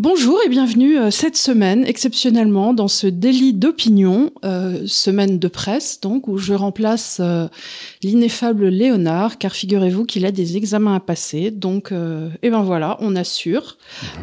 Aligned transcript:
Bonjour 0.00 0.38
et 0.46 0.48
bienvenue 0.48 0.96
euh, 0.96 1.10
cette 1.10 1.36
semaine, 1.36 1.84
exceptionnellement, 1.84 2.72
dans 2.72 2.86
ce 2.86 3.08
délit 3.08 3.52
d'opinion, 3.52 4.30
euh, 4.44 4.86
semaine 4.86 5.40
de 5.40 5.48
presse, 5.48 5.98
donc, 6.00 6.28
où 6.28 6.38
je 6.38 6.54
remplace 6.54 7.18
euh, 7.20 7.48
l'ineffable 8.04 8.68
Léonard, 8.68 9.38
car 9.38 9.52
figurez-vous 9.52 10.04
qu'il 10.04 10.24
a 10.24 10.30
des 10.30 10.56
examens 10.56 10.94
à 10.94 11.00
passer. 11.00 11.50
Donc, 11.50 11.90
euh, 11.90 12.28
et 12.44 12.50
ben 12.50 12.62
voilà, 12.62 12.96
on 13.00 13.16
assure 13.16 13.76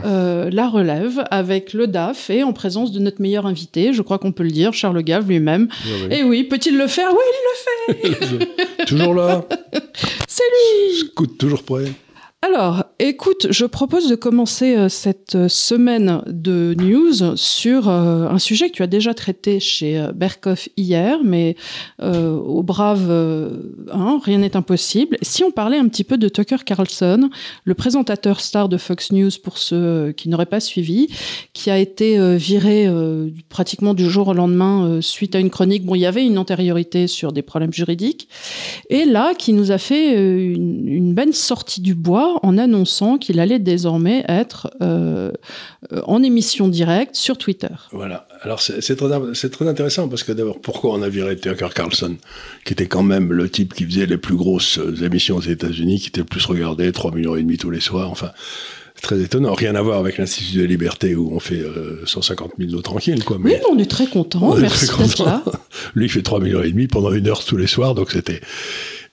la 0.06 0.70
relève 0.70 1.26
avec 1.30 1.74
le 1.74 1.88
DAF 1.88 2.30
et 2.30 2.44
en 2.44 2.54
présence 2.54 2.94
de 2.94 3.00
notre 3.00 3.22
meilleur 3.22 3.46
invité, 3.46 3.92
je 3.92 4.02
crois 4.02 4.18
qu'on 4.18 4.32
peut 4.32 4.44
le 4.44 4.52
dire, 4.52 4.72
Charles 4.72 5.04
Gave 5.04 5.28
lui-même. 5.28 5.68
Et 6.10 6.24
oui, 6.24 6.46
peut-il 6.46 6.78
le 6.78 6.88
faire? 6.88 7.10
Oui, 7.12 7.96
il 8.06 8.10
le 8.12 8.16
fait 8.16 8.86
toujours 8.86 9.14
là, 9.14 9.46
C'est 10.30 10.44
lui 10.44 11.00
scout 11.00 11.38
toujours 11.38 11.64
prêt. 11.64 11.92
Alors, 12.48 12.84
écoute, 13.00 13.48
je 13.50 13.66
propose 13.66 14.08
de 14.08 14.14
commencer 14.14 14.76
euh, 14.76 14.88
cette 14.88 15.34
euh, 15.34 15.48
semaine 15.48 16.22
de 16.28 16.76
news 16.78 17.36
sur 17.36 17.90
euh, 17.90 18.28
un 18.28 18.38
sujet 18.38 18.70
que 18.70 18.76
tu 18.76 18.84
as 18.84 18.88
déjà 18.88 19.16
traité 19.16 19.60
chez 19.60 20.10
Berkoff 20.14 20.70
hier, 20.78 21.20
mais 21.24 21.56
au 22.02 22.62
brave, 22.62 23.10
rien 24.24 24.38
n'est 24.38 24.56
impossible. 24.56 25.18
Si 25.22 25.44
on 25.44 25.52
parlait 25.52 25.78
un 25.78 25.88
petit 25.88 26.04
peu 26.04 26.18
de 26.18 26.30
Tucker 26.30 26.58
Carlson, 26.66 27.30
le 27.64 27.74
présentateur 27.74 28.42
star 28.42 28.70
de 28.70 28.78
Fox 28.78 29.12
News, 29.12 29.32
pour 29.44 29.58
ceux 29.58 30.14
qui 30.16 30.30
n'auraient 30.30 30.46
pas 30.46 30.60
suivi, 30.60 31.08
qui 31.54 31.72
a 31.72 31.80
été 31.80 32.36
viré 32.38 32.88
pratiquement 33.50 33.94
du 33.94 34.10
jour 34.10 34.28
au 34.28 34.34
lendemain 34.34 35.00
suite 35.02 35.36
à 35.36 35.40
une 35.40 35.50
chronique. 35.50 35.86
Bon, 35.86 35.96
il 35.96 36.02
y 36.02 36.06
avait 36.06 36.26
une 36.26 36.38
antériorité 36.38 37.08
sur 37.08 37.32
des 37.32 37.42
problèmes 37.42 37.74
juridiques, 37.74 38.28
et 38.90 39.06
là, 39.06 39.34
qui 39.34 39.54
nous 39.54 39.72
a 39.72 39.78
fait 39.78 40.14
une, 40.14 40.88
une 40.88 41.14
belle 41.14 41.34
sortie 41.34 41.82
du 41.82 41.96
bois 41.96 42.35
en 42.44 42.58
annonçant 42.58 43.18
qu'il 43.18 43.40
allait 43.40 43.60
désormais 43.60 44.24
être 44.28 44.70
euh, 44.82 45.32
en 46.04 46.24
émission 46.24 46.68
directe 46.68 47.16
sur 47.16 47.38
Twitter. 47.38 47.68
Voilà. 47.92 48.28
Alors 48.42 48.62
c'est 48.62 48.96
très, 48.96 49.50
très 49.50 49.68
intéressant 49.68 50.08
parce 50.08 50.24
que 50.24 50.32
d'abord, 50.32 50.60
pourquoi 50.60 50.94
on 50.94 51.02
a 51.02 51.10
viré 51.10 51.36
Tucker 51.36 51.70
Carlson, 51.74 52.16
qui 52.66 52.74
était 52.74 52.88
quand 52.88 53.04
même 53.04 53.34
le 53.34 53.50
type 53.50 53.74
qui 53.74 53.86
faisait 53.86 54.06
les 54.06 54.18
plus 54.18 54.36
grosses 54.36 54.78
euh, 54.78 55.04
émissions 55.04 55.38
aux 55.38 55.42
États-Unis, 55.42 56.00
qui 56.00 56.08
était 56.10 56.22
le 56.22 56.26
plus 56.26 56.46
regardé, 56.46 56.92
3 56.92 57.12
millions 57.12 57.36
et 57.36 57.42
demi 57.42 57.58
tous 57.58 57.72
les 57.72 57.80
soirs. 57.80 58.10
Enfin, 58.10 58.32
c'est 58.96 59.02
très 59.02 59.22
étonnant. 59.22 59.54
Rien 59.54 59.76
à 59.76 59.82
voir 59.82 60.00
avec 60.00 60.18
l'Institut 60.18 60.58
de 60.58 60.62
la 60.62 60.68
Liberté 60.68 61.16
où 61.16 61.32
on 61.34 61.40
fait 61.40 61.60
euh, 61.60 62.06
150 62.06 62.54
000 62.58 62.72
nous 62.72 62.82
tranquilles, 62.82 63.24
quoi. 63.24 63.38
Oui, 63.38 63.52
Mais 63.52 63.62
on 63.70 63.78
est 63.78 63.90
très 63.90 64.08
content. 64.08 64.56
Merci 64.56 64.88
d'être 64.98 65.26
là. 65.26 65.44
Lui, 65.96 66.06
il 66.06 66.10
fait 66.10 66.22
3 66.22 66.40
millions 66.40 66.64
et 66.64 66.72
demi 66.72 66.88
pendant 66.88 67.12
une 67.12 67.28
heure 67.28 67.44
tous 67.44 67.58
les 67.58 67.68
soirs, 67.68 67.96
donc 67.96 68.12
c'était. 68.12 68.42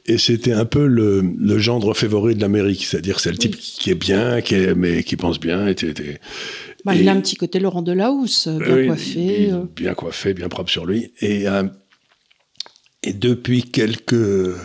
Et 0.06 0.18
c'était 0.18 0.52
un 0.52 0.64
peu 0.64 0.86
le, 0.86 1.20
le 1.38 1.58
gendre 1.58 1.94
favori 1.94 2.34
de 2.34 2.40
l'Amérique, 2.40 2.84
c'est-à-dire 2.84 3.20
c'est 3.20 3.30
le 3.30 3.38
type 3.38 3.56
qui 3.56 3.90
est 3.90 3.94
bien, 3.94 4.40
qui 4.40 4.56
est, 4.56 4.74
mais 4.74 5.04
qui 5.04 5.16
pense 5.16 5.38
bien. 5.38 5.68
Et, 5.68 5.72
et- 5.72 5.88
et- 5.90 6.18
Bah, 6.84 6.96
Et- 6.96 7.00
il 7.02 7.08
a 7.08 7.12
un 7.12 7.20
petit 7.20 7.36
côté 7.36 7.60
Laurent 7.60 7.82
Delahousse, 7.82 8.48
euh, 8.48 8.58
bien 8.58 8.86
coiffé. 8.88 9.44
il- 9.44 9.52
euh. 9.54 9.62
Bien 9.76 9.94
coiffé, 9.94 10.34
bien 10.34 10.48
propre 10.48 10.70
sur 10.70 10.84
lui. 10.86 11.12
Et, 11.20 11.46
euh, 11.48 11.62
et 13.04 13.12
depuis 13.12 13.62
quelques 13.62 14.56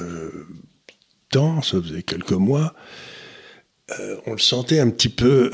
temps, 1.29 1.61
ça 1.61 1.79
faisait 1.81 2.01
quelques 2.03 2.31
mois, 2.31 2.73
euh, 3.99 4.15
on 4.25 4.31
le 4.31 4.37
sentait 4.39 4.79
un 4.79 4.89
petit 4.89 5.09
peu, 5.09 5.51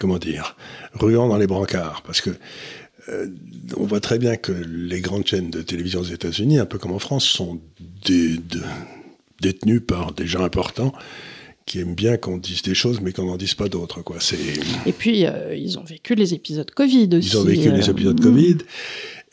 comment 0.00 0.18
dire, 0.18 0.56
ruant 0.94 1.28
dans 1.28 1.38
les 1.38 1.46
brancards. 1.46 2.02
Parce 2.02 2.20
que 2.20 2.30
euh, 3.10 3.26
on 3.76 3.84
voit 3.84 4.00
très 4.00 4.18
bien 4.18 4.36
que 4.36 4.52
les 4.52 5.00
grandes 5.00 5.26
chaînes 5.26 5.50
de 5.50 5.62
télévision 5.62 6.00
aux 6.00 6.04
États-Unis, 6.04 6.58
un 6.58 6.66
peu 6.66 6.78
comme 6.78 6.92
en 6.92 6.98
France, 6.98 7.24
sont 7.24 7.60
de- 8.06 8.38
détenues 9.40 9.80
par 9.80 10.12
des 10.12 10.26
gens 10.26 10.44
importants 10.44 10.92
qui 11.66 11.78
aiment 11.78 11.94
bien 11.94 12.16
qu'on 12.16 12.36
dise 12.36 12.62
des 12.62 12.74
choses, 12.74 13.00
mais 13.00 13.12
qu'on 13.12 13.26
n'en 13.26 13.36
dise 13.36 13.54
pas 13.54 13.68
d'autres. 13.68 14.02
Quoi. 14.02 14.16
C'est 14.18 14.38
Et 14.86 14.92
puis, 14.92 15.24
euh, 15.24 15.54
ils 15.54 15.78
ont 15.78 15.84
vécu 15.84 16.14
les 16.14 16.34
épisodes 16.34 16.70
Covid 16.70 17.08
aussi. 17.12 17.28
ils 17.28 17.38
ont 17.38 17.44
vécu 17.44 17.70
les 17.70 17.88
euh, 17.88 17.92
épisodes 17.92 18.20
mm. 18.20 18.24
Covid 18.24 18.58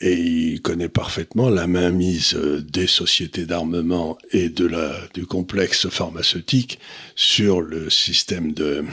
et 0.00 0.14
il 0.14 0.62
connaît 0.62 0.88
parfaitement 0.88 1.50
la 1.50 1.66
mainmise 1.66 2.34
des 2.34 2.86
sociétés 2.86 3.46
d'armement 3.46 4.16
et 4.30 4.48
de 4.48 4.66
la, 4.66 4.94
du 5.14 5.26
complexe 5.26 5.88
pharmaceutique 5.88 6.78
sur 7.16 7.60
le 7.60 7.90
système 7.90 8.52
de, 8.52 8.84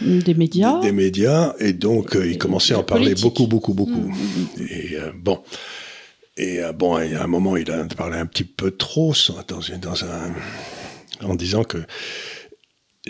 Des 0.00 0.34
médias. 0.34 0.80
des, 0.80 0.86
des 0.88 0.92
médias. 0.92 1.54
Et 1.58 1.72
donc, 1.72 2.16
euh, 2.16 2.26
il 2.30 2.38
commençait 2.38 2.74
à 2.74 2.78
en 2.78 2.82
parler 2.82 3.06
politique. 3.14 3.24
beaucoup, 3.24 3.46
beaucoup, 3.46 3.74
beaucoup. 3.74 4.08
Mm, 4.10 4.14
Et 4.70 4.96
euh, 4.96 5.12
bon. 5.14 5.40
Et 6.36 6.60
euh, 6.62 6.72
bon, 6.72 6.98
et 6.98 7.14
à 7.14 7.24
un 7.24 7.26
moment, 7.26 7.56
il 7.56 7.70
a 7.70 7.84
parlé 7.84 8.16
un 8.16 8.26
petit 8.26 8.44
peu 8.44 8.70
trop 8.70 9.12
dans, 9.48 9.60
une- 9.60 9.78
dans 9.80 10.04
un, 10.04 10.32
en 11.22 11.34
disant 11.34 11.64
que 11.64 11.78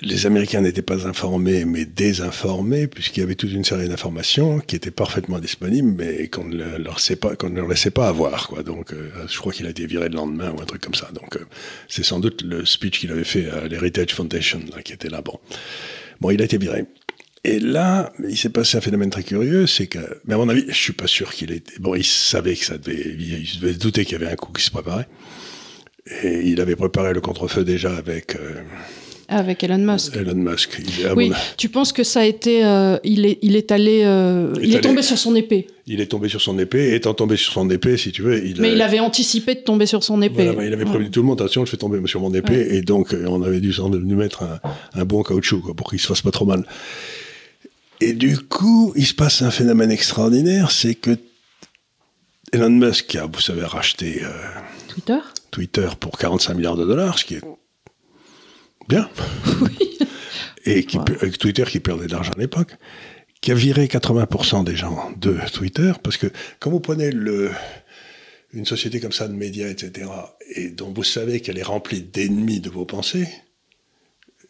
les 0.03 0.25
Américains 0.25 0.61
n'étaient 0.63 0.83
pas 0.83 1.07
informés, 1.07 1.65
mais 1.65 1.85
désinformés, 1.85 2.87
puisqu'il 2.87 3.21
y 3.21 3.23
avait 3.25 3.35
toute 3.35 3.51
une 3.53 3.65
série 3.65 3.89
d'informations 3.89 4.61
qui 4.61 4.77
étaient 4.77 4.93
parfaitement 4.93 5.39
disponibles, 5.41 5.93
mais 5.99 6.29
qu'on 6.29 6.45
ne 6.45 6.57
le- 6.57 6.79
leur, 6.79 6.95
laissait 6.95 7.17
pas, 7.17 7.35
qu'on 7.37 7.51
ne 7.51 7.57
leur 7.57 7.69
laissait 7.69 7.91
pas 7.91 8.09
avoir. 8.09 8.49
Quoi. 8.49 8.63
Donc, 8.63 8.93
euh, 8.93 9.11
je 9.29 9.37
crois 9.39 9.53
qu'il 9.53 9.67
a 9.67 9.71
été 9.71 9.87
viré 9.87 10.09
le 10.09 10.15
lendemain 10.15 10.53
ou 10.57 10.61
un 10.63 10.65
truc 10.65 10.81
comme 10.81 10.95
ça. 10.95 11.11
Donc, 11.13 11.37
euh, 11.37 11.45
c'est 11.89 12.05
sans 12.05 12.21
doute 12.21 12.43
le 12.43 12.65
speech 12.65 13.01
qu'il 13.01 13.11
avait 13.11 13.25
fait 13.25 13.51
à 13.51 13.67
l'Heritage 13.69 14.15
Foundation 14.15 14.61
là, 14.75 14.83
qui 14.83 14.93
était 14.93 15.09
là. 15.11 15.23
Bon. 15.23 15.39
Bon, 16.21 16.31
il 16.31 16.41
a 16.43 16.45
été 16.45 16.59
viré. 16.59 16.87
Et 17.43 17.59
là, 17.59 18.13
il 18.29 18.37
s'est 18.37 18.51
passé 18.51 18.77
un 18.77 18.81
phénomène 18.83 19.09
très 19.09 19.23
curieux, 19.23 19.67
c'est 19.67 19.87
que, 19.87 20.21
mais 20.27 20.35
à 20.35 20.37
mon 20.37 20.49
avis, 20.49 20.65
je 20.69 20.75
suis 20.75 20.93
pas 20.93 21.07
sûr 21.07 21.33
qu'il 21.33 21.53
ait. 21.53 21.63
Bon, 21.79 21.95
il 21.95 22.05
savait 22.05 22.55
que 22.55 22.65
ça 22.65 22.77
devait, 22.77 23.17
il 23.19 23.61
devait 23.61 23.73
se 23.73 23.79
douter 23.79 24.05
qu'il 24.05 24.19
y 24.19 24.23
avait 24.23 24.33
un 24.33 24.37
coup 24.37 24.53
qui 24.53 24.63
se 24.63 24.71
préparait. 24.71 25.09
Et 26.23 26.49
il 26.49 26.61
avait 26.61 26.77
préparé 26.77 27.15
le 27.15 27.21
contre-feu 27.21 27.65
déjà 27.65 27.97
avec 27.97 28.37
euh, 28.37 28.63
Avec 29.33 29.63
Elon 29.65 29.79
Musk. 29.79 30.15
Elon 30.17 30.35
Musk. 30.35 30.81
Il, 30.99 31.07
à 31.07 31.15
Oui, 31.15 31.31
mon- 31.31 31.37
tu 31.57 31.69
penses 31.69 31.93
que 31.93 32.03
ça 32.05 32.21
a 32.21 32.25
été. 32.25 32.65
euh, 32.65 32.99
il, 33.05 33.25
est, 33.27 33.39
il 33.43 33.55
est 33.57 33.71
allé. 33.73 34.03
euh, 34.05 34.53
Il 34.61 34.69
il 34.71 34.75
est 34.75 34.79
est 34.79 34.81
tombé 34.81 35.03
sur 35.03 35.17
son 35.17 35.35
épée. 35.37 35.69
il 35.87 36.01
est 36.01 36.07
tombé 36.07 36.29
sur 36.29 36.41
son 36.41 36.59
épée, 36.59 36.91
et 36.91 36.95
étant 36.97 37.15
tombé 37.15 37.37
sur 37.37 37.53
son 37.53 37.71
épée, 37.71 37.97
si 37.97 38.11
tu 38.13 38.23
veux, 38.23 38.45
il, 38.45 38.61
Mais 38.61 38.69
a- 38.69 38.73
il 38.75 38.83
avait 38.83 39.01
anticipé 39.01 39.55
de 39.55 39.61
tomber 39.61 39.87
sur 39.87 40.03
son 40.05 40.21
épée. 40.21 40.35
voilà, 40.45 40.53
bah, 40.53 40.65
il 40.67 40.73
avait 40.73 40.85
prévenu 40.85 41.11
tout 41.11 41.21
le 41.21 41.27
monde, 41.27 41.41
attention, 41.41 41.65
je 41.65 41.71
fais 41.71 41.77
tomber 41.77 42.01
sur 42.07 42.21
mon 42.21 42.35
épée, 42.35 42.75
et 42.77 42.83
donc 42.83 43.15
euh, 43.15 43.25
on 43.29 43.43
avait 43.43 43.61
dû 43.61 43.71
lui 43.73 44.15
mettre 44.17 44.43
un, 44.43 44.61
un 44.95 45.05
bon 45.05 45.23
caoutchouc 45.23 45.61
quoi, 45.63 45.75
pour 45.75 45.89
qu'il 45.91 46.01
se 46.01 46.07
fasse 46.09 46.23
pas 46.23 46.31
trop 46.33 46.45
mal. 46.45 46.65
Et 48.01 48.13
du 48.15 48.39
coup, 48.39 48.93
il 48.97 49.07
se 49.07 49.15
passe 49.15 49.43
un 49.43 49.51
phénomène 49.51 49.91
extraordinaire, 49.91 50.71
c'est 50.71 50.95
que 50.95 51.17
Elon 52.53 52.71
Musk 52.71 53.15
a, 53.15 53.27
vous 53.27 53.41
savez, 53.41 53.63
racheté 53.63 54.23
euh, 54.25 54.29
Twitter 54.89 55.19
Twitter 55.53 55.89
pour 56.01 56.19
45 56.19 56.55
milliards 56.55 56.77
de 56.77 56.85
dollars, 56.85 57.19
ce 57.19 57.25
qui 57.25 57.35
est 57.35 57.41
bien. 58.91 59.09
Et 60.67 60.85
qui, 60.85 60.99
avec 60.99 61.39
Twitter 61.39 61.65
qui 61.65 61.81
perdait 61.81 62.07
de 62.07 62.13
l'argent 62.13 62.33
à 62.37 62.39
l'époque, 62.39 62.77
qui 63.41 63.51
a 63.51 63.55
viré 63.55 63.87
80% 63.87 64.65
des 64.65 64.77
gens 64.77 65.11
de 65.17 65.39
Twitter, 65.53 65.93
parce 66.03 66.19
que 66.19 66.27
quand 66.59 66.71
vous 66.71 66.81
prenez 66.81 67.11
le, 67.11 67.51
une 68.53 68.67
société 68.67 69.01
comme 69.01 69.13
ça 69.13 69.27
de 69.27 69.33
médias, 69.33 69.69
etc., 69.69 70.11
et 70.55 70.69
dont 70.69 70.93
vous 70.93 71.05
savez 71.05 71.41
qu'elle 71.41 71.57
est 71.57 71.63
remplie 71.63 72.03
d'ennemis 72.03 72.61
de 72.61 72.69
vos 72.69 72.85
pensées, 72.85 73.29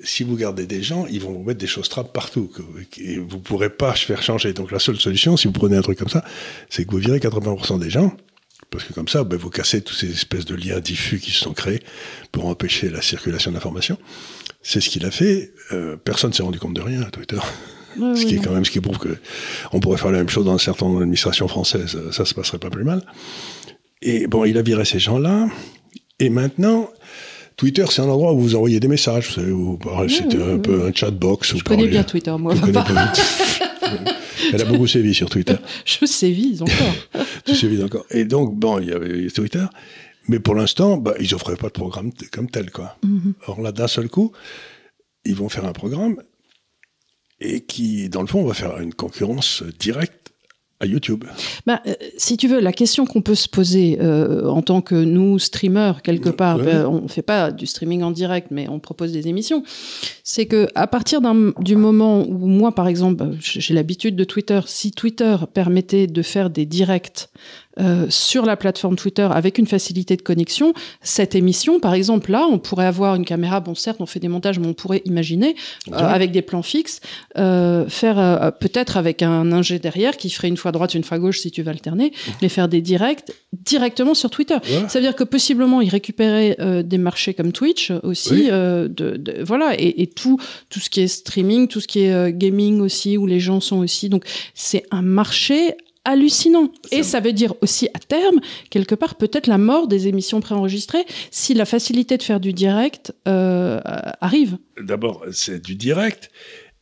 si 0.03 0.25
vous 0.25 0.35
gardez 0.35 0.67
des 0.67 0.83
gens, 0.83 1.07
ils 1.07 1.21
vont 1.21 1.33
vous 1.33 1.45
mettre 1.45 1.61
des 1.61 1.67
choses 1.67 1.89
trappes 1.89 2.13
partout, 2.13 2.51
et 2.99 3.19
vous 3.19 3.37
ne 3.37 3.43
pourrez 3.43 3.71
pas 3.71 3.95
faire 3.95 4.23
changer. 4.23 4.53
Donc 4.53 4.73
la 4.73 4.79
seule 4.81 4.99
solution, 4.99 5.37
si 5.37 5.47
vous 5.47 5.53
prenez 5.53 5.77
un 5.77 5.83
truc 5.83 5.99
comme 5.99 6.09
ça, 6.09 6.25
c'est 6.71 6.85
que 6.85 6.91
vous 6.91 6.99
virez 6.99 7.19
80% 7.19 7.79
des 7.79 7.91
gens, 7.91 8.17
parce 8.71 8.85
que 8.85 8.93
comme 8.93 9.09
ça, 9.09 9.25
ben, 9.25 9.37
vous 9.37 9.51
cassez 9.51 9.83
tous 9.83 9.95
ces 9.95 10.11
espèces 10.11 10.45
de 10.45 10.55
liens 10.55 10.81
diffus 10.81 11.19
qui 11.19 11.31
se 11.33 11.41
sont 11.41 11.53
créés 11.53 11.81
pour 12.33 12.47
empêcher 12.47 12.89
la 12.91 13.03
circulation 13.03 13.51
d'informations. 13.53 13.99
C'est 14.63 14.81
ce 14.81 14.89
qu'il 14.91 15.05
a 15.07 15.11
fait. 15.11 15.53
Euh, 15.73 15.97
personne 15.97 16.31
ne 16.31 16.35
s'est 16.35 16.43
rendu 16.43 16.59
compte 16.59 16.75
de 16.75 16.81
rien 16.83 17.03
à 17.03 17.11
Twitter. 17.11 17.39
Ce 18.15 18.25
qui 18.25 18.37
est 18.37 18.39
quand 18.39 18.53
même 18.53 18.65
ce 18.65 18.71
qui 18.71 18.81
prouve 18.81 18.99
que 18.99 19.17
on 19.73 19.81
pourrait 19.81 19.99
faire 19.99 20.13
la 20.13 20.19
même 20.19 20.29
chose 20.29 20.45
dans 20.45 20.55
un 20.55 20.59
certain 20.59 20.87
nombre 20.87 21.01
d'administrations 21.01 21.49
françaises. 21.49 21.97
euh, 21.97 22.13
Ça 22.13 22.25
se 22.25 22.33
passerait 22.35 22.59
pas 22.59 22.71
plus 22.71 22.85
mal. 22.85 23.03
Et 24.01 24.29
bon, 24.29 24.45
il 24.45 24.57
a 24.59 24.63
viré 24.63 24.85
ces 24.85 25.01
gens-là. 25.01 25.49
Et 26.21 26.31
maintenant, 26.31 26.89
Twitter, 27.57 27.85
c'est 27.91 28.01
un 28.01 28.05
endroit 28.09 28.33
où 28.33 28.41
vous 28.41 28.55
envoyez 28.55 28.79
des 28.79 28.87
messages. 28.87 29.27
Vous 29.29 29.35
savez, 29.35 29.51
vous 29.51 29.77
parlez- 29.77 30.09
c'était 30.09 30.41
un 30.41 30.59
peu 30.59 30.85
un 30.87 30.93
chatbox. 30.95 31.57
Je 31.57 31.65
connais 31.65 31.89
bien 31.89 32.05
Twitter, 32.05 32.33
moi. 32.39 32.55
Elle 34.53 34.61
a 34.61 34.65
beaucoup 34.65 34.87
sévi 34.87 35.15
sur 35.15 35.29
Twitter. 35.31 35.57
Je 35.85 36.05
sévis 36.07 36.61
encore. 36.61 37.25
tu 37.45 37.55
sais 37.55 37.69
vite 37.69 37.83
encore. 37.83 38.07
Et 38.11 38.25
donc, 38.25 38.55
bon, 38.57 38.79
il 38.79 38.89
y 38.89 38.93
avait 38.93 39.29
Twitter. 39.29 39.65
Mais 40.29 40.39
pour 40.39 40.55
l'instant, 40.55 40.97
bah, 40.97 41.15
ils 41.21 41.35
offraient 41.35 41.57
pas 41.57 41.69
de 41.69 41.73
programme 41.73 42.13
comme 42.31 42.51
tel, 42.51 42.71
quoi. 42.71 42.97
Mhm. 43.03 43.35
Or 43.47 43.61
là, 43.61 43.73
d'un 43.73 43.89
seul 43.89 44.09
coup, 44.09 44.33
ils 45.25 45.35
vont 45.35 45.49
faire 45.49 45.65
un 45.65 45.73
programme 45.73 46.23
et 47.41 47.63
qui, 47.63 48.09
dans 48.09 48.21
le 48.21 48.27
fond, 48.27 48.45
va 48.45 48.55
faire 48.55 48.79
une 48.81 48.95
concurrence 48.95 49.63
directe 49.79 50.30
à 50.83 50.87
YouTube. 50.87 51.25
Bah, 51.67 51.83
euh, 51.87 51.93
si 52.17 52.39
tu 52.39 52.49
veux, 52.49 52.59
la 52.59 52.73
question 52.73 53.05
qu'on 53.05 53.21
peut 53.21 53.35
se 53.35 53.49
poser 53.49 53.99
euh, 54.01 54.49
en 54.49 54.63
tant 54.63 54.81
que 54.81 54.95
nous, 54.95 55.39
streamers, 55.39 56.01
quelque 56.03 56.31
part, 56.31 56.57
Ouais. 56.57 56.65
ben, 56.65 56.87
on 56.87 57.03
ne 57.03 57.09
fait 57.09 57.21
pas 57.23 57.53
du 57.53 57.67
streaming 57.67 58.03
en 58.03 58.11
direct, 58.11 58.49
mais 58.51 58.67
on 58.69 58.79
propose 58.81 59.13
des 59.13 59.29
émissions, 59.29 59.63
c'est 60.25 60.47
que 60.47 60.69
à 60.75 60.87
partir 60.87 61.21
d'un- 61.21 61.53
du 61.61 61.77
moment 61.77 62.23
où 62.27 62.47
moi, 62.47 62.73
par 62.75 62.89
exemple, 62.89 63.25
j'ai 63.41 63.75
l'habitude 63.75 64.17
de 64.17 64.25
Twitter, 64.25 64.61
si 64.67 64.91
Twitter 64.91 65.37
permettait 65.53 66.07
de 66.07 66.23
faire 66.23 66.49
des 66.49 66.65
directs 66.65 67.29
euh, 67.81 68.07
sur 68.11 68.45
la 68.45 68.57
plateforme 68.57 68.97
Twitter 68.97 69.27
avec 69.31 69.59
une 69.59 69.67
facilité 69.67 70.17
de 70.17 70.23
connexion, 70.23 70.75
cette 71.03 71.35
émission, 71.35 71.81
par 71.81 71.95
exemple, 71.95 72.31
là, 72.31 72.47
on 72.51 72.59
pourrait 72.59 72.87
avoir 72.87 73.15
une 73.15 73.25
caméra, 73.25 73.61
bon 73.61 73.75
certes, 73.75 73.97
on 74.01 74.07
fait 74.07 74.21
des 74.21 74.29
montages, 74.29 74.59
mais 74.59 74.67
on 74.67 74.75
pourrait 74.75 75.03
imaginer, 75.07 75.57
euh, 75.93 75.97
avec 75.97 76.31
des 76.33 76.43
plans 76.43 76.63
fixes, 76.63 77.01
euh, 77.39 77.89
faire 77.89 78.53
peut-être 78.61 78.97
avec 78.97 79.23
un 79.23 79.53
ingé 79.53 79.79
derrière 79.79 80.17
qui 80.17 80.31
ferait 80.31 80.49
une 80.49 80.57
fois 80.57 80.73
droite, 80.73 80.95
une 80.95 81.05
fois 81.05 81.19
gauche 81.19 81.41
si 81.41 81.51
tu 81.51 81.63
veux 81.63 81.71
alterner, 81.71 82.13
mais 82.43 82.49
faire 82.49 82.69
des 82.69 82.81
directs 82.81 83.25
directement 83.53 84.15
sur 84.15 84.31
Twitter. 84.31 84.55
Ouais. 84.55 84.89
Ça 84.89 84.99
veut 84.99 85.05
dire 85.05 85.17
que 85.17 85.25
possiblement, 85.25 85.81
il 85.81 85.89
récupérait 85.89 86.57
euh, 86.61 86.83
des 86.83 86.99
marchés 86.99 87.35
comme 87.35 87.53
Twitch 87.53 87.91
aussi, 88.03 88.33
Oui. 88.33 88.47
de, 88.51 88.89
de- 89.17 89.43
voilà, 89.43 89.75
et, 89.79 90.03
et 90.03 90.07
tout, 90.07 90.39
tout 90.69 90.81
ce 90.81 90.91
qui 90.91 91.01
est 91.01 91.09
streaming, 91.09 91.69
tout 91.69 91.81
ce 91.81 91.89
qui 91.89 92.01
est 92.01 92.33
gaming 92.33 92.81
aussi, 92.81 93.17
où 93.17 93.27
les 93.27 93.41
gens 93.41 93.61
sont 93.61 93.79
aussi. 93.79 94.09
Donc, 94.09 94.25
c'est 94.55 94.85
un 94.91 95.03
marché 95.03 95.77
hallucinant. 96.05 96.71
Et 96.91 97.03
ça 97.03 97.21
veut 97.21 97.33
dire 97.33 97.55
aussi 97.61 97.89
à 97.95 97.99
terme, 97.99 98.41
quelque 98.71 98.95
part, 98.95 99.17
peut-être 99.17 99.47
la 99.47 99.59
mort 99.59 99.89
des 99.89 100.09
émissions 100.09 100.41
préenregistrées 100.41 101.05
si 101.31 101.55
la 101.55 101.65
facilité 101.65 102.17
de 102.17 102.23
faire 102.23 102.41
du 102.41 102.53
direct 102.53 103.15
euh, 103.29 103.81
arrive. 104.21 104.59
D'abord, 104.81 105.25
c'est 105.33 105.63
du 105.63 105.75
direct. 105.75 106.31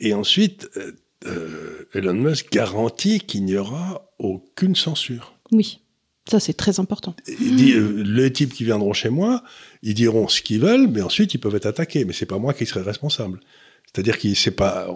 Et 0.01 0.15
ensuite, 0.15 0.69
euh, 0.77 0.93
euh, 1.27 1.89
Elon 1.95 2.15
Musk 2.15 2.53
garantit 2.53 3.21
qu'il 3.21 3.45
n'y 3.45 3.57
aura 3.57 4.09
aucune 4.19 4.77
censure. 4.77 5.35
Oui, 5.51 5.81
ça 6.29 6.39
c'est 6.39 6.53
très 6.53 6.79
important. 6.79 7.15
Il 7.27 7.57
dit, 7.57 7.73
euh, 7.73 8.03
les 8.05 8.33
types 8.33 8.53
qui 8.55 8.65
viendront 8.65 8.93
chez 8.93 9.09
moi, 9.09 9.43
ils 9.83 9.95
diront 9.95 10.29
ce 10.29 10.43
qu'ils 10.43 10.61
veulent, 10.61 10.89
mais 10.89 11.03
ensuite 11.03 11.35
ils 11.35 11.39
peuvent 11.39 11.57
être 11.57 11.67
attaqués. 11.67 12.05
Mais 12.05 12.13
c'est 12.13 12.27
pas 12.27 12.39
moi 12.39 12.55
qui 12.55 12.67
serai 12.67 12.83
responsable. 12.83 13.41
C'est-à-dire 13.93 14.19
qu'il 14.19 14.37
sait 14.37 14.51
pas. 14.51 14.87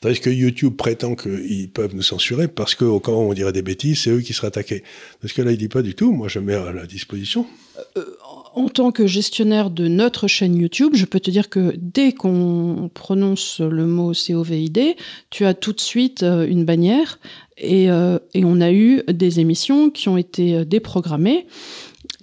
tandis 0.00 0.20
que 0.20 0.30
YouTube 0.30 0.76
prétend 0.76 1.14
qu'ils 1.14 1.70
peuvent 1.70 1.94
nous 1.94 2.02
censurer 2.02 2.48
parce 2.48 2.74
qu'au 2.74 3.00
cas 3.00 3.12
où 3.12 3.16
on 3.16 3.34
dirait 3.34 3.52
des 3.52 3.62
bêtises, 3.62 4.02
c'est 4.02 4.10
eux 4.10 4.20
qui 4.20 4.32
seraient 4.32 4.48
attaqués. 4.48 4.82
Parce 5.20 5.32
que 5.32 5.42
là, 5.42 5.52
il 5.52 5.58
dit 5.58 5.68
pas 5.68 5.82
du 5.82 5.94
tout. 5.94 6.12
Moi, 6.12 6.28
je 6.28 6.38
mets 6.38 6.54
à 6.54 6.72
la 6.72 6.86
disposition. 6.86 7.46
En 8.54 8.68
tant 8.68 8.90
que 8.90 9.06
gestionnaire 9.06 9.70
de 9.70 9.86
notre 9.86 10.26
chaîne 10.26 10.56
YouTube, 10.56 10.92
je 10.94 11.04
peux 11.04 11.20
te 11.20 11.30
dire 11.30 11.48
que 11.48 11.72
dès 11.76 12.12
qu'on 12.12 12.90
prononce 12.92 13.60
le 13.60 13.86
mot 13.86 14.12
COVID, 14.12 14.94
tu 15.30 15.44
as 15.44 15.54
tout 15.54 15.72
de 15.72 15.80
suite 15.80 16.22
euh, 16.24 16.46
une 16.46 16.64
bannière 16.64 17.20
et, 17.56 17.90
euh, 17.90 18.18
et 18.34 18.44
on 18.44 18.60
a 18.60 18.72
eu 18.72 19.02
des 19.06 19.38
émissions 19.38 19.90
qui 19.90 20.08
ont 20.08 20.16
été 20.16 20.56
euh, 20.56 20.64
déprogrammées. 20.64 21.46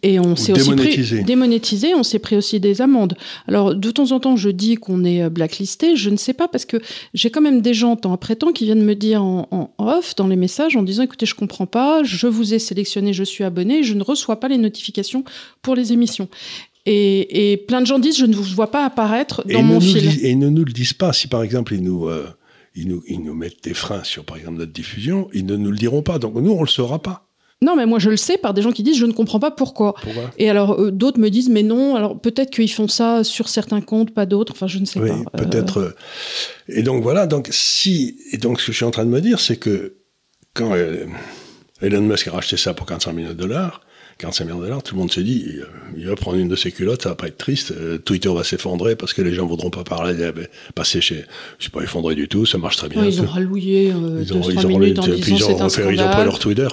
Et 0.04 0.20
on 0.20 0.36
s'est 0.36 0.52
aussi 0.54 0.70
pris 0.76 1.24
démonétisé, 1.24 1.96
on 1.96 2.04
s'est 2.04 2.20
pris 2.20 2.36
aussi 2.36 2.60
des 2.60 2.82
amendes. 2.82 3.16
Alors 3.48 3.74
de 3.74 3.92
temps 3.92 4.12
en 4.12 4.20
temps, 4.20 4.36
je 4.36 4.50
dis 4.50 4.76
qu'on 4.76 5.04
est 5.04 5.24
euh, 5.24 5.30
blacklisté, 5.30 5.96
je 5.96 6.10
ne 6.10 6.18
sais 6.18 6.34
pas 6.34 6.48
parce 6.48 6.66
que 6.66 6.78
j'ai 7.14 7.30
quand 7.32 7.42
même 7.42 7.62
des 7.62 7.74
gens 7.74 7.96
temps 7.96 8.14
après 8.14 8.36
temps 8.36 8.52
qui 8.52 8.66
viennent 8.66 8.84
me 8.84 8.94
dire 8.96 9.24
en, 9.24 9.48
en 9.52 9.72
off 9.84 10.16
dans 10.16 10.28
les 10.28 10.36
messages 10.36 10.76
en 10.76 10.84
disant 10.84 11.04
écoutez, 11.04 11.26
je 11.26 11.34
comprends 11.36 11.66
pas, 11.66 12.04
je 12.04 12.28
vous 12.28 12.54
ai 12.54 12.60
sélectionné, 12.60 13.12
je 13.14 13.24
suis 13.24 13.44
abonné, 13.44 13.82
je 13.84 13.94
ne 13.96 14.04
reçois 14.04 14.40
pas 14.40 14.48
les 14.48 14.58
notifications 14.58 15.24
pour 15.62 15.74
les 15.76 15.94
émissions. 15.94 16.28
Et, 16.86 17.52
et 17.52 17.58
plein 17.58 17.82
de 17.82 17.88
gens 17.88 18.00
disent 18.00 18.18
je 18.18 18.26
ne 18.26 18.36
vous 18.36 18.44
vois 18.44 18.72
pas 18.72 18.86
apparaître 18.86 19.44
Et 19.50 19.54
dans 19.54 19.60
ils 19.60 19.66
mon 19.66 19.76
ne 19.76 19.80
fil. 19.82 20.02
disent- 20.02 20.24
et 20.24 20.30
ils 20.32 20.40
ne 20.40 20.50
nous 20.50 20.64
le 20.64 20.72
disent 20.72 20.94
pas. 20.94 21.12
Si 21.12 21.28
par 21.28 21.44
exemple 21.44 21.74
ils 21.74 21.82
nous, 21.84 22.08
euh, 22.08 22.28
ils 22.76 22.88
nous, 22.88 23.04
ils 23.08 23.22
nous 23.22 23.34
mettent 23.34 23.64
des 23.64 23.74
freins 23.74 24.04
sur 24.04 24.24
par 24.24 24.38
exemple 24.38 24.58
notre 24.60 24.72
diffusion, 24.72 25.28
ils 25.34 25.46
ne 25.46 25.56
nous 25.58 25.72
le 25.72 25.78
diront 25.78 26.02
pas. 26.04 26.18
Donc 26.20 26.36
nous, 26.36 26.52
on 26.52 26.62
le 26.62 26.68
saura 26.68 27.02
pas. 27.02 27.27
Non, 27.64 27.76
mais 27.76 27.86
moi 27.88 27.98
je 27.98 28.10
le 28.12 28.18
sais 28.18 28.38
par 28.38 28.54
des 28.54 28.62
gens 28.62 28.72
qui 28.72 28.84
disent 28.84 28.98
je 28.98 29.06
ne 29.08 29.14
comprends 29.14 29.40
pas 29.40 29.50
pourquoi. 29.50 29.96
Pourquoi? 30.02 30.30
Et 30.38 30.48
alors 30.50 30.80
euh, 30.80 30.92
d'autres 30.92 31.20
me 31.20 31.30
disent 31.30 31.50
mais 31.50 31.64
non, 31.64 31.96
alors 31.96 32.20
peut-être 32.20 32.52
qu'ils 32.52 32.72
font 32.72 32.88
ça 32.88 33.24
sur 33.24 33.50
certains 33.50 33.82
comptes, 33.82 34.14
pas 34.14 34.28
d'autres. 34.28 34.54
Enfin, 34.54 34.68
je 34.68 34.78
ne 34.78 34.86
sais 34.86 35.00
Oui, 35.00 35.10
pas. 35.10 35.16
Euh, 35.16 35.44
peut-être. 35.44 35.80
euh, 35.80 35.96
Et 36.70 36.84
donc 36.84 37.02
voilà. 37.02 37.26
Donc 37.26 37.48
si 37.52 38.20
et 38.32 38.38
donc 38.38 38.62
ce 38.62 38.68
que 38.68 38.72
je 38.74 38.78
suis 38.78 38.86
en 38.86 38.92
train 38.92 39.06
de 39.06 39.10
me 39.10 39.22
dire, 39.22 39.40
c'est 39.40 39.58
que 39.58 39.96
quand 40.54 40.76
Elon 41.82 42.02
Musk 42.02 42.28
a 42.28 42.32
racheté 42.32 42.58
ça 42.58 42.74
pour 42.74 42.86
45 42.86 43.14
millions 43.14 43.30
de 43.30 43.34
dollars, 43.34 43.82
45 44.18 44.46
millions 44.46 44.58
de 44.58 44.64
dollars, 44.64 44.84
tout 44.84 44.96
le 44.96 45.00
monde 45.00 45.12
s'est 45.12 45.24
dit, 45.24 45.46
il, 45.96 46.08
va 46.08 46.16
prendre 46.16 46.38
une 46.38 46.48
de 46.48 46.56
ses 46.56 46.72
culottes, 46.72 47.04
ça 47.04 47.10
va 47.10 47.16
pas 47.16 47.28
être 47.28 47.38
triste. 47.38 47.72
euh, 47.72 47.98
Twitter 48.00 48.30
va 48.34 48.44
s'effondrer 48.44 48.96
parce 48.96 49.14
que 49.14 49.22
les 49.22 49.34
gens 49.34 49.46
voudront 49.46 49.70
pas 49.70 49.84
parler, 49.84 50.16
euh, 50.20 50.32
passer 50.74 51.02
chez, 51.02 51.26
je 51.60 51.66
sais 51.66 51.70
pas 51.70 51.82
effondré 51.82 52.16
du 52.16 52.28
tout, 52.28 52.46
ça 52.46 52.58
marche 52.58 52.78
très 52.78 52.90
bien. 52.90 53.02
ouais, 53.02 53.10
ils 53.10 53.22
ont 53.22 53.28
ralloué 53.28 53.92
euh, 53.92 54.24
Ils 54.24 54.34
ont, 54.34 54.42
ils 54.42 54.56
trois 54.56 54.66
ont 54.66 54.80
minutes 54.80 55.00
en 55.00 55.04
puis 55.04 55.14
disant 55.14 55.36
ils 55.36 55.70
c'est 55.70 55.86
ont, 55.86 55.92
ils 55.92 55.98
pris 55.98 56.24
leur 56.24 56.40
Twitter. 56.40 56.68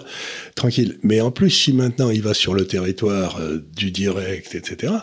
Tranquille. 0.55 0.99
Mais 1.03 1.21
en 1.21 1.31
plus, 1.31 1.51
si 1.51 1.73
maintenant 1.73 2.11
il 2.11 2.23
va 2.23 2.33
sur 2.33 2.55
le 2.55 2.67
territoire 2.67 3.39
euh, 3.41 3.59
du 3.77 3.91
direct, 3.91 4.55
etc., 4.55 4.95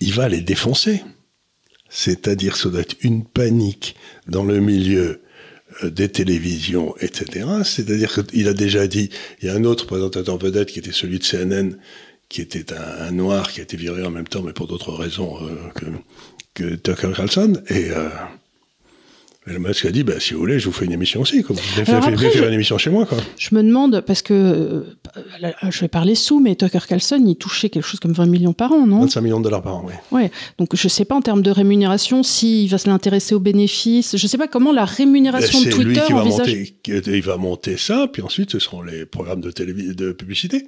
il 0.00 0.12
va 0.12 0.28
les 0.28 0.40
défoncer. 0.40 1.02
C'est-à-dire, 1.88 2.56
ça 2.56 2.68
doit 2.68 2.80
être 2.80 2.96
une 3.02 3.24
panique 3.24 3.96
dans 4.26 4.44
le 4.44 4.60
milieu 4.60 5.20
des 5.82 6.08
télévisions, 6.08 6.94
etc. 7.00 7.46
C'est-à-dire 7.64 8.26
qu'il 8.26 8.48
a 8.48 8.54
déjà 8.54 8.86
dit, 8.86 9.10
il 9.40 9.46
y 9.46 9.50
a 9.50 9.54
un 9.54 9.64
autre 9.64 9.86
présentateur 9.86 10.38
vedette 10.38 10.68
qui 10.68 10.78
était 10.78 10.92
celui 10.92 11.18
de 11.18 11.24
CNN, 11.24 11.76
qui 12.28 12.40
était 12.40 12.72
un, 12.72 13.10
noir 13.10 13.52
qui 13.52 13.60
a 13.60 13.62
été 13.62 13.76
viré 13.76 14.04
en 14.04 14.10
même 14.10 14.26
temps, 14.26 14.42
mais 14.42 14.52
pour 14.52 14.66
d'autres 14.66 14.92
raisons 14.92 15.36
euh, 15.42 15.68
que, 15.74 15.86
que 16.54 16.74
Tucker 16.76 17.12
Carlson. 17.14 17.62
Et 17.68 17.90
euh, 17.90 18.08
Elon 19.44 19.58
Musk 19.58 19.86
a 19.86 19.90
dit, 19.90 20.04
bah, 20.04 20.20
si 20.20 20.34
vous 20.34 20.40
voulez, 20.40 20.60
je 20.60 20.66
vous 20.66 20.72
fais 20.72 20.84
une 20.84 20.92
émission 20.92 21.20
aussi. 21.22 21.42
Quoi. 21.42 21.56
Vous 21.56 21.90
Alors 21.90 22.06
après, 22.06 22.30
faire 22.30 22.42
je- 22.44 22.48
une 22.48 22.54
émission 22.54 22.78
chez 22.78 22.90
moi. 22.90 23.06
Quoi. 23.06 23.18
Je 23.36 23.52
me 23.56 23.62
demande, 23.64 24.00
parce 24.06 24.22
que 24.22 24.32
euh, 24.32 24.82
je 25.68 25.80
vais 25.80 25.88
parler 25.88 26.14
sous, 26.14 26.38
mais 26.38 26.54
Tucker 26.54 26.78
Carlson, 26.88 27.20
il 27.26 27.34
touchait 27.34 27.68
quelque 27.68 27.84
chose 27.84 27.98
comme 27.98 28.12
20 28.12 28.26
millions 28.26 28.52
par 28.52 28.70
an, 28.70 28.86
non? 28.86 29.00
25 29.00 29.20
millions 29.20 29.38
de 29.40 29.44
dollars 29.44 29.62
par 29.62 29.74
an, 29.76 29.84
oui. 29.84 29.94
Ouais. 30.12 30.30
Donc 30.58 30.76
je 30.76 30.86
sais 30.86 31.04
pas 31.04 31.16
en 31.16 31.22
termes 31.22 31.42
de 31.42 31.50
rémunération 31.50 32.22
s'il 32.22 32.68
va 32.70 32.78
se 32.78 32.88
l'intéresser 32.88 33.34
aux 33.34 33.40
bénéfices. 33.40 34.16
Je 34.16 34.26
sais 34.28 34.38
pas 34.38 34.46
comment 34.46 34.70
la 34.72 34.84
rémunération 34.84 35.58
de 35.58 35.64
Ben, 35.64 35.70
lui 35.76 35.84
Twitter 35.86 36.00
qui 36.06 36.12
va, 36.12 36.20
envisage. 36.20 36.46
monter, 36.46 37.16
il 37.16 37.22
va 37.22 37.36
monter 37.36 37.76
ça, 37.76 38.08
puis 38.12 38.22
ensuite 38.22 38.52
ce 38.52 38.60
seront 38.60 38.82
les 38.82 39.06
programmes 39.06 39.40
de, 39.40 39.50
télévi- 39.50 39.92
de 39.94 40.12
publicité 40.12 40.66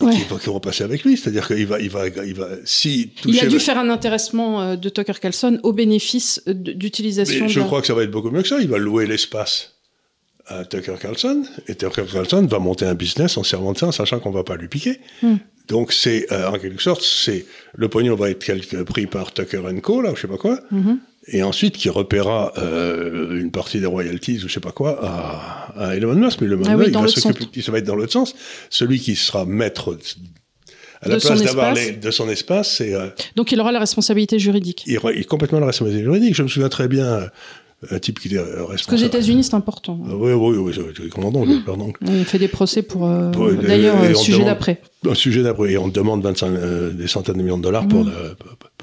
Ouais. 0.00 0.12
qui, 0.12 0.22
vont- 0.24 0.38
qui 0.38 0.46
vont 0.46 0.58
passer 0.60 0.82
avec 0.82 1.04
lui. 1.04 1.16
C'est-à-dire 1.16 1.46
qu'il 1.46 1.66
va, 1.66 1.80
il 1.80 1.88
va, 1.88 2.08
il 2.08 2.34
va, 2.34 2.48
si 2.64 3.12
Il 3.26 3.38
a 3.40 3.46
dû 3.46 3.60
faire 3.60 3.78
un 3.78 3.90
intéressement 3.90 4.60
euh, 4.60 4.76
de 4.76 4.88
Tucker 4.88 5.12
Carlson 5.20 5.60
au 5.62 5.72
bénéfice 5.72 6.42
d'utilisation 6.46 7.44
de 7.46 7.50
je 7.50 7.60
crois 7.60 7.80
que 7.80 7.86
ça 7.86 7.94
va 7.94 8.02
être 8.02 8.10
beaucoup 8.10 8.30
mieux 8.30 8.42
que 8.42 8.48
ça. 8.48 8.58
Il 8.60 8.68
va 8.68 8.78
louer 8.78 9.06
l'espace 9.06 9.70
à 10.46 10.64
Tucker 10.66 10.96
Carlson, 11.00 11.42
et 11.68 11.74
Tucker 11.74 12.04
Carlson 12.12 12.44
va 12.46 12.58
monter 12.58 12.84
un 12.84 12.94
business 12.94 13.38
en 13.38 13.42
servant 13.44 13.72
de 13.72 13.78
ça, 13.78 13.86
en 13.86 13.92
sachant 13.92 14.20
qu'on 14.20 14.30
va 14.30 14.44
pas 14.44 14.56
lui 14.56 14.68
piquer. 14.68 15.00
Hmm. 15.22 15.36
Donc 15.68 15.92
c'est, 15.94 16.30
euh, 16.32 16.48
en 16.50 16.58
quelque 16.58 16.82
sorte, 16.82 17.00
c'est 17.02 17.46
le 17.74 17.88
pognon 17.88 18.14
va 18.14 18.28
être 18.30 18.44
quelque, 18.44 18.82
pris 18.82 19.06
par 19.06 19.32
Tucker 19.32 19.62
Co, 19.82 20.02
là, 20.02 20.12
ou 20.12 20.16
je 20.16 20.20
sais 20.22 20.28
pas 20.28 20.36
quoi, 20.36 20.60
Mhm. 20.70 20.98
Et 21.28 21.42
ensuite 21.42 21.76
qui 21.76 21.88
repaiera 21.88 22.52
euh, 22.58 23.38
une 23.40 23.50
partie 23.50 23.80
des 23.80 23.86
royalties 23.86 24.40
ou 24.44 24.48
je 24.48 24.52
sais 24.52 24.60
pas 24.60 24.72
quoi 24.72 24.98
à, 25.02 25.72
à 25.88 25.96
Elon 25.96 26.14
Musk. 26.14 26.40
Mais 26.40 26.46
Elon 26.46 26.62
Ah 26.66 26.70
oui, 26.72 26.76
Musk, 26.76 26.88
il 26.88 26.92
dans 26.92 27.00
va 27.02 27.08
s'occuper, 27.08 27.62
ça 27.62 27.72
va 27.72 27.78
être 27.78 27.86
dans 27.86 27.96
l'autre 27.96 28.12
sens. 28.12 28.34
Celui 28.70 28.98
qui 29.00 29.16
sera 29.16 29.44
maître 29.44 29.96
à 31.00 31.08
la 31.08 31.16
De 31.16 31.20
place 31.20 31.42
d'avoir 31.42 31.74
de 31.74 32.10
son 32.10 32.28
espace, 32.28 32.76
c'est 32.76 32.94
euh, 32.94 33.08
Donc 33.36 33.52
il 33.52 33.60
aura 33.60 33.72
la 33.72 33.78
responsabilité 33.80 34.38
juridique. 34.38 34.84
il, 34.86 34.98
il 35.14 35.20
est 35.20 35.24
complètement 35.24 35.60
la 35.60 35.66
responsabilité 35.66 36.04
juridique. 36.04 36.34
Je 36.34 36.42
me 36.42 36.48
souviens 36.48 36.68
très 36.68 36.88
bien 36.88 37.04
euh, 37.06 37.26
un 37.90 37.98
type 37.98 38.18
qui 38.20 38.34
euh, 38.36 38.42
responsable. 38.42 38.68
Parce 38.68 38.86
qu'aux 38.86 38.96
États-Unis, 38.96 39.44
c'est 39.44 39.54
important. 39.54 39.98
Ah 40.08 40.14
oui, 40.16 40.32
oui, 40.32 40.56
oui, 40.56 40.74
oui, 41.02 41.08
commandant, 41.10 41.44
Mmh. 41.44 41.64
pardon. 41.66 41.92
On 42.06 42.24
fait 42.24 42.38
des 42.38 42.48
procès 42.48 42.80
pour. 42.82 43.06
euh, 43.06 43.30
Ouais, 43.32 43.54
D'ailleurs, 43.56 44.16
sujet 44.16 44.44
d'après. 44.44 44.80
Un 45.06 45.14
sujet 45.14 45.42
d'après, 45.42 45.72
et 45.72 45.76
on 45.78 45.88
demande 45.88 46.22
25, 46.22 46.46
euh, 46.48 46.90
des 46.92 47.06
centaines 47.06 47.36
de 47.36 47.42
millions 47.42 47.58
de 47.58 47.62
dollars 47.62 47.84
Mmh. 47.84 47.88
pour, 47.88 48.04
le- 48.04 48.12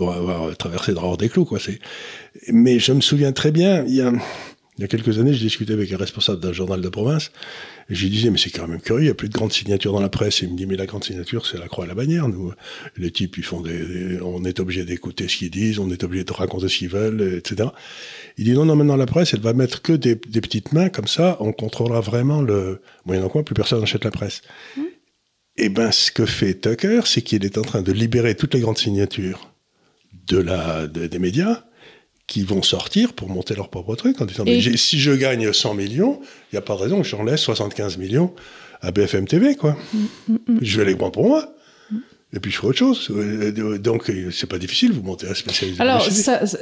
pour 0.01 0.13
avoir 0.15 0.57
traversé 0.57 0.93
hors 0.95 1.15
des 1.15 1.29
clous, 1.29 1.45
quoi. 1.45 1.59
C'est... 1.59 1.77
Mais 2.47 2.79
je 2.79 2.91
me 2.91 3.01
souviens 3.01 3.33
très 3.33 3.51
bien, 3.51 3.85
il 3.85 3.93
y 3.93 4.01
a, 4.01 4.11
il 4.79 4.81
y 4.81 4.83
a 4.83 4.87
quelques 4.87 5.19
années, 5.19 5.31
je 5.31 5.43
discutais 5.43 5.73
avec 5.73 5.91
un 5.93 5.97
responsable 5.97 6.39
d'un 6.39 6.53
journal 6.53 6.81
de 6.81 6.89
province, 6.89 7.29
et 7.87 7.93
je 7.93 8.01
lui 8.01 8.09
disais, 8.09 8.31
mais 8.31 8.39
c'est 8.39 8.49
quand 8.49 8.67
même 8.67 8.81
curieux, 8.81 9.01
il 9.03 9.05
n'y 9.05 9.11
a 9.11 9.13
plus 9.13 9.29
de 9.29 9.33
grandes 9.33 9.53
signatures 9.53 9.93
dans 9.93 9.99
la 9.99 10.09
presse. 10.09 10.41
Et 10.41 10.47
il 10.47 10.53
me 10.53 10.57
dit, 10.57 10.65
mais 10.65 10.75
la 10.75 10.87
grande 10.87 11.03
signature, 11.03 11.45
c'est 11.45 11.59
la 11.59 11.67
croix 11.67 11.85
et 11.85 11.87
la 11.87 11.93
bannière. 11.93 12.27
Nous, 12.29 12.51
les 12.97 13.11
types, 13.11 13.37
ils 13.37 13.43
font 13.43 13.61
des, 13.61 13.77
des- 13.77 14.21
on 14.23 14.43
est 14.43 14.59
obligé 14.59 14.83
d'écouter 14.85 15.27
ce 15.27 15.37
qu'ils 15.37 15.51
disent, 15.51 15.77
on 15.77 15.91
est 15.91 16.03
obligé 16.03 16.23
de 16.23 16.33
raconter 16.33 16.67
ce 16.67 16.79
qu'ils 16.79 16.89
veulent, 16.89 17.35
etc. 17.37 17.69
Il 18.39 18.45
dit, 18.45 18.53
non, 18.53 18.65
non, 18.65 18.75
maintenant 18.75 18.95
la 18.95 19.05
presse, 19.05 19.35
elle 19.35 19.41
va 19.41 19.53
mettre 19.53 19.83
que 19.83 19.93
des, 19.93 20.15
des 20.15 20.41
petites 20.41 20.73
mains, 20.73 20.89
comme 20.89 21.07
ça, 21.07 21.37
on 21.41 21.51
contrôlera 21.51 22.01
vraiment 22.01 22.41
le, 22.41 22.81
moyennant 23.05 23.29
quoi, 23.29 23.43
plus 23.43 23.53
personne 23.53 23.81
n'achète 23.81 24.03
la 24.03 24.09
presse. 24.09 24.41
Eh 25.57 25.69
ben, 25.69 25.91
ce 25.91 26.11
que 26.11 26.25
fait 26.25 26.55
Tucker, 26.55 27.01
c'est 27.05 27.21
qu'il 27.21 27.45
est 27.45 27.59
en 27.59 27.61
train 27.61 27.83
de 27.83 27.91
libérer 27.91 28.33
toutes 28.33 28.55
les 28.55 28.61
grandes 28.61 28.79
signatures 28.79 29.50
de 30.27 30.37
la, 30.37 30.87
de- 30.87 31.07
des 31.07 31.19
médias 31.19 31.63
qui 32.27 32.43
vont 32.43 32.61
sortir 32.61 33.13
pour 33.13 33.27
monter 33.29 33.55
leur 33.55 33.69
propre 33.69 33.95
truc 33.95 34.21
en 34.21 34.25
disant 34.25 34.45
Et- 34.45 34.55
mais 34.55 34.61
j'ai- 34.61 34.77
si 34.77 34.99
je 34.99 35.11
gagne 35.11 35.51
100 35.51 35.73
millions, 35.73 36.19
il 36.51 36.55
n'y 36.55 36.59
a 36.59 36.61
pas 36.61 36.75
de 36.75 36.81
raison 36.81 37.01
que 37.01 37.07
j'en 37.07 37.23
laisse 37.23 37.41
75 37.41 37.97
millions 37.97 38.33
à 38.81 38.91
BFM 38.91 39.27
TV, 39.27 39.55
quoi. 39.55 39.77
Je 40.61 40.77
vais 40.79 40.85
les 40.85 40.95
prendre 40.95 41.11
pour 41.11 41.27
moi. 41.27 41.53
Et 42.33 42.39
puis 42.39 42.49
je 42.49 42.55
ferai 42.55 42.69
autre 42.69 42.77
chose. 42.79 43.09
Euh, 43.11 43.77
Donc 43.77 44.09
euh, 44.09 44.31
c'est 44.31 44.47
pas 44.47 44.57
difficile, 44.57 44.93
vous 44.93 45.01
montez 45.03 45.27
un 45.27 45.33
spécialiste. 45.33 45.77
de 45.79 45.81
Alors, 45.83 46.07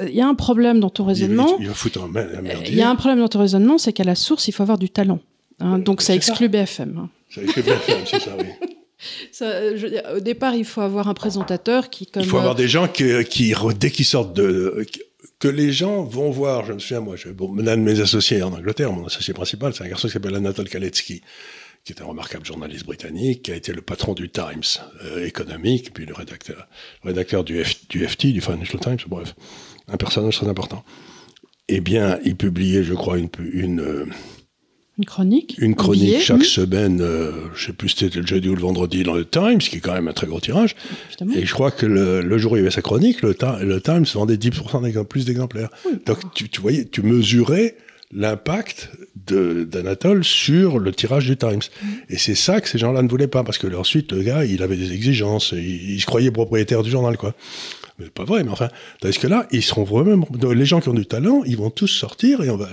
il 0.07 0.15
y 0.15 0.21
a 0.21 0.27
un 0.27 0.33
problème 0.33 0.79
dans 0.79 0.89
ton 0.89 1.03
il, 1.03 1.07
raisonnement. 1.09 1.57
il 1.59 1.67
un 1.67 2.41
merdier. 2.41 2.69
Il 2.69 2.75
y 2.77 2.81
a 2.81 2.89
un 2.89 2.95
problème 2.95 3.19
dans 3.19 3.27
ton 3.27 3.39
raisonnement, 3.39 3.77
c'est 3.77 3.93
qu'à 3.93 4.03
la 4.03 4.15
source, 4.15 4.47
il 4.47 4.51
faut 4.51 4.63
avoir 4.63 4.79
du 4.79 4.89
talent. 4.89 5.19
hein. 5.59 5.77
donc 5.77 6.01
ça 6.01 6.15
exclut 6.15 6.49
BFM. 6.49 6.97
hein. 6.97 7.09
Ça 7.29 7.41
fait 7.41 7.61
BFM, 7.61 7.99
c'est 8.09 8.19
ça, 8.19 8.35
oui. 8.39 8.45
Ça, 9.31 9.45
euh, 9.45 9.77
je 9.77 9.85
veux 9.85 9.91
dire, 9.91 10.03
au 10.15 10.19
départ, 10.19 10.55
il 10.55 10.65
faut 10.65 10.81
avoir 10.81 11.07
un 11.07 11.13
présentateur 11.13 11.89
qui, 11.89 12.05
comme 12.05 12.23
Il 12.23 12.27
faut 12.27 12.37
euh, 12.37 12.41
avoir 12.41 12.55
des 12.55 12.67
gens 12.67 12.87
qui, 12.87 13.23
qui 13.25 13.53
dès 13.79 13.91
qu'ils 13.91 14.05
sortent 14.05 14.33
de, 14.33 14.85
que 15.39 15.47
les 15.47 15.71
gens 15.71 16.03
vont 16.03 16.29
voir. 16.29 16.65
Je 16.65 16.73
me 16.73 16.79
souviens, 16.79 16.99
moi, 16.99 17.15
je, 17.15 17.29
bon, 17.29 17.55
l'un 17.55 17.77
de 17.77 17.81
mes 17.81 18.01
associés 18.01 18.43
en 18.43 18.53
Angleterre, 18.53 18.91
mon 18.91 19.05
associé 19.05 19.33
principal, 19.33 19.73
c'est 19.73 19.83
un 19.83 19.87
garçon 19.87 20.07
qui 20.07 20.13
s'appelle 20.13 20.35
Anatole 20.35 20.69
Kaletsky, 20.69 21.21
qui 21.85 21.93
est 21.93 22.01
un 22.01 22.05
remarquable 22.05 22.45
journaliste 22.45 22.85
britannique, 22.85 23.43
qui 23.43 23.51
a 23.51 23.55
été 23.55 23.71
le 23.71 23.81
patron 23.81 24.13
du 24.13 24.29
Times 24.29 24.63
euh, 25.03 25.25
économique, 25.25 25.93
puis 25.93 26.05
le 26.05 26.13
rédacteur, 26.13 26.67
rédacteur 27.03 27.43
du, 27.43 27.63
du 27.89 28.07
FT, 28.07 28.27
du 28.27 28.41
Financial 28.41 28.79
Times, 28.79 28.99
bref, 29.07 29.33
un 29.87 29.97
personnage 29.97 30.35
très 30.35 30.47
important. 30.47 30.83
Eh 31.69 31.79
bien, 31.79 32.19
il 32.25 32.35
publiait, 32.35 32.83
je 32.83 32.93
crois, 32.93 33.17
une, 33.17 33.29
une 33.53 33.79
euh, 33.79 34.05
une 34.99 35.05
chronique 35.05 35.55
Une 35.59 35.75
chronique 35.75 36.19
chaque 36.19 36.43
semaine, 36.43 36.99
euh, 36.99 37.31
je 37.55 37.67
sais 37.67 37.73
plus 37.73 37.87
si 37.87 37.99
c'était 37.99 38.19
le 38.19 38.27
jeudi 38.27 38.49
ou 38.49 38.55
le 38.55 38.61
vendredi 38.61 39.03
dans 39.03 39.13
le 39.13 39.23
Times, 39.23 39.59
qui 39.59 39.77
est 39.77 39.79
quand 39.79 39.93
même 39.93 40.09
un 40.09 40.13
très 40.13 40.27
gros 40.27 40.41
tirage. 40.41 40.75
Et 41.35 41.45
je 41.45 41.53
crois 41.53 41.71
que 41.71 41.85
le, 41.85 42.37
jour 42.37 42.51
où 42.51 42.55
il 42.57 42.59
y 42.59 42.61
avait 42.61 42.69
sa 42.69 42.81
chronique, 42.81 43.21
le, 43.21 43.33
le 43.63 43.81
Times 43.81 44.05
vendait 44.13 44.35
10% 44.35 45.05
plus 45.05 45.23
d'exemplaires. 45.23 45.69
Donc 46.05 46.17
tu, 46.33 46.49
tu, 46.49 46.59
voyais, 46.59 46.83
tu 46.83 47.01
mesurais 47.01 47.77
l'impact 48.11 48.91
d'Anatole 49.25 50.25
sur 50.25 50.79
le 50.79 50.91
tirage 50.91 51.27
du 51.27 51.37
Times. 51.37 51.61
Mm. 51.81 51.87
Et 52.09 52.17
c'est 52.17 52.35
ça 52.35 52.59
que 52.59 52.67
ces 52.67 52.77
gens-là 52.77 53.01
ne 53.01 53.07
voulaient 53.07 53.27
pas, 53.27 53.45
parce 53.45 53.57
que 53.57 53.73
ensuite, 53.73 54.11
le 54.11 54.21
gars, 54.21 54.43
il 54.43 54.61
avait 54.63 54.75
des 54.75 54.91
exigences, 54.91 55.53
il, 55.53 55.93
il 55.93 56.01
se 56.01 56.05
croyait 56.07 56.31
propriétaire 56.31 56.83
du 56.83 56.89
journal, 56.89 57.15
quoi. 57.15 57.33
Mais 57.99 58.09
pas 58.09 58.25
vrai, 58.25 58.43
mais 58.43 58.51
enfin, 58.51 58.69
tandis 58.99 59.17
que 59.17 59.27
là, 59.27 59.47
ils 59.51 59.63
seront 59.63 59.83
vraiment, 59.83 60.27
les 60.53 60.65
gens 60.65 60.81
qui 60.81 60.89
ont 60.89 60.93
du 60.93 61.05
talent, 61.05 61.43
ils 61.45 61.57
vont 61.57 61.69
tous 61.69 61.87
sortir 61.87 62.41
et 62.41 62.49
on 62.49 62.57
va, 62.57 62.69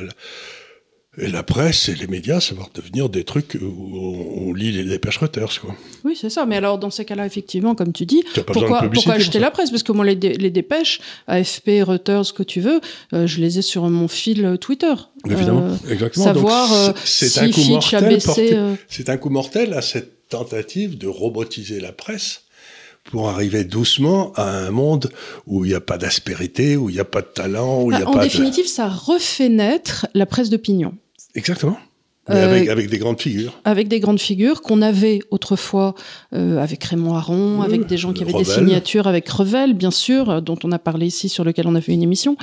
et 1.18 1.28
la 1.28 1.42
presse 1.42 1.88
et 1.88 1.94
les 1.94 2.06
médias, 2.06 2.40
ça 2.40 2.54
va 2.54 2.64
devenir 2.74 3.08
des 3.08 3.24
trucs 3.24 3.56
où 3.60 4.46
on, 4.48 4.52
lit 4.52 4.72
les 4.72 4.84
dépêches 4.84 5.18
Reuters. 5.18 5.60
Quoi. 5.60 5.74
Oui, 6.04 6.16
c'est 6.20 6.28
ça. 6.28 6.44
Mais 6.44 6.56
alors, 6.56 6.78
dans 6.78 6.90
ces 6.90 7.04
cas-là, 7.04 7.24
effectivement, 7.24 7.74
comme 7.74 7.92
tu 7.92 8.04
dis, 8.04 8.22
pourquoi, 8.46 8.82
pourquoi 8.82 9.14
acheter 9.14 9.38
la 9.38 9.50
presse? 9.50 9.70
Parce 9.70 9.82
que 9.82 9.92
moi, 9.92 10.04
les, 10.04 10.14
les, 10.14 10.50
dépêches, 10.50 11.00
AFP, 11.26 11.82
Reuters, 11.82 12.26
ce 12.26 12.32
que 12.32 12.42
tu 12.42 12.60
veux, 12.60 12.80
euh, 13.14 13.26
je 13.26 13.40
les 13.40 13.58
ai 13.58 13.62
sur 13.62 13.88
mon 13.88 14.08
fil 14.08 14.58
Twitter. 14.60 14.92
Évidemment, 15.28 15.70
euh, 15.70 15.90
exactement. 15.90 16.24
Savoir 16.24 16.72
euh, 16.72 16.92
c'est 17.04 17.28
si 17.28 17.40
un 17.40 17.50
coup 17.50 17.64
mortel 17.64 18.18
C'est 18.88 19.08
un 19.08 19.16
coup 19.16 19.30
mortel 19.30 19.72
à 19.72 19.82
cette 19.82 20.28
tentative 20.28 20.98
de 20.98 21.06
robotiser 21.06 21.80
la 21.80 21.92
presse 21.92 22.42
pour 23.04 23.28
arriver 23.28 23.64
doucement 23.64 24.32
à 24.34 24.50
un 24.50 24.70
monde 24.70 25.10
où 25.46 25.64
il 25.64 25.68
n'y 25.68 25.74
a 25.74 25.80
pas 25.80 25.96
d'aspérité, 25.96 26.76
où 26.76 26.90
il 26.90 26.94
n'y 26.94 27.00
a 27.00 27.04
pas 27.04 27.22
de 27.22 27.26
talent, 27.26 27.82
où 27.82 27.92
il 27.92 27.96
n'y 27.96 28.02
a 28.02 28.04
bah, 28.04 28.10
en 28.10 28.14
pas 28.14 28.24
définitive, 28.24 28.66
ça 28.66 28.88
refait 28.88 29.48
naître 29.48 30.06
la 30.14 30.26
presse 30.26 30.50
d'opinion. 30.50 30.94
Exactement. 31.36 31.78
Euh, 32.28 32.70
avec, 32.70 32.90
des 32.90 32.98
grandes 32.98 33.20
figures. 33.20 33.60
Avec 33.64 33.86
des 33.86 34.00
grandes 34.00 34.18
figures 34.18 34.60
qu'on 34.60 34.82
avait 34.82 35.20
autrefois 35.30 35.94
euh, 36.34 36.58
avec 36.58 36.82
Raymond 36.82 37.14
Aron, 37.14 37.62
avec 37.62 37.86
des 37.86 37.96
gens 37.96 38.12
qui 38.12 38.24
avaient 38.24 38.32
des 38.32 38.44
signatures, 38.44 39.06
avec 39.06 39.28
Revel, 39.28 39.74
bien 39.74 39.92
sûr, 39.92 40.28
euh, 40.28 40.40
dont 40.40 40.58
on 40.64 40.72
a 40.72 40.78
parlé 40.80 41.06
ici, 41.06 41.28
sur 41.28 41.44
lequel 41.44 41.68
on 41.68 41.76
a 41.76 41.80
fait 41.80 41.92
une 41.92 42.02
émission. 42.02 42.36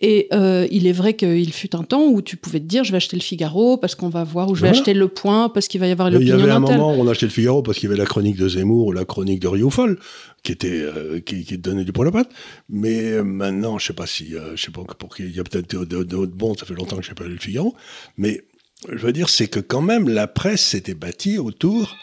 Et 0.00 0.28
il 0.70 0.86
est 0.86 0.92
vrai 0.92 1.14
qu'il 1.14 1.52
fut 1.52 1.74
un 1.74 1.82
temps 1.82 2.04
où 2.04 2.22
tu 2.22 2.36
pouvais 2.36 2.60
te 2.60 2.66
dire, 2.66 2.84
je 2.84 2.92
vais 2.92 2.98
acheter 2.98 3.16
le 3.16 3.22
Figaro 3.22 3.76
parce 3.76 3.94
qu'on 3.94 4.08
va 4.08 4.22
voir, 4.22 4.50
ou 4.50 4.54
je 4.54 4.62
vais 4.62 4.68
acheter 4.68 4.94
Le 4.94 5.08
Point 5.08 5.48
parce 5.48 5.68
qu'il 5.68 5.80
va 5.80 5.88
y 5.88 5.90
avoir 5.90 6.10
l'opinion 6.10 6.36
Il 6.36 6.40
y 6.40 6.42
avait 6.42 6.52
un 6.52 6.60
moment 6.60 6.94
où 6.94 7.00
on 7.00 7.08
achetait 7.08 7.26
le 7.26 7.32
Figaro 7.32 7.62
parce 7.62 7.78
qu'il 7.78 7.88
y 7.88 7.92
avait 7.92 8.00
la 8.00 8.06
chronique 8.06 8.36
de 8.36 8.48
Zemmour 8.48 8.86
ou 8.86 8.92
la 8.92 9.04
chronique 9.04 9.40
de 9.40 9.48
Rioufol 9.48 9.98
qui 10.42 10.52
était 10.52 10.84
qui, 11.24 11.44
qui, 11.44 11.58
donnait 11.58 11.84
du 11.84 11.92
poil 11.92 12.08
à 12.08 12.12
patte. 12.12 12.28
Mais 12.68 13.22
maintenant, 13.22 13.78
je 13.78 13.86
sais 13.86 13.94
pas 13.94 14.06
si, 14.06 14.34
je 14.54 14.62
sais 14.62 14.70
pas 14.70 14.82
pour 14.98 15.16
qui, 15.16 15.24
il 15.24 15.34
y 15.34 15.40
a 15.40 15.44
peut-être 15.44 15.84
d'autres 15.84 16.36
bons. 16.36 16.54
Ça 16.54 16.66
fait 16.66 16.74
longtemps 16.74 16.96
que 16.96 17.02
je 17.02 17.10
n'ai 17.10 17.14
pas 17.14 17.24
lu 17.24 17.32
le 17.32 17.40
Figaro, 17.40 17.74
mais 18.18 18.44
je 18.90 19.06
veux 19.06 19.12
dire, 19.12 19.28
c'est 19.28 19.48
que 19.48 19.60
quand 19.60 19.82
même 19.82 20.08
la 20.08 20.26
presse 20.26 20.62
s'était 20.62 20.94
bâtie 20.94 21.38
autour 21.38 21.96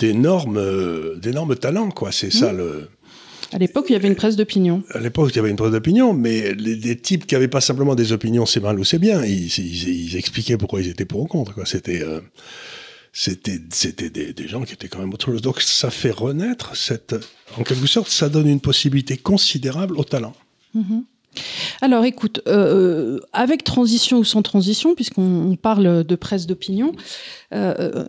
d'énormes, 0.00 1.18
d'énormes 1.20 1.56
talents, 1.56 1.90
quoi. 1.90 2.12
C'est 2.12 2.30
ça 2.30 2.52
mmh. 2.52 2.56
le. 2.56 2.88
À 3.52 3.58
l'époque, 3.58 3.86
il 3.88 3.92
y 3.92 3.96
avait 3.96 4.08
une 4.08 4.16
presse 4.16 4.36
d'opinion. 4.36 4.82
À 4.92 4.98
l'époque, 4.98 5.30
il 5.32 5.36
y 5.36 5.38
avait 5.38 5.50
une 5.50 5.56
presse 5.56 5.70
d'opinion, 5.70 6.12
mais 6.12 6.52
les, 6.54 6.96
types 6.96 7.26
qui 7.26 7.34
n'avaient 7.34 7.46
pas 7.46 7.60
simplement 7.60 7.94
des 7.94 8.12
opinions, 8.12 8.44
c'est 8.44 8.60
mal 8.60 8.78
ou 8.78 8.84
c'est 8.84 8.98
bien. 8.98 9.24
Ils, 9.24 10.16
expliquaient 10.16 10.56
pourquoi 10.56 10.80
ils 10.80 10.88
étaient 10.88 11.04
pour 11.04 11.20
ou 11.20 11.26
contre. 11.26 11.66
C'était, 11.66 12.02
euh, 12.02 12.20
c'était, 13.12 13.60
c'était 13.70 14.10
des, 14.10 14.48
gens 14.48 14.64
qui 14.64 14.72
étaient 14.72 14.88
quand 14.88 14.98
même 14.98 15.14
autre 15.14 15.26
chose. 15.26 15.42
Donc, 15.42 15.60
ça 15.60 15.90
fait 15.90 16.10
renaître 16.10 16.76
cette, 16.76 17.14
en 17.56 17.62
quelque 17.62 17.86
sorte, 17.86 18.10
ça 18.10 18.28
donne 18.28 18.48
une 18.48 18.60
possibilité 18.60 19.16
considérable 19.16 19.96
au 19.96 20.04
talent. 20.04 20.34
Mmh 20.74 21.00
alors 21.80 22.04
écoute, 22.04 22.40
euh, 22.46 22.56
euh, 22.56 23.20
avec 23.32 23.64
transition 23.64 24.18
ou 24.18 24.24
sans 24.24 24.42
transition, 24.42 24.94
puisqu'on 24.94 25.56
parle 25.60 26.04
de 26.04 26.16
presse 26.16 26.46
d'opinion, 26.46 26.92
euh, 27.54 28.04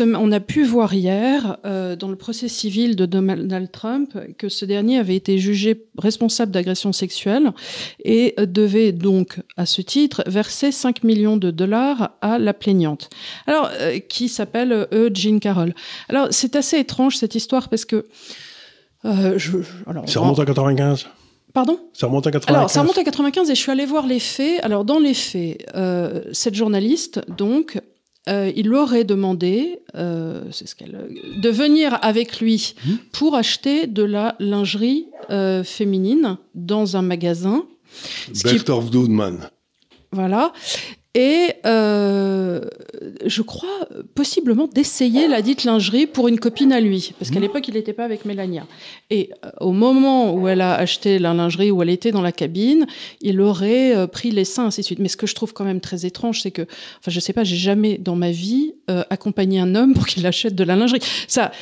on 0.00 0.32
a 0.32 0.40
pu 0.40 0.64
voir 0.64 0.94
hier 0.94 1.58
dans 1.64 2.08
le 2.08 2.16
procès 2.16 2.48
civil 2.48 2.96
de 2.96 3.06
Donald 3.06 3.70
Trump 3.70 4.16
que 4.38 4.48
ce 4.48 4.64
dernier 4.64 4.98
avait 4.98 5.16
été 5.16 5.38
jugé 5.38 5.84
responsable 5.98 6.52
d'agression 6.52 6.92
sexuelle 6.92 7.52
et 8.04 8.34
devait 8.38 8.92
donc, 8.92 9.40
à 9.56 9.66
ce 9.66 9.82
titre, 9.82 10.22
verser 10.26 10.72
5 10.72 11.04
millions 11.04 11.36
de 11.36 11.50
dollars 11.50 12.12
à 12.20 12.38
la 12.38 12.54
plaignante. 12.54 13.10
Alors, 13.46 13.70
qui 14.08 14.28
s'appelle 14.28 14.88
Jean 15.14 15.38
Carroll? 15.40 15.74
Alors, 16.08 16.28
c'est 16.30 16.56
assez 16.56 16.78
étrange 16.78 17.16
cette 17.16 17.34
histoire 17.34 17.68
parce 17.68 17.84
que. 17.84 18.06
Ça 19.02 20.20
remonte 20.20 20.40
à 20.40 20.46
95 20.46 21.06
Pardon 21.58 21.80
Ça 21.92 22.06
remonte 22.06 22.24
à 22.24 22.30
95. 22.30 22.56
Alors, 22.56 22.70
ça 22.70 22.82
remonte 22.82 22.98
à 22.98 23.02
95 23.02 23.50
et 23.50 23.56
je 23.56 23.60
suis 23.60 23.72
allée 23.72 23.84
voir 23.84 24.06
les 24.06 24.20
faits. 24.20 24.60
Alors, 24.62 24.84
dans 24.84 25.00
les 25.00 25.12
faits, 25.12 25.66
euh, 25.74 26.22
cette 26.30 26.54
journaliste, 26.54 27.20
donc, 27.36 27.80
euh, 28.28 28.52
il 28.54 28.72
aurait 28.72 29.02
demandé, 29.02 29.80
euh, 29.96 30.44
c'est 30.52 30.68
ce 30.68 30.76
qu'elle, 30.76 31.08
de 31.42 31.48
venir 31.48 31.98
avec 32.00 32.38
lui 32.38 32.76
mmh. 32.86 32.92
pour 33.10 33.34
acheter 33.34 33.88
de 33.88 34.04
la 34.04 34.36
lingerie 34.38 35.08
féminine 35.64 36.36
dans 36.54 36.96
un 36.96 37.02
magasin. 37.02 37.64
Bertolf 38.44 38.90
qui... 38.92 39.00
Voilà 40.12 40.52
et 41.14 41.54
euh, 41.64 42.60
je 43.24 43.40
crois 43.42 43.88
possiblement 44.14 44.66
d'essayer 44.66 45.26
la 45.26 45.40
dite 45.40 45.64
lingerie 45.64 46.06
pour 46.06 46.28
une 46.28 46.38
copine 46.38 46.70
à 46.70 46.80
lui, 46.80 47.14
parce 47.18 47.30
qu'à 47.30 47.38
mmh. 47.38 47.42
l'époque 47.42 47.68
il 47.68 47.74
n'était 47.74 47.94
pas 47.94 48.04
avec 48.04 48.24
Mélania. 48.26 48.66
Et 49.08 49.30
euh, 49.44 49.50
au 49.60 49.72
moment 49.72 50.34
où 50.34 50.48
elle 50.48 50.60
a 50.60 50.74
acheté 50.74 51.18
la 51.18 51.32
lingerie, 51.32 51.70
où 51.70 51.82
elle 51.82 51.88
était 51.88 52.12
dans 52.12 52.20
la 52.20 52.32
cabine, 52.32 52.86
il 53.22 53.40
aurait 53.40 53.96
euh, 53.96 54.06
pris 54.06 54.30
les 54.30 54.44
seins, 54.44 54.66
ainsi 54.66 54.82
de 54.82 54.86
suite. 54.86 54.98
Mais 54.98 55.08
ce 55.08 55.16
que 55.16 55.26
je 55.26 55.34
trouve 55.34 55.54
quand 55.54 55.64
même 55.64 55.80
très 55.80 56.04
étrange, 56.04 56.42
c'est 56.42 56.50
que, 56.50 56.62
enfin 56.62 57.10
je 57.10 57.20
sais 57.20 57.32
pas, 57.32 57.42
j'ai 57.42 57.56
jamais 57.56 57.96
dans 57.96 58.16
ma 58.16 58.30
vie 58.30 58.74
accompagné 59.10 59.60
un 59.60 59.74
homme 59.74 59.92
pour 59.92 60.06
qu'il 60.06 60.26
achète 60.26 60.54
de 60.54 60.64
la 60.64 60.74
lingerie. 60.74 61.00
Ça, 61.26 61.52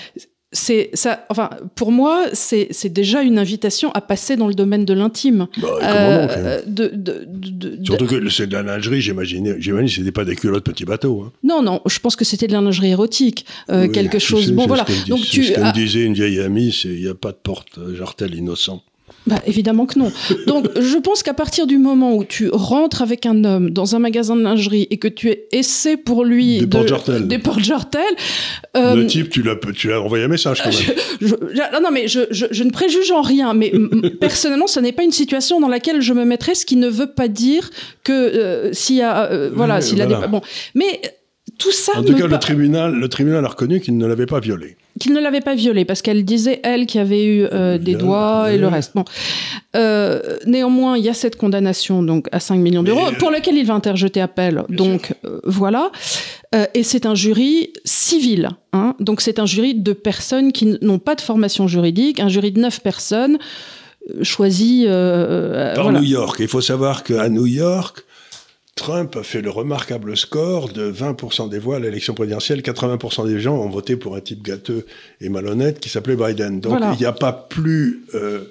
c'est 0.52 0.90
ça. 0.94 1.26
Enfin, 1.28 1.50
pour 1.74 1.90
moi, 1.90 2.26
c'est 2.32 2.88
déjà 2.88 3.22
une 3.22 3.38
invitation 3.38 3.90
à 3.92 4.00
passer 4.00 4.36
dans 4.36 4.46
le 4.46 4.54
domaine 4.54 4.84
de 4.84 4.94
l'intime. 4.94 5.48
Bah, 5.60 5.68
euh, 5.82 6.62
de, 6.66 6.90
de, 6.94 7.24
de, 7.26 7.84
Surtout 7.84 8.06
que 8.06 8.28
c'est 8.28 8.46
de 8.46 8.52
la 8.52 8.62
lingerie. 8.62 9.00
J'imagine, 9.00 9.56
j'imagine, 9.58 9.88
c'était 9.88 10.12
pas 10.12 10.24
des 10.24 10.36
culottes 10.36 10.64
petits 10.64 10.84
bateaux. 10.84 11.24
Hein. 11.26 11.32
Non, 11.42 11.62
non. 11.62 11.80
Je 11.86 11.98
pense 11.98 12.16
que 12.16 12.24
c'était 12.24 12.46
de 12.46 12.52
la 12.52 12.60
lingerie 12.60 12.90
érotique, 12.90 13.44
euh, 13.70 13.88
quelque 13.88 14.18
chose. 14.18 14.52
bon, 14.52 14.66
voilà. 14.66 14.86
Donc 15.08 15.20
tu. 15.20 15.44
Ce 15.44 15.52
que 15.52 15.60
me 15.60 15.72
disait 15.72 16.04
une 16.04 16.14
vieille 16.14 16.40
amie, 16.40 16.72
c'est 16.72 16.88
il 16.88 17.02
n'y 17.02 17.08
a 17.08 17.14
pas 17.14 17.32
de 17.32 17.38
porte 17.42 17.78
jartel 17.94 18.34
innocent. 18.34 18.82
Bah, 19.26 19.42
évidemment 19.46 19.86
que 19.86 19.98
non. 19.98 20.12
Donc, 20.46 20.66
je 20.78 20.96
pense 20.98 21.24
qu'à 21.24 21.34
partir 21.34 21.66
du 21.66 21.78
moment 21.78 22.14
où 22.14 22.24
tu 22.24 22.48
rentres 22.52 23.02
avec 23.02 23.26
un 23.26 23.42
homme 23.44 23.70
dans 23.70 23.96
un 23.96 23.98
magasin 23.98 24.36
de 24.36 24.42
lingerie 24.42 24.86
et 24.90 24.98
que 24.98 25.08
tu 25.08 25.34
essaies 25.50 25.96
pour 25.96 26.24
lui 26.24 26.58
des 26.58 26.66
portes-jartelles, 26.66 27.26
des 27.26 27.38
portes 27.38 27.56
euh, 28.76 28.94
le 28.94 29.06
type, 29.06 29.30
tu 29.30 29.42
l'as, 29.42 29.56
tu 29.74 29.92
envoyé 29.92 30.24
un 30.24 30.28
message 30.28 30.62
quand 30.62 30.70
même. 31.20 31.80
non, 31.82 31.90
mais 31.92 32.06
je, 32.06 32.20
je, 32.30 32.62
ne 32.62 32.70
préjuge 32.70 33.10
en 33.10 33.22
rien, 33.22 33.54
mais 33.54 33.72
personnellement, 34.20 34.66
ce 34.66 34.80
n'est 34.80 34.92
pas 34.92 35.02
une 35.02 35.12
situation 35.12 35.60
dans 35.60 35.68
laquelle 35.68 36.00
je 36.00 36.12
me 36.12 36.24
mettrais, 36.24 36.54
ce 36.54 36.64
qui 36.64 36.76
ne 36.76 36.88
veut 36.88 37.12
pas 37.12 37.28
dire 37.28 37.70
que 38.04 38.12
euh, 38.12 38.72
s'il 38.72 38.96
y 38.96 39.02
a, 39.02 39.30
euh, 39.30 39.50
voilà, 39.52 39.80
s'il 39.80 40.00
a 40.02 40.06
des, 40.06 40.14
bon, 40.28 40.40
mais 40.74 41.00
tout 41.58 41.72
ça. 41.72 41.98
En 41.98 42.02
tout 42.02 42.14
cas, 42.14 42.26
le 42.26 42.38
tribunal, 42.38 42.94
le 42.94 43.08
tribunal 43.08 43.44
a 43.44 43.48
reconnu 43.48 43.80
qu'il 43.80 43.96
ne 43.96 44.06
l'avait 44.06 44.26
pas 44.26 44.40
violé. 44.40 44.76
Qu'il 45.00 45.12
ne 45.12 45.20
l'avait 45.20 45.40
pas 45.40 45.54
violé, 45.54 45.84
parce 45.84 46.02
qu'elle 46.02 46.24
disait, 46.24 46.60
elle, 46.62 46.86
qu'il 46.86 47.00
avait 47.00 47.24
eu 47.24 47.44
euh, 47.44 47.78
des 47.78 47.94
doigts 47.94 48.52
et 48.52 48.58
le 48.58 48.68
reste. 48.68 48.92
Bon. 48.94 49.04
Euh, 49.74 50.38
néanmoins, 50.46 50.96
il 50.96 51.04
y 51.04 51.08
a 51.08 51.14
cette 51.14 51.36
condamnation 51.36 52.02
donc, 52.02 52.28
à 52.32 52.40
5 52.40 52.56
millions 52.56 52.82
d'euros, 52.82 53.10
pour 53.18 53.30
laquelle 53.30 53.56
il 53.56 53.66
va 53.66 53.74
interjeter 53.74 54.20
appel. 54.20 54.64
donc, 54.68 55.14
euh, 55.24 55.40
voilà. 55.44 55.90
et 56.74 56.82
c'est 56.82 57.06
un 57.06 57.14
jury 57.14 57.72
civil. 57.84 58.50
Hein. 58.72 58.94
donc, 59.00 59.20
c'est 59.20 59.38
un 59.38 59.46
jury 59.46 59.74
de 59.74 59.92
personnes 59.92 60.52
qui 60.52 60.78
n'ont 60.80 60.98
pas 60.98 61.14
de 61.14 61.20
formation 61.20 61.68
juridique, 61.68 62.20
un 62.20 62.28
jury 62.28 62.52
de 62.52 62.60
9 62.60 62.80
personnes 62.80 63.38
choisies. 64.22 64.86
Par 64.86 65.92
New 65.92 66.02
York. 66.02 66.36
Il 66.40 66.48
faut 66.48 66.60
savoir 66.60 67.02
qu'à 67.02 67.28
New 67.28 67.46
York, 67.46 68.05
Trump 68.76 69.16
a 69.16 69.22
fait 69.22 69.40
le 69.40 69.48
remarquable 69.48 70.16
score 70.16 70.68
de 70.68 70.92
20% 70.92 71.48
des 71.48 71.58
voix 71.58 71.76
à 71.76 71.78
l'élection 71.80 72.12
présidentielle. 72.12 72.60
80% 72.60 73.26
des 73.26 73.40
gens 73.40 73.56
ont 73.56 73.70
voté 73.70 73.96
pour 73.96 74.14
un 74.14 74.20
type 74.20 74.42
gâteux 74.42 74.86
et 75.22 75.30
malhonnête 75.30 75.80
qui 75.80 75.88
s'appelait 75.88 76.14
Biden. 76.14 76.60
Donc 76.60 76.78
il 76.92 76.98
n'y 76.98 77.06
a 77.06 77.12
pas 77.12 77.32
plus... 77.32 78.04
Euh, 78.14 78.44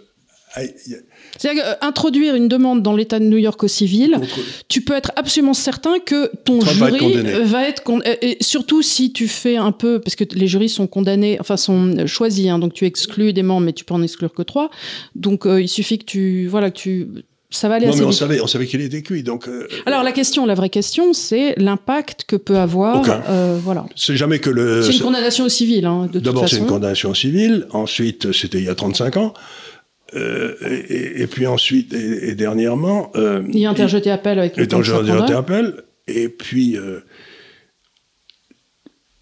C'est-à-dire 1.38 1.64
euh, 1.64 1.74
introduire 1.82 2.34
une 2.34 2.48
demande 2.48 2.82
dans 2.82 2.96
l'État 2.96 3.20
de 3.20 3.26
New 3.26 3.38
York 3.38 3.64
au 3.64 3.68
civil, 3.68 4.20
tu 4.68 4.82
peux 4.82 4.96
être 4.96 5.12
absolument 5.16 5.54
certain 5.54 6.00
que 6.00 6.32
ton 6.44 6.60
jury 6.60 7.22
va 7.44 7.68
être, 7.68 7.84
condamné. 7.84 8.18
et 8.22 8.38
surtout 8.42 8.82
si 8.82 9.14
tu 9.14 9.28
fais 9.28 9.58
un 9.58 9.72
peu 9.72 10.00
parce 10.00 10.16
que 10.16 10.24
les 10.34 10.48
jurys 10.48 10.70
sont 10.70 10.88
condamnés, 10.88 11.38
enfin 11.40 11.56
sont 11.56 12.08
choisis, 12.08 12.48
hein, 12.48 12.58
donc 12.58 12.74
tu 12.74 12.86
exclus 12.86 13.32
des 13.32 13.44
membres, 13.44 13.66
mais 13.66 13.74
tu 13.74 13.86
peux 13.86 13.94
en 13.94 14.02
exclure 14.02 14.34
que 14.34 14.42
trois. 14.42 14.72
Donc 15.14 15.46
euh, 15.46 15.62
il 15.62 15.68
suffit 15.68 16.00
que 16.00 16.06
tu 16.06 16.48
voilà 16.48 16.72
que 16.72 16.78
tu 16.78 17.08
Ça 17.56 17.70
va 17.70 17.76
aller 17.76 17.86
non, 17.86 17.92
assez 17.94 18.00
mais 18.02 18.06
on 18.06 18.10
vite. 18.10 18.20
savait, 18.20 18.42
on 18.42 18.48
savait 18.48 18.66
qu'il 18.68 18.82
était 18.82 19.02
cuit. 19.02 19.24
Donc, 19.24 19.48
euh, 19.48 19.68
Alors 19.86 20.04
la 20.04 20.12
question, 20.12 20.46
la 20.46 20.56
vraie 20.56 20.70
question, 20.70 21.14
c'est 21.14 21.56
l'impact 21.58 22.26
que 22.28 22.36
peut 22.36 22.58
avoir. 22.58 23.00
Aucun. 23.00 23.24
euh, 23.30 23.58
voilà. 23.64 23.86
c'est 23.96 24.18
jamais 24.18 24.40
que 24.40 24.50
le. 24.50 24.82
C'est 24.84 24.94
une 24.94 25.00
condamnation 25.04 25.46
au 25.46 25.50
civil, 25.50 25.86
hein, 25.86 26.08
de 26.08 26.14
toute 26.14 26.24
D'abord, 26.24 26.50
c'est 26.50 26.58
une 26.58 26.66
condamnation 26.66 27.14
civile. 27.14 27.68
Ensuite, 27.72 28.34
c'était 28.34 28.58
il 28.58 28.66
y 28.66 28.70
a 28.70 28.76
35 28.76 29.18
ans. 29.18 29.34
Euh, 30.16 30.54
et, 30.62 31.22
et 31.22 31.28
puis 31.28 31.48
ensuite, 31.48 31.94
et, 31.94 32.30
et 32.30 32.36
dernièrement. 32.36 33.12
Il 33.16 33.58
y 33.58 33.66
a 33.66 33.70
interjeté 33.70 34.12
appel 34.12 34.38
avec 34.40 34.58
le 34.58 34.68
prendra. 34.68 35.38
appel. 35.38 35.76
Et 36.08 36.30
puis, 36.30 36.78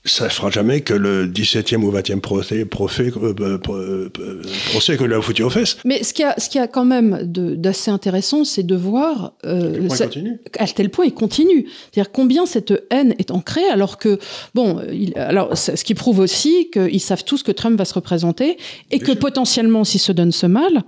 ça 0.05 0.25
ne 0.25 0.29
fera 0.29 0.49
jamais 0.49 0.81
que 0.81 0.93
le 0.93 1.25
17e 1.27 1.81
ou 1.83 1.91
20e 1.91 2.19
procès, 2.19 2.65
procès, 2.65 3.11
euh, 3.15 3.33
euh, 3.39 4.09
euh, 4.19 4.41
procès 4.71 4.97
que 4.97 5.03
lui 5.05 5.13
a 5.13 5.21
foutu 5.21 5.43
aux 5.43 5.49
fesses. 5.49 5.77
Mais 5.85 6.03
ce 6.03 6.13
qu'il 6.13 6.23
y 6.23 6.27
a, 6.27 6.35
ce 6.37 6.49
qu'il 6.49 6.59
y 6.59 6.63
a 6.63 6.67
quand 6.67 6.83
même 6.83 7.19
de- 7.23 7.55
d'assez 7.55 7.89
intéressant, 7.89 8.43
c'est 8.43 8.63
de 8.63 8.75
voir 8.75 9.31
euh, 9.45 9.87
ça- 9.89 10.05
continue. 10.05 10.39
à 10.59 10.67
tel 10.67 10.89
point 10.89 11.05
il 11.05 11.13
continue. 11.13 11.67
C'est-à-dire 11.91 12.11
combien 12.11 12.45
cette 12.45 12.73
haine 12.89 13.15
est 13.17 13.31
ancrée, 13.31 13.65
alors 13.71 13.97
que 13.97 14.19
bon, 14.53 14.81
il, 14.91 15.17
alors 15.17 15.57
ce 15.57 15.71
qui 15.83 15.93
prouve 15.93 16.19
aussi 16.19 16.69
qu'ils 16.71 16.99
savent 17.01 17.23
tous 17.23 17.41
que 17.41 17.51
Trump 17.53 17.77
va 17.77 17.85
se 17.85 17.93
représenter 17.93 18.57
et 18.91 18.97
Bien 18.97 18.99
que 18.99 19.11
sûr. 19.13 19.19
potentiellement, 19.19 19.83
s'il 19.85 20.01
se 20.01 20.11
donne 20.11 20.33
ce 20.33 20.47
mal, 20.47 20.83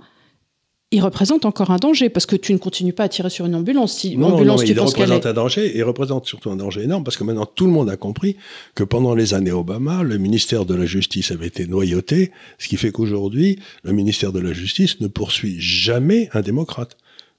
il 0.92 1.02
représente 1.02 1.44
encore 1.44 1.72
un 1.72 1.78
danger 1.78 2.08
parce 2.10 2.26
que 2.26 2.36
tu 2.36 2.52
ne 2.52 2.58
continues 2.58 2.92
pas 2.92 3.04
à 3.04 3.08
tirer 3.08 3.28
sur 3.28 3.44
une 3.46 3.56
ambulance. 3.56 3.94
Si 3.94 4.16
Non, 4.16 4.28
non, 4.28 4.34
ambulance, 4.34 4.60
mais 4.60 4.66
tu 4.66 4.72
il 4.72 4.76
penses 4.76 4.94
représente 4.94 5.26
est. 5.26 5.28
un 5.28 5.32
danger, 5.32 5.66
et 5.66 5.78
il 5.78 5.82
représente 5.82 6.26
surtout 6.26 6.50
un 6.50 6.56
danger 6.56 6.82
énorme, 6.82 7.02
parce 7.02 7.16
que 7.16 7.24
maintenant 7.24 7.46
tout 7.46 7.66
le 7.66 7.72
monde 7.72 7.90
a 7.90 7.96
compris 7.96 8.36
que 8.76 8.84
pendant 8.84 9.14
les 9.14 9.34
années 9.34 9.50
Obama, 9.50 10.04
le 10.04 10.16
ministère 10.18 10.64
de 10.64 10.74
la 10.74 10.86
Justice 10.86 11.32
avait 11.32 11.48
été 11.48 11.66
noyauté, 11.66 12.30
ce 12.58 12.68
qui 12.68 12.76
fait 12.76 12.92
qu'aujourd'hui, 12.92 13.58
le 13.82 13.92
ministère 13.92 14.30
de 14.32 14.38
la 14.38 14.52
Justice 14.52 15.00
ne 15.00 15.08
poursuit 15.08 15.56
jamais 15.58 16.28
un 16.34 16.40
démocrate. 16.40 16.96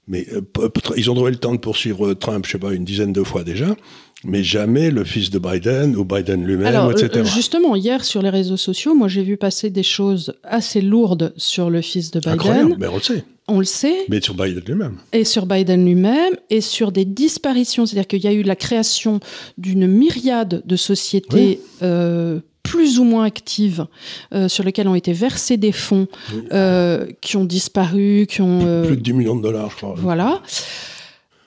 Mais 0.08 0.26
euh, 0.32 0.40
p- 0.40 0.80
ils 0.96 1.10
ont 1.10 1.14
trouvé 1.14 1.30
le 1.30 1.36
temps 1.36 1.52
de 1.52 1.58
poursuivre 1.58 2.14
Trump, 2.14 2.46
je 2.46 2.52
sais 2.52 2.58
pas, 2.58 2.72
une 2.72 2.84
dizaine 2.84 3.12
de 3.12 3.22
fois 3.22 3.44
déjà, 3.44 3.76
mais 4.24 4.42
jamais 4.42 4.90
le 4.90 5.04
fils 5.04 5.30
de 5.30 5.38
Biden 5.38 5.94
ou 5.96 6.04
Biden 6.04 6.44
lui-même, 6.44 6.90
etc. 6.90 7.10
euh, 7.16 7.24
justement, 7.24 7.76
hier 7.76 8.04
sur 8.04 8.22
les 8.22 8.30
réseaux 8.30 8.56
sociaux, 8.56 8.94
moi 8.94 9.08
j'ai 9.08 9.22
vu 9.22 9.36
passer 9.36 9.70
des 9.70 9.82
choses 9.82 10.34
assez 10.42 10.80
lourdes 10.80 11.32
sur 11.36 11.68
le 11.70 11.82
fils 11.82 12.10
de 12.10 12.20
Biden. 12.20 12.32
Incroyable, 12.34 12.76
mais 12.78 12.86
on 12.88 12.96
le 12.96 13.02
sait. 13.02 13.24
On 13.50 13.58
le 13.60 13.64
sait. 13.64 13.94
Mais 14.10 14.20
sur 14.20 14.34
Biden 14.34 14.62
lui-même. 14.66 14.96
et 15.12 15.24
sur 15.24 15.46
Biden 15.46 15.84
lui-même, 15.86 16.34
et 16.50 16.60
sur 16.60 16.92
des 16.92 17.04
disparitions. 17.06 17.86
C'est-à-dire 17.86 18.06
qu'il 18.06 18.22
y 18.22 18.26
a 18.26 18.32
eu 18.32 18.42
la 18.42 18.56
création 18.56 19.20
d'une 19.56 19.86
myriade 19.86 20.62
de 20.66 20.76
sociétés 20.76 21.60
euh, 21.82 22.40
plus 22.70 22.98
ou 22.98 23.04
moins 23.04 23.24
actives, 23.24 23.86
euh, 24.34 24.48
sur 24.48 24.64
lesquelles 24.64 24.88
ont 24.88 24.94
été 24.94 25.12
versés 25.12 25.56
des 25.56 25.72
fonds 25.72 26.06
Oui. 26.32 26.42
euh, 26.52 27.06
qui 27.20 27.36
ont 27.36 27.44
disparu, 27.44 28.26
qui 28.28 28.40
ont... 28.42 28.60
euh, 28.66 28.86
Plus 28.86 28.96
de 28.96 29.02
10 29.02 29.12
millions 29.14 29.36
de 29.36 29.42
dollars, 29.42 29.70
je 29.70 29.76
crois. 29.76 29.94
Voilà. 29.96 30.42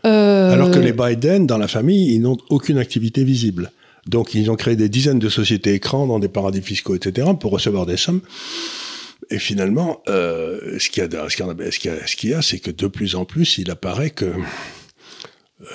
Euh, 0.06 0.51
Alors 0.54 0.72
que 0.72 0.80
les 0.80 0.94
Biden, 0.94 1.46
dans 1.46 1.58
la 1.58 1.68
famille, 1.68 2.13
ils 2.13 2.20
n'ont 2.22 2.38
aucune 2.50 2.78
activité 2.78 3.24
visible. 3.24 3.72
Donc, 4.08 4.34
ils 4.34 4.50
ont 4.50 4.56
créé 4.56 4.75
des 4.75 4.90
dizaines 4.90 5.20
de 5.20 5.30
sociétés 5.30 5.74
écrans 5.74 6.08
dans 6.08 6.18
des 6.18 6.28
paradis 6.28 6.62
fiscaux, 6.62 6.96
etc., 6.96 7.28
pour 7.40 7.51
recevoir 7.51 7.86
des 7.86 7.98
sommes. 7.98 8.22
Et 9.30 9.38
finalement, 9.38 10.01
euh, 10.10 10.80
ce 10.80 10.90
qu'il 10.90 11.04
y 11.04 11.06
a, 11.16 11.30
ce 11.30 11.36
qu'il 11.36 11.46
y 11.46 11.50
a, 11.50 11.72
ce 11.72 11.80
qu'il 11.80 11.92
y 11.92 11.94
a, 11.94 12.08
ce 12.08 12.16
qu'il 12.16 12.30
y 12.32 12.34
a, 12.34 12.42
c'est 12.42 12.58
que 12.60 12.72
de 12.72 12.88
plus 12.88 13.16
en 13.16 13.25
plus, 13.25 13.60
il 13.60 13.70
apparaît 13.70 14.10
que 14.10 14.25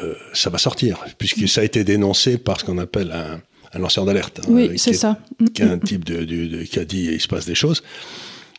euh, 0.03 0.15
ça 0.33 0.51
va 0.51 0.59
sortir, 0.59 0.99
puisque 1.19 1.47
ça 1.49 1.61
a 1.61 1.65
été 1.65 1.85
dénoncé 1.85 2.37
par 2.39 2.59
ce 2.61 2.65
qu'on 2.65 2.79
appelle 2.79 3.13
un, 3.13 3.41
un 3.77 3.79
lanceur 3.79 4.05
d'alerte. 4.05 4.41
hein, 4.43 4.49
Oui, 4.49 4.79
c'est 4.79 4.91
est- 4.91 4.95
ça. 4.95 5.19
qui 5.55 5.63
est 5.63 5.67
un 5.67 5.79
type 5.79 6.05
de, 6.05 6.25
de- 6.25 6.47
de- 6.47 6.63
qui 6.65 6.79
a 6.79 6.85
dit 6.85 7.09
il 7.13 7.21
se 7.21 7.29
passe 7.29 7.47
des 7.47 7.55
choses. 7.55 7.83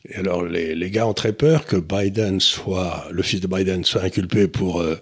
Et 0.09 0.15
alors 0.15 0.43
les, 0.45 0.73
les 0.75 0.89
gars 0.91 1.05
ont 1.07 1.13
très 1.13 1.33
peur 1.33 1.65
que 1.65 1.75
Biden 1.75 2.39
soit, 2.39 3.07
le 3.11 3.21
fils 3.23 3.41
de 3.41 3.47
Biden 3.47 3.83
soit 3.83 4.03
inculpé 4.03 4.47
pour, 4.47 4.79
euh, 4.81 4.95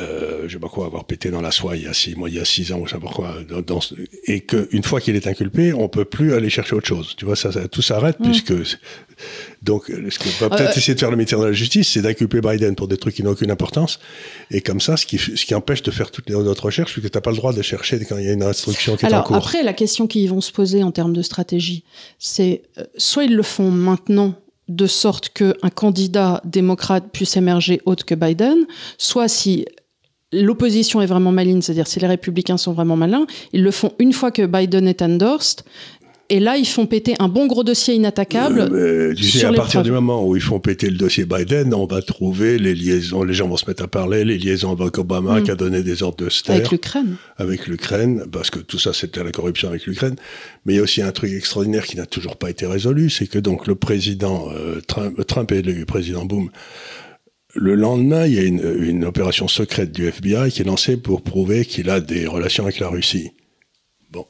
euh, 0.00 0.42
je 0.46 0.52
sais 0.54 0.58
pas 0.58 0.68
quoi, 0.68 0.86
avoir 0.86 1.04
pété 1.04 1.30
dans 1.30 1.40
la 1.40 1.50
soie 1.50 1.76
il 1.76 1.84
y 1.84 1.86
a 1.86 1.94
six 1.94 2.14
mois, 2.16 2.28
il 2.28 2.36
y 2.36 2.38
a 2.38 2.44
six 2.44 2.72
ans, 2.72 2.78
ou 2.80 2.86
je 2.86 2.92
sais 2.92 3.00
pas 3.00 3.08
quoi, 3.08 3.36
dans, 3.48 3.60
dans 3.62 3.80
ce- 3.80 3.94
et 4.26 4.40
qu'une 4.40 4.82
fois 4.82 5.00
qu'il 5.00 5.16
est 5.16 5.26
inculpé, 5.26 5.72
on 5.72 5.88
peut 5.88 6.04
plus 6.04 6.34
aller 6.34 6.50
chercher 6.50 6.74
autre 6.76 6.86
chose. 6.86 7.14
Tu 7.16 7.24
vois, 7.24 7.36
ça, 7.36 7.52
ça- 7.52 7.66
tout 7.68 7.82
s'arrête 7.82 8.16
puisque 8.22 8.52
donc 9.62 9.84
ce 9.86 10.18
qu'on 10.18 10.28
va 10.44 10.50
peut-être 10.56 10.70
Euh, 10.70 10.78
essayer 10.78 10.94
de 10.94 11.00
faire 11.00 11.10
le 11.10 11.16
ministère 11.16 11.40
de 11.40 11.46
la 11.46 11.52
Justice, 11.52 11.88
c'est 11.92 12.02
d'inculper 12.02 12.40
Biden 12.40 12.74
pour 12.76 12.88
des 12.88 12.96
trucs 12.98 13.14
qui 13.14 13.22
n'ont 13.22 13.30
aucune 13.30 13.50
importance, 13.50 13.98
et 14.50 14.60
comme 14.60 14.80
ça, 14.80 14.96
ce 14.96 15.06
qui, 15.06 15.18
ce 15.18 15.44
qui 15.44 15.54
empêche 15.54 15.82
de 15.82 15.90
faire 15.90 16.10
toutes 16.10 16.28
les 16.28 16.34
autres 16.34 16.64
recherches, 16.66 16.92
puisque 16.92 17.10
t'as 17.10 17.20
pas 17.20 17.30
le 17.30 17.36
droit 17.36 17.52
de 17.52 17.62
chercher 17.62 17.98
quand 18.04 18.18
il 18.18 18.24
y 18.26 18.28
a 18.28 18.32
une 18.32 18.42
instruction 18.42 18.96
qui 18.96 19.06
est 19.06 19.14
en 19.14 19.22
cours. 19.22 19.36
après, 19.36 19.62
la 19.62 19.72
question 19.72 20.06
qu'ils 20.06 20.28
vont 20.28 20.40
se 20.40 20.52
poser 20.52 20.82
en 20.82 20.90
termes 20.92 21.12
de 21.14 21.22
stratégie, 21.22 21.84
c'est 22.18 22.62
euh, 22.78 22.84
soit 22.96 23.24
ils 23.24 23.34
le 23.34 23.42
font 23.42 23.70
maintenant 23.70 24.34
de 24.68 24.86
sorte 24.86 25.28
qu'un 25.30 25.70
candidat 25.74 26.40
démocrate 26.44 27.04
puisse 27.12 27.36
émerger 27.36 27.80
autre 27.86 28.04
que 28.04 28.14
Biden, 28.16 28.66
soit 28.98 29.28
si 29.28 29.64
l'opposition 30.42 31.00
est 31.02 31.06
vraiment 31.06 31.32
maligne, 31.32 31.62
c'est-à-dire 31.62 31.86
si 31.86 32.00
les 32.00 32.06
républicains 32.06 32.56
sont 32.56 32.72
vraiment 32.72 32.96
malins, 32.96 33.26
ils 33.52 33.62
le 33.62 33.70
font 33.70 33.92
une 33.98 34.12
fois 34.12 34.30
que 34.30 34.44
Biden 34.46 34.86
est 34.88 35.02
endorsed, 35.02 35.62
et 36.28 36.40
là 36.40 36.56
ils 36.56 36.66
font 36.66 36.86
péter 36.86 37.14
un 37.20 37.28
bon 37.28 37.46
gros 37.46 37.62
dossier 37.62 37.94
inattaquable. 37.94 38.60
Euh, 38.72 39.14
tu 39.14 39.22
sais, 39.22 39.44
à 39.44 39.52
partir 39.52 39.82
du 39.84 39.92
moment 39.92 40.26
où 40.26 40.34
ils 40.34 40.42
font 40.42 40.58
péter 40.58 40.90
le 40.90 40.96
dossier 40.96 41.24
Biden, 41.24 41.72
on 41.72 41.86
va 41.86 42.02
trouver 42.02 42.58
les 42.58 42.74
liaisons, 42.74 43.22
les 43.22 43.32
gens 43.32 43.46
vont 43.46 43.56
se 43.56 43.66
mettre 43.66 43.84
à 43.84 43.86
parler, 43.86 44.24
les 44.24 44.36
liaisons 44.36 44.72
avec 44.72 44.98
Obama 44.98 45.38
Mm. 45.40 45.42
qui 45.44 45.50
a 45.52 45.54
donné 45.54 45.82
des 45.84 46.02
ordres 46.02 46.24
de 46.24 46.28
Ster 46.28 46.52
avec 46.52 46.70
l'Ukraine. 46.72 47.16
avec 47.36 47.66
l'Ukraine, 47.68 48.24
parce 48.32 48.50
que 48.50 48.58
tout 48.58 48.78
ça 48.78 48.92
c'était 48.92 49.22
la 49.22 49.30
corruption 49.30 49.68
avec 49.68 49.86
l'Ukraine. 49.86 50.16
Mais 50.64 50.72
il 50.72 50.76
y 50.76 50.80
a 50.80 50.82
aussi 50.82 51.00
un 51.00 51.12
truc 51.12 51.32
extraordinaire 51.32 51.84
qui 51.86 51.96
n'a 51.96 52.06
toujours 52.06 52.36
pas 52.36 52.50
été 52.50 52.66
résolu, 52.66 53.08
c'est 53.08 53.28
que 53.28 53.38
donc 53.38 53.66
le 53.68 53.76
président 53.76 54.48
euh, 54.52 54.80
Trump, 54.86 55.24
Trump 55.26 55.52
est 55.52 55.60
élu 55.60 55.86
président 55.86 56.24
Boom. 56.24 56.50
Le 57.56 57.74
lendemain, 57.74 58.26
il 58.26 58.34
y 58.34 58.38
a 58.38 58.42
une, 58.42 58.76
une 58.80 59.04
opération 59.04 59.48
secrète 59.48 59.90
du 59.90 60.06
FBI 60.06 60.50
qui 60.50 60.60
est 60.60 60.64
lancée 60.64 60.96
pour 60.96 61.22
prouver 61.22 61.64
qu'il 61.64 61.90
a 61.90 62.00
des 62.00 62.26
relations 62.26 62.64
avec 62.64 62.78
la 62.78 62.88
Russie. 62.88 63.32
Bon. 64.10 64.26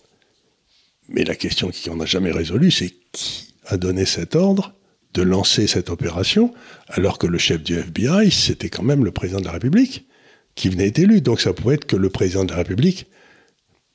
Mais 1.09 1.25
la 1.25 1.35
question 1.35 1.71
qu'on 1.71 1.97
n'a 1.97 2.07
jamais 2.07 2.31
résolue, 2.31 2.71
c'est 2.71 2.95
qui 3.13 3.55
a 3.67 3.77
donné 3.77 4.05
cet 4.05 4.37
ordre 4.37 4.75
de 5.13 5.23
lancer 5.23 5.67
cette 5.67 5.91
opération 5.91 6.53
alors 6.89 7.19
que 7.19 7.27
le 7.27 7.39
chef 7.39 7.63
du 7.63 7.75
FBI, 7.75 8.31
c'était 8.31 8.69
quand 8.69 8.83
même 8.83 9.05
le 9.05 9.11
président 9.11 9.41
de 9.41 9.47
la 9.47 9.53
République 9.53 10.07
qui 10.55 10.69
venait 10.69 10.85
d'être 10.85 11.01
élu. 11.01 11.21
Donc 11.21 11.41
ça 11.41 11.53
pouvait 11.53 11.75
être 11.75 11.87
que 11.87 11.97
le 11.97 12.11
président 12.11 12.45
de 12.45 12.51
la 12.51 12.59
République 12.59 13.07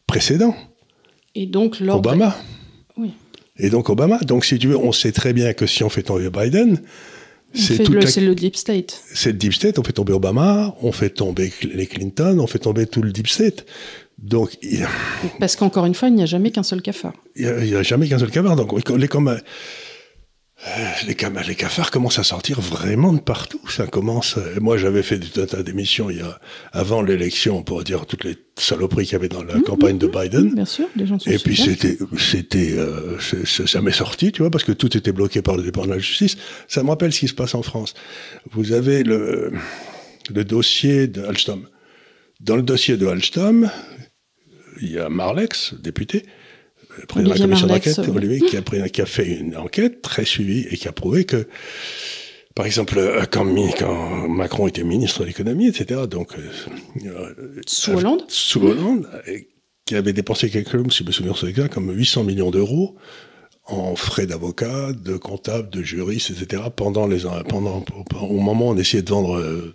précédent, 0.07 0.55
Et 1.35 1.45
donc 1.45 1.79
l'ordre. 1.79 2.09
Obama. 2.09 2.35
Oui. 2.97 3.13
Et 3.57 3.69
donc 3.69 3.89
Obama. 3.89 4.17
Donc 4.19 4.43
si 4.43 4.59
tu 4.59 4.67
veux, 4.67 4.77
on 4.77 4.91
sait 4.91 5.11
très 5.11 5.31
bien 5.31 5.53
que 5.53 5.65
si 5.67 5.83
on 5.83 5.89
fait 5.89 6.03
tomber 6.03 6.29
Biden, 6.29 6.81
c'est 7.53 7.87
le, 7.87 7.99
la- 7.99 8.21
le 8.27 8.35
deep 8.35 8.55
state. 8.55 9.01
c'est 9.13 9.31
le 9.31 9.37
deep 9.37 9.53
state. 9.53 9.77
On 9.79 9.83
fait 9.83 9.93
tomber 9.93 10.13
Obama, 10.13 10.75
on 10.81 10.91
fait 10.91 11.09
tomber 11.09 11.51
les 11.63 11.87
Clinton, 11.87 12.37
on 12.39 12.47
fait 12.47 12.59
tomber 12.59 12.85
tout 12.85 13.01
le 13.01 13.11
deep 13.11 13.27
state. 13.27 13.65
Donc 14.17 14.57
il 14.61 14.85
Parce 15.39 15.55
qu'encore 15.55 15.85
une 15.85 15.95
fois, 15.95 16.09
il 16.09 16.15
n'y 16.15 16.23
a 16.23 16.27
jamais 16.27 16.51
qu'un 16.51 16.63
seul 16.63 16.81
cafard. 16.81 17.13
n'y 17.37 17.45
a, 17.75 17.81
jamais 17.83 18.07
qu'un 18.07 18.19
seul 18.19 18.29
cavard. 18.29 18.55
Donc 18.55 18.89
les, 18.89 19.07
comme, 19.07 19.37
les, 21.07 21.15
cam- 21.15 21.39
les 21.47 21.55
cafards 21.55 21.89
commencent 21.91 22.19
à 22.19 22.23
sortir 22.23 22.61
vraiment 22.61 23.13
de 23.13 23.19
partout. 23.19 23.59
Ça 23.69 23.87
commence. 23.87 24.37
euh, 24.37 24.59
Moi, 24.59 24.77
j'avais 24.77 25.01
fait 25.01 25.19
tout 25.19 25.41
un 25.41 25.45
tas 25.45 25.63
d'émissions 25.63 26.09
il 26.09 26.17
y 26.17 26.21
a 26.21 26.39
avant 26.71 27.01
l'élection 27.01 27.63
pour 27.63 27.83
dire 27.83 28.05
toutes 28.05 28.23
les 28.23 28.35
saloperies 28.57 29.05
qu'il 29.05 29.13
y 29.13 29.15
avait 29.15 29.27
dans 29.29 29.43
la 29.43 29.59
campagne 29.61 29.97
de 29.97 30.07
Biden. 30.07 30.53
Bien 30.53 30.65
sûr, 30.65 30.87
les 30.95 31.07
gens 31.07 31.17
sont 31.17 31.29
Et 31.31 31.39
puis 31.39 31.55
c'était, 31.57 31.97
c'était, 32.17 32.73
euh, 32.73 33.17
ça 33.43 33.81
m'est 33.81 33.91
sorti, 33.91 34.31
tu 34.31 34.43
vois, 34.43 34.51
parce 34.51 34.63
que 34.63 34.71
tout 34.71 34.95
était 34.95 35.11
bloqué 35.11 35.41
par 35.41 35.57
le 35.57 35.63
département 35.63 35.95
de 35.95 35.99
la 35.99 36.03
justice. 36.05 36.37
Ça 36.67 36.83
me 36.83 36.89
rappelle 36.89 37.11
ce 37.11 37.21
qui 37.21 37.27
se 37.27 37.33
passe 37.33 37.55
en 37.55 37.63
France. 37.63 37.95
Vous 38.51 38.71
avez 38.71 39.03
le, 39.03 39.51
le 40.33 40.43
dossier 40.43 41.07
de 41.07 41.23
Alstom. 41.23 41.67
Dans 42.39 42.55
le 42.55 42.61
dossier 42.63 42.97
de 42.97 43.07
Alstom, 43.07 43.69
il 44.81 44.91
y 44.91 44.99
a 44.99 45.09
Marlex, 45.09 45.73
député, 45.81 46.23
euh, 46.23 46.27
président 47.07 47.33
de 47.33 47.39
la 47.39 47.45
commission 47.45 47.67
d'enquête. 47.67 47.99
Olivier, 47.99 48.39
qui 48.41 48.57
a, 48.57 48.61
pris- 48.69 48.91
qui 48.91 49.01
a 49.01 49.05
fait 49.05 49.27
une 49.27 49.57
enquête 49.57 50.01
très 50.01 50.25
suivie 50.25 50.67
et 50.69 50.77
qui 50.77 50.87
a 50.87 50.91
prouvé 50.91 51.25
que, 51.25 51.47
par 52.55 52.65
exemple, 52.65 52.97
euh, 52.97 53.23
quand, 53.29 53.45
Macron 54.27 54.67
était 54.67 54.83
ministre 54.83 55.21
de 55.21 55.25
l'économie, 55.25 55.67
etc., 55.67 56.01
donc 56.09 56.33
euh, 56.37 57.05
euh, 57.05 57.61
Sous 57.65 57.91
Hollande 57.91 58.23
sous 58.27 58.61
Hollande, 58.63 59.07
et 59.27 59.47
qui 59.85 59.95
avait 59.95 60.13
dépensé 60.13 60.49
quelque 60.49 60.71
chose, 60.71 60.85
si 60.91 60.99
je 60.99 61.07
me 61.07 61.11
souviens 61.11 61.33
c'est 61.39 61.47
exact, 61.47 61.73
comme 61.73 61.91
800 61.93 62.23
millions 62.23 62.51
d'euros 62.51 62.95
en 63.65 63.95
frais 63.95 64.25
d'avocat, 64.25 64.91
de 64.93 65.17
comptable, 65.17 65.69
de 65.69 65.81
juriste, 65.81 66.31
etc. 66.31 66.63
Pendant 66.75 67.07
les 67.07 67.19
pendant 67.47 67.83
au 68.19 68.39
moment 68.39 68.69
où 68.69 68.71
on 68.71 68.77
essayait 68.77 69.03
de 69.03 69.09
vendre 69.09 69.37
euh, 69.37 69.73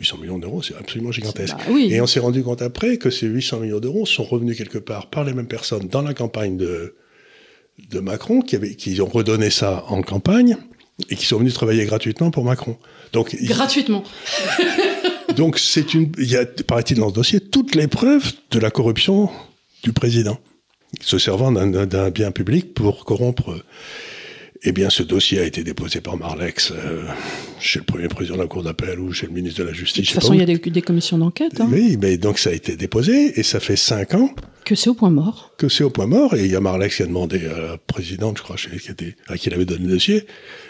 800 0.00 0.18
millions 0.18 0.38
d'euros, 0.38 0.62
c'est 0.62 0.74
absolument 0.76 1.12
gigantesque. 1.12 1.54
Bah 1.56 1.64
oui. 1.70 1.88
Et 1.92 2.00
on 2.00 2.06
s'est 2.06 2.20
rendu 2.20 2.42
compte 2.42 2.62
après 2.62 2.96
que 2.96 3.10
ces 3.10 3.26
800 3.26 3.60
millions 3.60 3.80
d'euros 3.80 4.06
sont 4.06 4.24
revenus 4.24 4.56
quelque 4.56 4.78
part 4.78 5.08
par 5.10 5.24
les 5.24 5.32
mêmes 5.32 5.46
personnes 5.46 5.86
dans 5.88 6.02
la 6.02 6.14
campagne 6.14 6.56
de 6.56 6.94
de 7.90 8.00
Macron, 8.00 8.42
qui, 8.42 8.58
qui 8.76 9.00
ont 9.00 9.06
redonné 9.08 9.48
ça 9.48 9.84
en 9.88 10.02
campagne 10.02 10.56
et 11.08 11.16
qui 11.16 11.24
sont 11.24 11.38
venus 11.38 11.54
travailler 11.54 11.86
gratuitement 11.86 12.30
pour 12.30 12.44
Macron. 12.44 12.76
Donc, 13.14 13.34
il- 13.40 13.48
Gratuitement. 13.48 14.04
donc 15.36 15.58
c'est 15.58 15.94
une, 15.94 16.12
il 16.18 16.30
y 16.30 16.36
a, 16.36 16.44
paraît-il 16.44 16.98
dans 16.98 17.08
ce 17.08 17.14
dossier, 17.14 17.40
toutes 17.40 17.74
les 17.74 17.86
preuves 17.86 18.32
de 18.50 18.58
la 18.58 18.70
corruption 18.70 19.30
du 19.82 19.92
président, 19.94 20.38
se 21.00 21.18
servant 21.18 21.52
d'un 21.52 22.10
bien 22.10 22.30
public 22.32 22.74
pour 22.74 23.04
corrompre. 23.06 23.56
Eh 24.62 24.72
bien, 24.72 24.90
ce 24.90 25.02
dossier 25.02 25.40
a 25.40 25.44
été 25.44 25.64
déposé 25.64 26.02
par 26.02 26.18
Marlex 26.18 26.70
euh, 26.70 27.04
chez 27.58 27.78
le 27.78 27.84
premier 27.86 28.08
président 28.08 28.36
de 28.36 28.42
la 28.42 28.46
Cour 28.46 28.62
d'appel 28.62 29.00
ou 29.00 29.10
chez 29.10 29.26
le 29.26 29.32
ministre 29.32 29.60
de 29.60 29.66
la 29.66 29.72
Justice. 29.72 30.02
De 30.02 30.12
toute 30.12 30.20
façon, 30.20 30.34
il 30.34 30.40
y 30.40 30.42
a 30.42 30.46
des, 30.46 30.58
des 30.58 30.82
commissions 30.82 31.16
d'enquête. 31.16 31.58
Hein. 31.60 31.68
Oui, 31.70 31.96
mais 31.98 32.18
donc 32.18 32.38
ça 32.38 32.50
a 32.50 32.52
été 32.52 32.76
déposé 32.76 33.38
et 33.40 33.42
ça 33.42 33.58
fait 33.58 33.76
cinq 33.76 34.12
ans. 34.12 34.30
Que 34.66 34.74
c'est 34.74 34.90
au 34.90 34.94
point 34.94 35.08
mort. 35.08 35.54
Que 35.56 35.70
c'est 35.70 35.82
au 35.82 35.88
point 35.88 36.06
mort. 36.06 36.34
Et 36.34 36.44
il 36.44 36.50
y 36.50 36.56
a 36.56 36.60
Marlex 36.60 36.96
qui 36.96 37.02
a 37.02 37.06
demandé 37.06 37.46
à 37.46 37.58
la 37.58 37.78
présidente, 37.78 38.36
je 38.36 38.42
crois, 38.42 38.56
qui 38.56 38.90
était, 38.90 39.16
à 39.28 39.38
qui 39.38 39.48
il 39.48 39.54
avait 39.54 39.64
donné 39.64 39.86
le 39.86 39.94
dossier. 39.94 40.26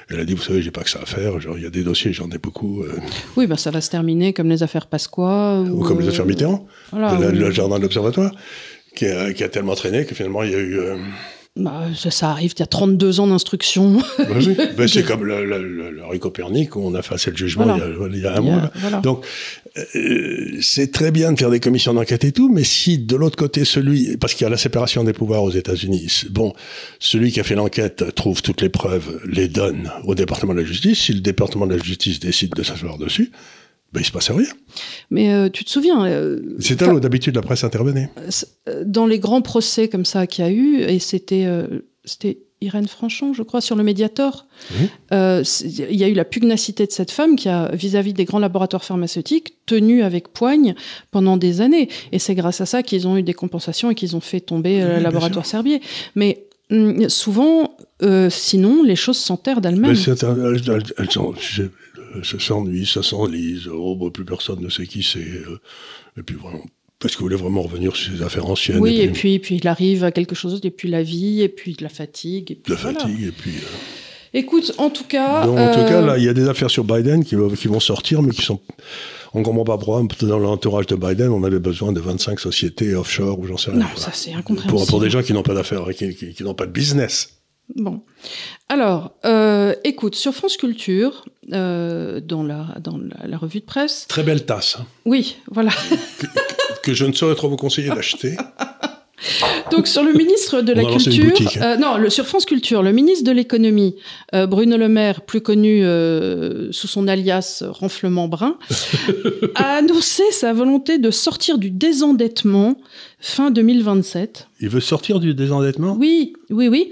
Elle 0.09 0.21
a 0.21 0.25
dit, 0.25 0.35
vous 0.35 0.43
savez, 0.43 0.63
j'ai 0.63 0.71
pas 0.71 0.83
que 0.83 0.91
ça 0.91 1.01
à 1.03 1.07
faire. 1.07 1.41
Genre, 1.41 1.59
il 1.59 1.65
y 1.65 1.67
a 1.67 1.71
des 1.71 1.83
dossiers, 1.83 2.13
j'en 2.13 2.31
ai 2.31 2.39
beaucoup. 2.39 2.85
Euh. 2.85 2.93
Oui, 3.37 3.49
ben 3.49 3.57
ça 3.57 3.73
va 3.73 3.81
se 3.81 3.91
terminer 3.91 4.33
comme 4.33 4.49
les 4.49 4.63
affaires 4.63 4.87
Pasqua. 4.87 5.63
Ou, 5.63 5.83
comme 5.83 6.01
les 6.01 6.09
affaires 6.09 6.27
Mitterrand. 6.27 6.65
Voilà, 6.93 7.31
le, 7.33 7.51
jardin 7.51 7.79
de 7.79 7.83
l'Observatoire, 7.83 8.31
qui 8.95 9.07
a, 9.07 9.33
qui 9.33 9.43
a, 9.43 9.49
tellement 9.49 9.75
traîné 9.75 10.05
que 10.05 10.15
finalement, 10.15 10.45
il 10.45 10.53
y 10.53 10.55
a 10.55 10.61
eu. 10.61 10.79
Bah, 11.61 11.89
ça, 11.95 12.31
arrive, 12.31 12.53
il 12.57 12.61
y 12.61 12.63
a 12.63 12.67
32 12.67 13.21
ans 13.21 13.27
d'instruction. 13.27 13.99
Bah 14.19 14.25
oui, 14.37 14.57
bah, 14.77 14.89
c'est 14.89 15.05
comme 15.05 15.25
le, 15.25 15.45
le, 15.45 15.91
le, 15.91 16.19
Copernic, 16.19 16.77
où 16.77 16.81
on 16.81 16.95
a 16.95 17.03
fait 17.03 17.31
le 17.31 17.37
jugement 17.37 17.77
il, 18.13 18.21
y 18.21 18.27
a, 18.27 18.37
un 18.37 18.41
mois. 18.41 18.71
Donc, 19.03 19.25
euh, 19.77 20.59
c'est 20.61 20.93
très 20.93 21.11
bien 21.11 21.33
de 21.33 21.39
faire 21.39 21.51
des 21.51 21.61
commissions 21.61 21.95
d'enquête 21.95 22.25
et 22.25 22.33
tout, 22.33 22.51
mais 22.53 22.65
si 22.65 22.99
de 22.99 23.17
l'autre 23.17 23.37
côté, 23.37 23.65
celui, 23.65 24.17
parce 24.17 24.35
qu'il 24.35 24.45
y 24.45 24.47
a 24.47 24.51
la 24.51 24.57
séparation 24.57 25.05
des 25.05 25.13
pouvoirs 25.13 25.43
aux 25.43 25.51
États-Unis, 25.51 26.25
bon, 26.31 26.53
celui 26.99 27.33
qui 27.33 27.41
a 27.41 27.45
fait 27.45 27.55
l'enquête 27.55 28.15
trouve 28.15 28.43
toutes 28.43 28.63
les 28.63 28.69
preuves, 28.69 29.21
les 29.27 29.49
donne 29.49 29.91
au 30.05 30.15
département 30.15 30.55
de 30.55 30.61
la 30.61 30.67
justice, 30.67 30.99
si 31.01 31.13
le 31.13 31.21
département 31.21 31.67
de 31.67 31.75
la 31.75 31.83
justice 31.83 32.21
décide 32.21 32.55
de 32.55 32.63
s'asseoir 32.63 32.99
dessus, 32.99 33.31
ben, 33.93 34.01
il 34.01 34.05
se 34.05 34.13
passe 34.13 34.31
rien. 34.31 34.47
Mais 35.11 35.33
euh, 35.33 35.49
tu 35.49 35.65
te 35.65 35.71
souviens 35.71 36.07
euh, 36.07 36.41
C'est 36.61 36.81
là 36.81 36.95
où 36.95 37.01
d'habitude 37.01 37.35
la 37.35 37.43
presse 37.43 37.65
intervenait. 37.65 38.09
Euh, 38.69 38.85
dans 38.87 39.07
les 39.07 39.19
grands 39.19 39.43
procès 39.43 39.89
comme 39.89 40.05
ça 40.05 40.27
qu'il 40.27 40.45
y 40.45 40.49
a 40.49 40.51
eu, 40.51 40.81
et 40.81 41.01
c'était 41.01 41.49
c'était 42.05 42.39
Irène 42.61 42.87
Franchon, 42.87 43.33
je 43.33 43.43
crois, 43.43 43.61
sur 43.61 43.75
le 43.75 43.83
Mediator. 43.83 44.47
Il 45.11 45.97
y 45.97 46.05
a 46.05 46.09
eu 46.09 46.15
la 46.15 46.25
pugnacité 46.25 46.87
de 46.87 46.93
cette 46.93 47.11
femme 47.11 47.35
qui 47.35 47.49
a, 47.49 47.71
vis-à-vis 47.75 48.13
des 48.13 48.25
grands 48.25 48.39
laboratoires 48.39 48.85
pharmaceutiques, 48.85 49.55
tenu 49.67 50.03
avec 50.03 50.29
poigne 50.29 50.75
pendant 51.11 51.37
des 51.37 51.61
années. 51.61 51.89
Et 52.13 52.19
c'est 52.19 52.35
grâce 52.35 52.61
à 52.61 52.67
ça 52.67 52.83
qu'ils 52.83 53.09
ont 53.09 53.17
eu 53.17 53.23
des 53.23 53.35
compensations 53.35 53.91
et 53.91 53.95
qu'ils 53.95 54.15
ont 54.15 54.21
fait 54.21 54.41
tomber 54.41 54.83
le 54.83 55.01
laboratoire 55.01 55.47
Serbier. 55.47 55.81
Mais 56.15 56.47
hum, 56.71 57.09
souvent, 57.09 57.77
sinon, 58.29 58.85
les 58.85 58.97
choses 58.97 59.19
s'enterrent 59.19 59.61
d'elles-mêmes. 59.61 59.97
Elles, 60.99 61.11
sont, 61.11 61.35
ça 62.23 62.39
s'ennuie, 62.39 62.87
ça 62.87 63.03
s'enlise, 63.03 63.69
oh, 63.69 63.97
bah, 63.97 64.07
plus 64.13 64.25
personne 64.25 64.61
ne 64.61 64.69
sait 64.69 64.87
qui 64.87 65.03
c'est. 65.03 65.21
Euh, 65.21 65.61
et 66.19 66.23
puis 66.23 66.37
voilà. 66.41 66.59
Parce 66.99 67.17
qu'il 67.17 67.23
voulait 67.23 67.37
vraiment 67.37 67.63
revenir 67.63 67.97
sur 67.97 68.13
ses 68.13 68.23
affaires 68.23 68.47
anciennes. 68.47 68.79
Oui, 68.79 69.01
et 69.01 69.09
puis, 69.09 69.35
et 69.35 69.39
puis, 69.39 69.57
il 69.57 69.67
arrive 69.69 70.05
à 70.05 70.13
quelque 70.13 70.35
chose, 70.35 70.61
et 70.63 70.71
puis 70.71 70.89
la 70.89 71.03
vie, 71.03 71.41
et 71.41 71.49
puis 71.49 71.73
de 71.73 71.83
la 71.83 71.89
fatigue. 71.89 72.53
Et 72.53 72.55
puis 72.57 72.73
la 72.73 72.79
fatigue, 72.79 73.23
et 73.23 73.33
puis. 73.33 73.53
Euh, 73.53 73.77
Écoute, 74.33 74.73
en 74.79 74.91
tout 74.91 75.05
cas. 75.05 75.47
en 75.47 75.75
tout 75.75 75.81
cas, 75.81 76.01
là, 76.01 76.19
il 76.19 76.25
y 76.25 76.29
a 76.29 76.35
des 76.35 76.49
affaires 76.49 76.71
sur 76.71 76.85
Biden 76.85 77.25
qui, 77.25 77.37
qui 77.57 77.69
vont 77.69 77.81
sortir, 77.81 78.23
mais 78.23 78.31
qui 78.31 78.43
sont. 78.43 78.61
On 79.33 79.43
comprend 79.43 79.65
pas 79.65 79.79
pourquoi, 79.79 80.03
dans 80.23 80.39
l'entourage 80.39 80.87
de 80.89 80.97
Biden, 80.97 81.29
on 81.31 81.43
avait 81.45 81.59
besoin 81.59 81.93
de 81.93 82.01
25 82.01 82.39
sociétés 82.39 82.95
offshore 82.95 83.39
ou 83.39 83.47
j'en 83.47 83.57
sais 83.57 83.71
rien. 83.71 83.81
Non, 83.81 83.87
ça 83.97 84.11
c'est 84.13 84.33
incompréhensible. 84.33 84.77
Pour, 84.77 84.87
pour, 84.87 85.01
des 85.01 85.09
gens 85.09 85.23
qui 85.23 85.33
n'ont 85.33 85.43
pas 85.43 85.55
d'affaires, 85.55 85.85
qui, 85.97 86.15
qui 86.15 86.45
n'ont 86.45 86.55
pas 86.55 86.67
de 86.67 86.73
business. 86.73 87.40
Bon. 87.77 88.03
Alors, 88.69 89.13
euh, 89.25 89.75
écoute, 89.85 90.15
sur 90.15 90.35
France 90.35 90.57
Culture, 90.57 91.25
euh, 91.53 92.21
dans, 92.21 92.43
la, 92.43 92.77
dans 92.81 92.99
la, 93.25 93.37
revue 93.37 93.61
de 93.61 93.65
presse. 93.65 94.07
Très 94.09 94.23
belle 94.23 94.45
tasse. 94.45 94.77
Hein. 94.81 94.87
Oui, 95.05 95.37
voilà. 95.51 95.73
que, 96.83 96.95
je 96.95 97.07
ne 97.07 97.13
saurais 97.13 97.35
trop 97.35 97.49
vous 97.49 97.57
conseiller 97.57 97.89
d'acheter. 97.89 98.37
Donc 99.71 99.87
sur 99.87 100.03
le 100.03 100.13
ministre 100.13 100.63
de 100.63 100.73
la 100.73 100.85
Culture, 100.85 101.33
euh, 101.63 101.77
non, 101.77 101.97
le, 101.97 102.11
sur 102.11 102.27
France 102.27 102.45
Culture, 102.45 102.83
le 102.83 102.93
ministre 102.93 103.25
de 103.25 103.33
l'économie, 103.33 103.97
Bruno 104.33 104.77
Le 104.77 104.89
Maire, 104.89 105.23
plus 105.23 105.41
connu 105.41 105.83
sous 106.71 106.87
son 106.87 107.09
alias 107.09 107.63
Renflement 107.69 108.29
Brun, 108.29 108.57
a 109.55 109.77
annoncé 109.77 110.23
sa 110.33 110.53
volonté 110.53 110.99
de 110.99 111.11
sortir 111.11 111.59
du 111.59 111.71
désendettement 111.71 112.77
fin 113.21 113.51
2027. 113.51 114.49
Il 114.61 114.69
veut 114.69 114.81
sortir 114.81 115.21
du 115.21 115.35
désendettement? 115.35 115.97
Oui, 115.99 116.33
oui, 116.49 116.69
oui. 116.69 116.91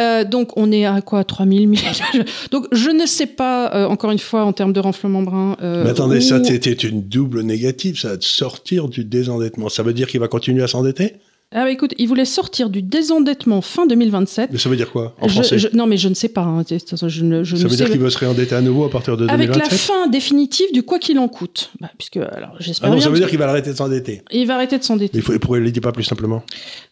Euh, 0.00 0.24
donc 0.24 0.56
on 0.56 0.72
est 0.72 0.84
à 0.84 1.00
quoi? 1.00 1.24
3000 1.24 1.68
milliards 1.68 1.94
Donc 2.50 2.66
je 2.72 2.90
ne 2.90 3.06
sais 3.06 3.26
pas, 3.26 3.72
euh, 3.74 3.86
encore 3.86 4.10
une 4.10 4.18
fois, 4.18 4.44
en 4.44 4.52
termes 4.52 4.72
de 4.72 4.80
renflement 4.80 5.22
brun. 5.22 5.56
Euh, 5.62 5.84
Mais 5.84 5.90
attendez, 5.90 6.20
ça 6.20 6.42
c'était 6.42 6.72
une 6.72 7.02
double 7.02 7.42
négative, 7.42 7.98
ça, 7.98 8.16
de 8.16 8.22
sortir 8.22 8.88
du 8.88 9.04
désendettement. 9.04 9.68
Ça 9.68 9.82
veut 9.82 9.92
dire 9.92 10.08
qu'il 10.08 10.20
va 10.20 10.28
continuer 10.28 10.62
à 10.62 10.68
s'endetter? 10.68 11.14
Ah 11.52 11.64
bah 11.64 11.70
écoute, 11.72 11.94
il 11.98 12.06
voulait 12.06 12.24
sortir 12.24 12.70
du 12.70 12.80
désendettement 12.80 13.60
fin 13.60 13.84
2027. 13.84 14.50
Mais 14.52 14.58
ça 14.58 14.68
veut 14.68 14.76
dire 14.76 14.92
quoi 14.92 15.16
en 15.20 15.26
français 15.26 15.56
Non 15.72 15.88
mais 15.88 15.96
je 15.96 16.08
ne 16.08 16.14
sais 16.14 16.28
pas. 16.28 16.42
Hein, 16.42 16.62
je 16.68 16.76
je 16.76 17.56
ça 17.56 17.66
veut 17.66 17.74
dire 17.74 17.90
qu'il 17.90 17.98
veut 17.98 18.08
se 18.08 18.18
réendetter 18.18 18.54
à 18.54 18.60
nouveau 18.60 18.84
à 18.84 18.90
partir 18.90 19.16
de 19.16 19.26
2027 19.26 19.56
Avec 19.56 19.72
la 19.72 19.76
fin 19.76 20.06
définitive 20.06 20.72
du 20.72 20.84
quoi 20.84 21.00
qu'il 21.00 21.18
en 21.18 21.26
coûte. 21.26 21.72
Bah, 21.80 21.90
puisque 21.98 22.18
alors 22.18 22.54
j'espère. 22.60 22.88
Ah 22.88 22.94
non, 22.94 23.00
ça 23.00 23.10
veut 23.10 23.18
dire 23.18 23.28
qu'il 23.28 23.38
va 23.38 23.48
arrêter 23.48 23.72
de 23.72 23.76
s'endetter. 23.76 24.22
Il 24.30 24.46
va 24.46 24.54
arrêter 24.54 24.78
de 24.78 24.84
s'endetter. 24.84 25.18
Mais 25.28 25.38
pourquoi 25.40 25.58
il 25.58 25.62
ne 25.62 25.66
le 25.66 25.72
dit 25.72 25.80
pas 25.80 25.90
plus 25.90 26.04
simplement 26.04 26.44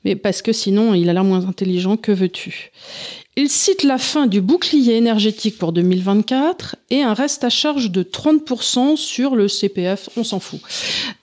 Mais 0.04 0.16
parce 0.16 0.42
que 0.42 0.52
sinon 0.52 0.92
il 0.92 1.08
a 1.08 1.12
l'air 1.12 1.24
moins 1.24 1.46
intelligent. 1.46 1.96
Que 1.96 2.10
veux-tu? 2.10 2.72
Il 3.38 3.48
cite 3.48 3.84
la 3.84 3.98
fin 3.98 4.26
du 4.26 4.40
bouclier 4.40 4.96
énergétique 4.96 5.58
pour 5.58 5.72
2024 5.72 6.74
et 6.90 7.02
un 7.02 7.14
reste 7.14 7.44
à 7.44 7.50
charge 7.50 7.92
de 7.92 8.02
30% 8.02 8.96
sur 8.96 9.36
le 9.36 9.46
CPF, 9.46 10.08
on 10.16 10.24
s'en 10.24 10.40
fout. 10.40 10.58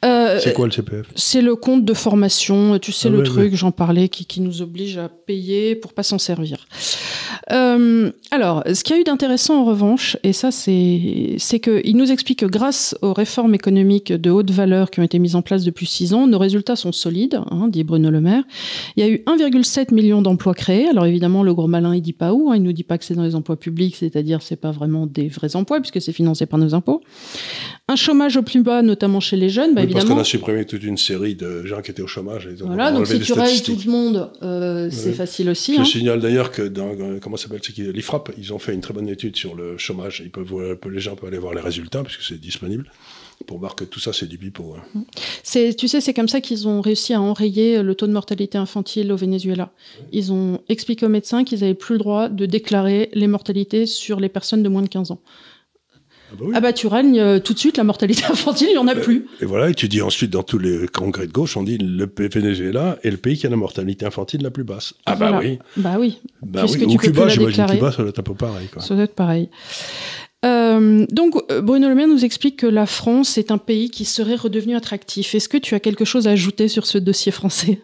Euh, 0.05 0.39
c'est 0.41 0.53
quoi 0.53 0.65
le 0.65 0.71
CPF 0.71 1.07
C'est 1.15 1.41
le 1.41 1.57
compte 1.57 1.83
de 1.83 1.93
formation, 1.93 2.79
tu 2.79 2.93
sais 2.93 3.09
ah 3.09 3.11
le 3.11 3.23
truc, 3.23 3.55
j'en 3.55 3.71
parlais, 3.71 4.07
qui, 4.07 4.25
qui, 4.25 4.39
nous 4.39 4.61
oblige 4.61 4.97
à 4.97 5.09
payer 5.09 5.75
pour 5.75 5.91
pas 5.91 6.03
s'en 6.03 6.17
servir. 6.17 6.65
Euh, 7.51 8.11
alors, 8.31 8.63
ce 8.73 8.83
qu'il 8.83 8.95
y 8.95 8.99
a 8.99 9.01
eu 9.01 9.03
d'intéressant 9.03 9.61
en 9.61 9.65
revanche, 9.65 10.15
et 10.23 10.31
ça 10.31 10.51
c'est, 10.51 11.35
c'est 11.37 11.59
qu'il 11.59 11.97
nous 11.97 12.11
explique 12.11 12.39
que 12.39 12.45
grâce 12.45 12.97
aux 13.01 13.13
réformes 13.13 13.55
économiques 13.55 14.13
de 14.13 14.29
haute 14.31 14.51
valeur 14.51 14.89
qui 14.89 15.01
ont 15.01 15.03
été 15.03 15.19
mises 15.19 15.35
en 15.35 15.41
place 15.41 15.63
depuis 15.63 15.85
six 15.85 16.13
ans, 16.13 16.27
nos 16.27 16.39
résultats 16.39 16.77
sont 16.77 16.93
solides, 16.93 17.41
hein, 17.51 17.67
dit 17.67 17.83
Bruno 17.83 18.09
Le 18.09 18.21
Maire. 18.21 18.43
Il 18.95 19.05
y 19.05 19.07
a 19.07 19.09
eu 19.09 19.21
1,7 19.27 19.93
million 19.93 20.21
d'emplois 20.21 20.53
créés. 20.53 20.87
Alors 20.87 21.05
évidemment, 21.05 21.43
le 21.43 21.53
gros 21.53 21.67
malin, 21.67 21.93
il 21.95 22.04
dit 22.05 22.13
pas 22.13 22.33
où. 22.33 22.51
Hein. 22.51 22.55
Il 22.55 22.63
nous 22.63 22.71
dit 22.71 22.83
pas 22.83 22.97
que 22.97 23.03
c'est 23.03 23.15
dans 23.15 23.23
les 23.23 23.35
emplois 23.35 23.57
publics, 23.57 23.95
c'est-à-dire 23.95 24.41
c'est 24.41 24.55
pas 24.55 24.71
vraiment 24.71 25.07
des 25.07 25.27
vrais 25.27 25.55
emplois 25.55 25.79
puisque 25.81 26.01
c'est 26.01 26.13
financé 26.13 26.45
par 26.45 26.59
nos 26.59 26.73
impôts. 26.73 27.01
Un 27.87 27.95
chômage 27.95 28.37
au 28.37 28.41
plus 28.41 28.61
bas, 28.61 28.81
notamment 28.81 29.19
chez 29.19 29.35
les 29.35 29.49
jeunes, 29.49 29.75
bah, 29.75 29.83
évidemment. 29.83 30.05
Parce 30.05 30.15
qu'on 30.15 30.21
a 30.21 30.23
supprimé 30.23 30.65
toute 30.65 30.83
une 30.83 30.97
série 30.97 31.35
de 31.35 31.65
gens 31.65 31.81
qui 31.81 31.91
étaient 31.91 32.01
au 32.01 32.07
chômage. 32.07 32.47
voilà, 32.61 32.91
donc 32.91 33.07
si 33.07 33.19
tu 33.19 33.33
rayes 33.33 33.61
tout 33.61 33.77
le 33.85 33.91
monde, 33.91 34.31
euh, 34.41 34.89
c'est 34.91 35.13
facile 35.13 35.49
aussi. 35.49 35.75
Je 35.75 35.81
hein. 35.81 35.85
signale 35.85 36.19
d'ailleurs 36.19 36.51
que 36.51 36.61
dans 36.61 36.93
euh, 36.93 37.19
comment 37.21 37.37
s'appelle 37.37 37.61
l'IFRAP, 37.77 38.31
ils 38.37 38.53
ont 38.53 38.59
fait 38.59 38.73
une 38.73 38.81
très 38.81 38.93
bonne 38.93 39.09
étude 39.09 39.35
sur 39.35 39.55
le 39.55 39.77
chômage. 39.77 40.21
Ils 40.23 40.31
peuvent, 40.31 40.77
les 40.89 40.99
gens 40.99 41.15
peuvent 41.15 41.29
aller 41.29 41.37
voir 41.37 41.53
les 41.53 41.61
résultats 41.61 42.03
puisque 42.03 42.21
c'est 42.21 42.39
disponible 42.39 42.89
pour 43.47 43.59
voir 43.59 43.75
que 43.75 43.83
tout 43.83 43.99
ça, 43.99 44.13
c'est 44.13 44.27
du 44.27 44.37
bipo. 44.37 44.75
Hein. 44.75 45.03
C'est, 45.43 45.75
tu 45.75 45.87
sais, 45.87 46.01
c'est 46.01 46.13
comme 46.13 46.27
ça 46.27 46.41
qu'ils 46.41 46.67
ont 46.67 46.81
réussi 46.81 47.13
à 47.13 47.21
enrayer 47.21 47.83
le 47.83 47.95
taux 47.95 48.07
de 48.07 48.11
mortalité 48.11 48.57
infantile 48.57 49.11
au 49.11 49.15
Venezuela. 49.15 49.71
Ils 50.11 50.31
ont 50.31 50.61
expliqué 50.69 51.05
aux 51.05 51.09
médecins 51.09 51.43
qu'ils 51.43 51.59
n'avaient 51.59 51.73
plus 51.73 51.94
le 51.95 51.99
droit 51.99 52.29
de 52.29 52.45
déclarer 52.45 53.09
les 53.13 53.27
mortalités 53.27 53.85
sur 53.85 54.19
les 54.19 54.29
personnes 54.29 54.63
de 54.63 54.69
moins 54.69 54.81
de 54.81 54.87
15 54.87 55.11
ans. 55.11 55.21
Ah 56.31 56.35
bah, 56.39 56.45
ah 56.55 56.59
bah 56.59 56.73
tu 56.73 56.87
règnes 56.87 57.19
euh, 57.19 57.39
tout 57.39 57.53
de 57.53 57.59
suite 57.59 57.77
la 57.77 57.83
mortalité 57.83 58.23
infantile, 58.29 58.67
il 58.69 58.73
n'y 58.73 58.77
en 58.77 58.87
a 58.87 58.95
plus. 58.95 59.27
Et 59.41 59.45
voilà, 59.45 59.69
et 59.69 59.73
tu 59.73 59.87
dis 59.87 60.01
ensuite 60.01 60.31
dans 60.31 60.43
tous 60.43 60.57
les 60.57 60.87
congrès 60.87 61.27
de 61.27 61.31
gauche, 61.31 61.55
on 61.55 61.63
dit 61.63 61.77
le 61.77 62.09
Venezuela 62.17 62.97
est 63.03 63.11
le 63.11 63.17
pays 63.17 63.37
qui 63.37 63.45
a 63.45 63.49
la 63.49 63.55
mortalité 63.55 64.05
infantile 64.05 64.41
la 64.41 64.51
plus 64.51 64.63
basse. 64.63 64.93
Ah 65.05 65.15
bah 65.15 65.39
oui. 65.39 65.59
Bah 65.77 65.97
oui. 65.99 66.19
Bah 66.41 66.65
oui. 66.67 66.83
Ou 66.85 66.97
Cuba, 66.97 67.27
j'imagine 67.27 67.65
Cuba, 67.65 67.91
ça 67.91 67.97
doit 68.01 68.09
être 68.09 68.19
un 68.19 68.23
peu 68.23 68.33
pareil. 68.33 68.67
Quoi. 68.71 68.81
Ça 68.81 68.95
doit 68.95 69.03
être 69.03 69.15
pareil. 69.15 69.49
Euh, 70.45 71.05
donc 71.11 71.35
euh, 71.51 71.61
Bruno 71.61 71.89
Le 71.89 71.95
Maire 71.95 72.07
nous 72.07 72.23
explique 72.23 72.57
que 72.57 72.67
la 72.67 72.85
France 72.85 73.37
est 73.37 73.51
un 73.51 73.57
pays 73.57 73.89
qui 73.89 74.05
serait 74.05 74.35
redevenu 74.35 74.75
attractif. 74.75 75.33
Est-ce 75.33 75.49
que 75.49 75.57
tu 75.57 75.73
as 75.75 75.79
quelque 75.79 76.05
chose 76.05 76.27
à 76.27 76.31
ajouter 76.31 76.67
sur 76.67 76.85
ce 76.85 76.97
dossier 76.97 77.31
français? 77.31 77.79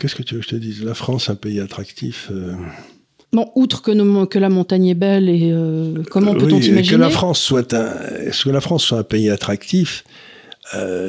Qu'est-ce 0.00 0.14
que 0.14 0.22
tu 0.22 0.34
veux 0.34 0.40
que 0.40 0.46
je 0.46 0.50
te 0.50 0.56
dise? 0.56 0.84
La 0.84 0.94
France, 0.94 1.30
un 1.30 1.34
pays 1.34 1.60
attractif 1.60 2.28
euh, 2.30 2.54
Bon, 3.32 3.50
outre 3.54 3.82
que, 3.82 4.24
que, 4.26 4.38
la 4.38 4.48
montagne 4.48 4.86
est 4.86 4.94
belle 4.94 5.28
et 5.28 5.52
comment 6.10 6.34
peut-on 6.34 6.58
imaginer 6.58 6.82
que 6.82 6.96
la 6.96 7.10
France 7.10 7.40
soit 7.40 7.74
un, 7.74 7.92
que 8.30 8.50
la 8.50 8.60
France 8.60 8.84
soit 8.84 8.98
un 8.98 9.02
pays 9.02 9.30
attractif, 9.30 10.04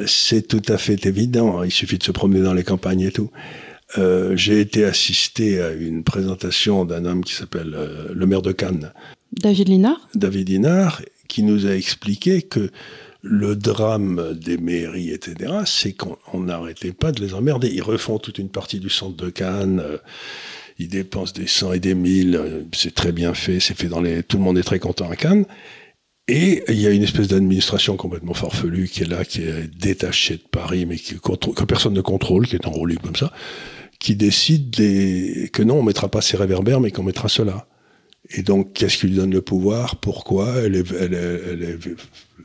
c'est 0.06 0.46
tout 0.46 0.62
à 0.68 0.78
fait 0.78 1.06
évident. 1.06 1.62
Il 1.62 1.70
suffit 1.70 1.96
de 1.96 2.02
se 2.02 2.10
promener 2.10 2.42
dans 2.42 2.54
les 2.54 2.64
campagnes 2.64 3.02
et 3.02 3.12
tout. 3.12 3.30
J'ai 4.34 4.60
été 4.60 4.84
assisté 4.84 5.62
à 5.62 5.70
une 5.70 6.02
présentation 6.02 6.84
d'un 6.84 7.04
homme 7.04 7.24
qui 7.24 7.34
s'appelle 7.34 7.74
le 8.12 8.26
maire 8.26 8.42
de 8.42 8.52
Cannes, 8.52 8.92
David 9.32 9.68
Linard? 9.68 10.08
David 10.14 10.48
Linard, 10.48 11.02
qui 11.28 11.42
nous 11.42 11.66
a 11.66 11.74
expliqué 11.74 12.42
que 12.42 12.70
le 13.28 13.56
drame 13.56 14.34
des 14.34 14.56
mairies, 14.56 15.10
etc., 15.10 15.52
c'est 15.66 15.92
qu'on 15.92 16.40
n'arrêtait 16.40 16.92
pas 16.92 17.12
de 17.12 17.20
les 17.20 17.34
emmerder. 17.34 17.70
Ils 17.72 17.82
refont 17.82 18.18
toute 18.18 18.38
une 18.38 18.48
partie 18.48 18.80
du 18.80 18.88
centre 18.88 19.16
de 19.16 19.28
Cannes, 19.28 19.80
euh, 19.84 19.98
ils 20.78 20.88
dépensent 20.88 21.34
des 21.34 21.46
cent 21.46 21.72
et 21.72 21.80
des 21.80 21.94
mille, 21.94 22.36
euh, 22.36 22.62
c'est 22.72 22.94
très 22.94 23.12
bien 23.12 23.34
fait, 23.34 23.60
c'est 23.60 23.76
fait 23.76 23.88
dans 23.88 24.00
les... 24.00 24.22
Tout 24.22 24.38
le 24.38 24.44
monde 24.44 24.58
est 24.58 24.62
très 24.62 24.78
content 24.78 25.10
à 25.10 25.16
Cannes. 25.16 25.44
Et 26.26 26.62
il 26.68 26.80
y 26.80 26.86
a 26.86 26.90
une 26.90 27.02
espèce 27.02 27.28
d'administration 27.28 27.96
complètement 27.96 28.34
farfelue 28.34 28.88
qui 28.88 29.02
est 29.02 29.06
là, 29.06 29.24
qui 29.24 29.42
est 29.42 29.66
détachée 29.78 30.36
de 30.36 30.42
Paris, 30.50 30.84
mais 30.84 30.96
que 30.98 31.64
personne 31.64 31.94
ne 31.94 32.02
contrôle, 32.02 32.46
qui 32.46 32.54
est 32.54 32.66
enrôlée 32.66 32.96
comme 32.96 33.16
ça, 33.16 33.32
qui 33.98 34.14
décide 34.14 34.76
que 35.50 35.62
non, 35.62 35.78
on 35.78 35.82
mettra 35.82 36.08
pas 36.08 36.20
ces 36.20 36.36
réverbères, 36.36 36.80
mais 36.80 36.90
qu'on 36.90 37.02
mettra 37.02 37.28
cela. 37.28 37.66
Et 38.30 38.42
donc, 38.42 38.72
qu'est-ce 38.74 38.98
qui 38.98 39.06
lui 39.08 39.16
donne 39.16 39.32
le 39.32 39.40
pouvoir? 39.40 39.96
Pourquoi? 39.96 40.54
Elle, 40.62 40.76
est, 40.76 40.92
elle, 40.92 41.14
est, 41.14 41.40
elle, 41.50 41.62
est, 41.62 41.78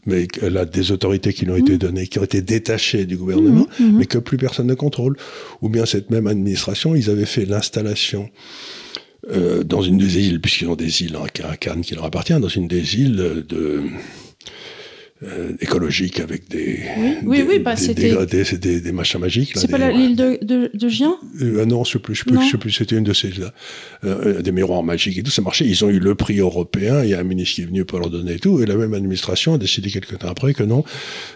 mais 0.06 0.28
elle 0.42 0.58
a 0.58 0.66
des 0.66 0.92
autorités 0.92 1.34
qui 1.34 1.46
lui 1.46 1.52
ont 1.52 1.58
été 1.58 1.78
données, 1.78 2.08
qui 2.08 2.20
ont 2.20 2.24
été 2.24 2.42
détachées 2.42 3.06
du 3.06 3.18
gouvernement, 3.18 3.68
Mhm, 3.80 3.88
mhm. 3.88 3.98
mais 3.98 4.06
que 4.06 4.18
plus 4.18 4.38
personne 4.38 4.68
ne 4.68 4.76
contrôle. 4.76 5.18
Ou 5.62 5.70
bien 5.70 5.86
cette 5.86 6.10
même 6.10 6.28
administration, 6.28 6.96
ils 6.96 7.10
avaient 7.10 7.26
fait 7.26 7.46
l'installation 7.46 8.30
euh, 9.32 9.64
dans 9.64 9.82
une 9.82 9.98
des 9.98 10.20
îles, 10.20 10.40
puisqu'ils 10.42 10.68
ont 10.70 10.76
des 10.76 11.04
îles 11.04 11.18
à 11.44 11.58
Cannes 11.58 11.82
qui 11.82 11.96
leur 11.96 12.06
appartient, 12.06 12.34
dans 12.40 12.48
une 12.48 12.68
des 12.68 12.96
îles 12.96 13.44
de 13.48 13.84
euh, 15.26 15.52
écologiques 15.62 16.20
avec 16.20 16.50
des 16.50 16.80
Oui, 17.26 17.38
des, 17.38 17.44
oui, 17.44 17.60
bah, 17.60 17.76
des, 17.76 17.82
c'était- 17.82 18.58
des, 18.58 18.82
des, 18.82 18.92
machins 18.92 19.20
magiques. 19.20 19.56
là, 19.56 19.62
C'est 19.62 19.68
pas 19.70 19.78
l'île 19.92 20.16
de, 20.16 20.38
de, 20.44 20.70
de 20.74 20.88
Gien? 20.90 21.16
Euh, 21.42 21.60
ah 21.62 21.66
non, 21.66 21.84
je 21.84 21.90
je 21.94 21.94
sais 21.94 22.00
plus, 22.00 22.34
Non. 22.34 22.42
je 22.42 22.52
sais 22.52 22.58
plus, 22.58 22.72
c'était 22.72 22.96
une 22.98 23.04
de 23.04 23.14
ces 23.14 23.30
là, 23.32 23.54
euh, 24.04 24.42
des 24.42 24.52
miroirs 24.52 24.84
magiques 24.84 25.18
et 25.18 25.24
tout, 25.24 25.32
ça 25.32 25.42
marchait. 25.42 25.66
Ils 25.66 25.84
ont 25.86 25.90
eu 25.90 26.00
le 26.00 26.16
prix 26.16 26.40
européen. 26.40 27.04
Il 27.04 27.10
y 27.10 27.14
a 27.14 27.20
un 27.20 27.24
ministre 27.24 27.56
qui 27.56 27.62
est 27.62 27.66
venu 27.66 27.86
pour 27.86 28.00
leur 28.00 28.10
donner 28.10 28.34
et 28.34 28.40
tout, 28.40 28.62
et 28.62 28.66
la 28.66 28.76
même 28.76 28.94
administration 28.94 29.54
a 29.54 29.58
décidé 29.58 29.90
quelques 29.90 30.18
temps 30.20 30.30
après 30.30 30.54
que 30.54 30.64
non, 30.64 30.84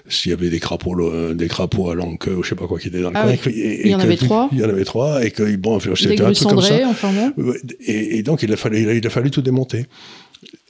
s'il 0.10 0.32
y 0.32 0.34
avait 0.34 0.50
des 0.50 0.60
crapauds, 0.60 1.00
euh, 1.00 1.34
des 1.34 1.47
crapauds 1.47 1.89
à 1.89 1.95
langue 1.95 2.17
ou 2.36 2.43
je 2.43 2.50
sais 2.50 2.56
pas 2.56 2.67
quoi 2.67 2.80
qui 2.80 2.88
étaient 2.89 3.02
dans 3.02 3.10
le 3.12 3.15
Ah 3.17 3.23
coin, 3.23 3.32
oui. 3.32 3.36
et 3.36 3.38
que- 3.38 3.50
et- 3.50 3.82
Il 3.86 3.91
y 3.91 3.95
en 3.95 4.00
que- 4.00 4.04
avait 4.04 4.17
trois. 4.17 4.50
Il 4.52 4.60
y 4.60 4.63
en 4.65 4.69
avait 4.69 4.86
trois, 4.86 5.23
et 5.26 5.32
que 5.32 5.56
bon, 5.56 5.80
c'était 5.80 6.21
un 6.21 6.32
truc 6.32 6.47
comme 6.50 6.62
ça. 6.62 6.80
enfin. 6.89 7.12
Ouais, 7.38 7.58
Et, 7.86 8.17
et 8.17 8.23
donc, 8.23 8.43
il 8.43 8.52
a, 8.52 8.58
fallu, 8.58 8.97
il 8.97 9.08
a 9.08 9.10
fallu 9.10 9.32
tout 9.32 9.41
démonter. 9.41 9.86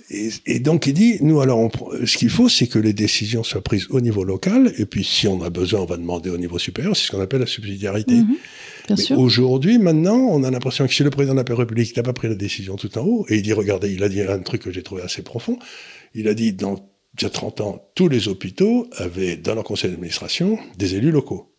Et, 0.10 0.30
et 0.46 0.60
donc, 0.60 0.88
il 0.88 0.94
dit, 0.94 1.18
nous, 1.22 1.42
alors, 1.42 1.60
on 1.60 1.70
ce 2.06 2.18
qu'il 2.18 2.30
faut, 2.30 2.48
c'est 2.48 2.68
que 2.68 2.80
les 2.80 2.94
décisions 2.94 3.44
soient 3.44 3.62
prises 3.62 3.88
au 3.90 4.00
niveau 4.00 4.24
local, 4.24 4.74
et 4.78 4.86
puis, 4.86 5.04
si 5.04 5.28
on 5.28 5.42
a 5.44 5.50
besoin, 5.50 5.82
on 5.82 5.86
va 5.86 5.98
demander 5.98 6.30
au 6.30 6.38
niveau 6.38 6.58
supérieur. 6.60 6.96
C'est 6.96 7.08
ce 7.08 7.12
qu'on 7.12 7.22
appelle 7.22 7.42
la 7.42 7.46
subsidiarité. 7.46 8.14
Bien 8.14 8.96
Mais 8.98 9.16
aujourd'hui, 9.16 9.78
maintenant, 9.80 10.18
on 10.18 10.44
a 10.44 10.52
l'impression 10.52 10.88
que 10.88 10.94
si 10.94 11.04
le 11.04 11.10
président 11.10 11.36
de 11.36 11.44
la 11.48 11.56
République 11.56 11.96
n'a 11.98 12.04
pas 12.04 12.14
pris 12.14 12.30
la 12.30 12.36
décision 12.36 12.78
tout 12.78 12.98
en 12.98 13.02
haut, 13.02 13.26
et 13.28 13.36
il 13.36 13.42
dit, 13.42 13.54
regardez, 13.54 13.92
il 13.92 14.04
a 14.04 14.10
dit 14.10 14.22
un 14.22 14.40
truc 14.40 14.62
que 14.62 14.72
j'ai 14.72 14.84
trouvé 14.84 15.02
assez 15.02 15.24
profond, 15.24 15.60
il 16.14 16.30
a 16.30 16.34
dit, 16.34 16.54
dans, 16.54 16.76
il 17.20 17.24
y 17.24 17.26
a 17.26 17.30
30 17.30 17.62
ans, 17.62 17.92
tous 17.94 18.08
les 18.08 18.30
hôpitaux 18.30 18.88
avaient, 18.96 19.36
dans 19.36 19.56
leur 19.56 19.66
conseil 19.66 19.90
d'administration, 19.90 20.58
des 20.78 20.96
élus 20.96 21.12
locaux. 21.12 21.54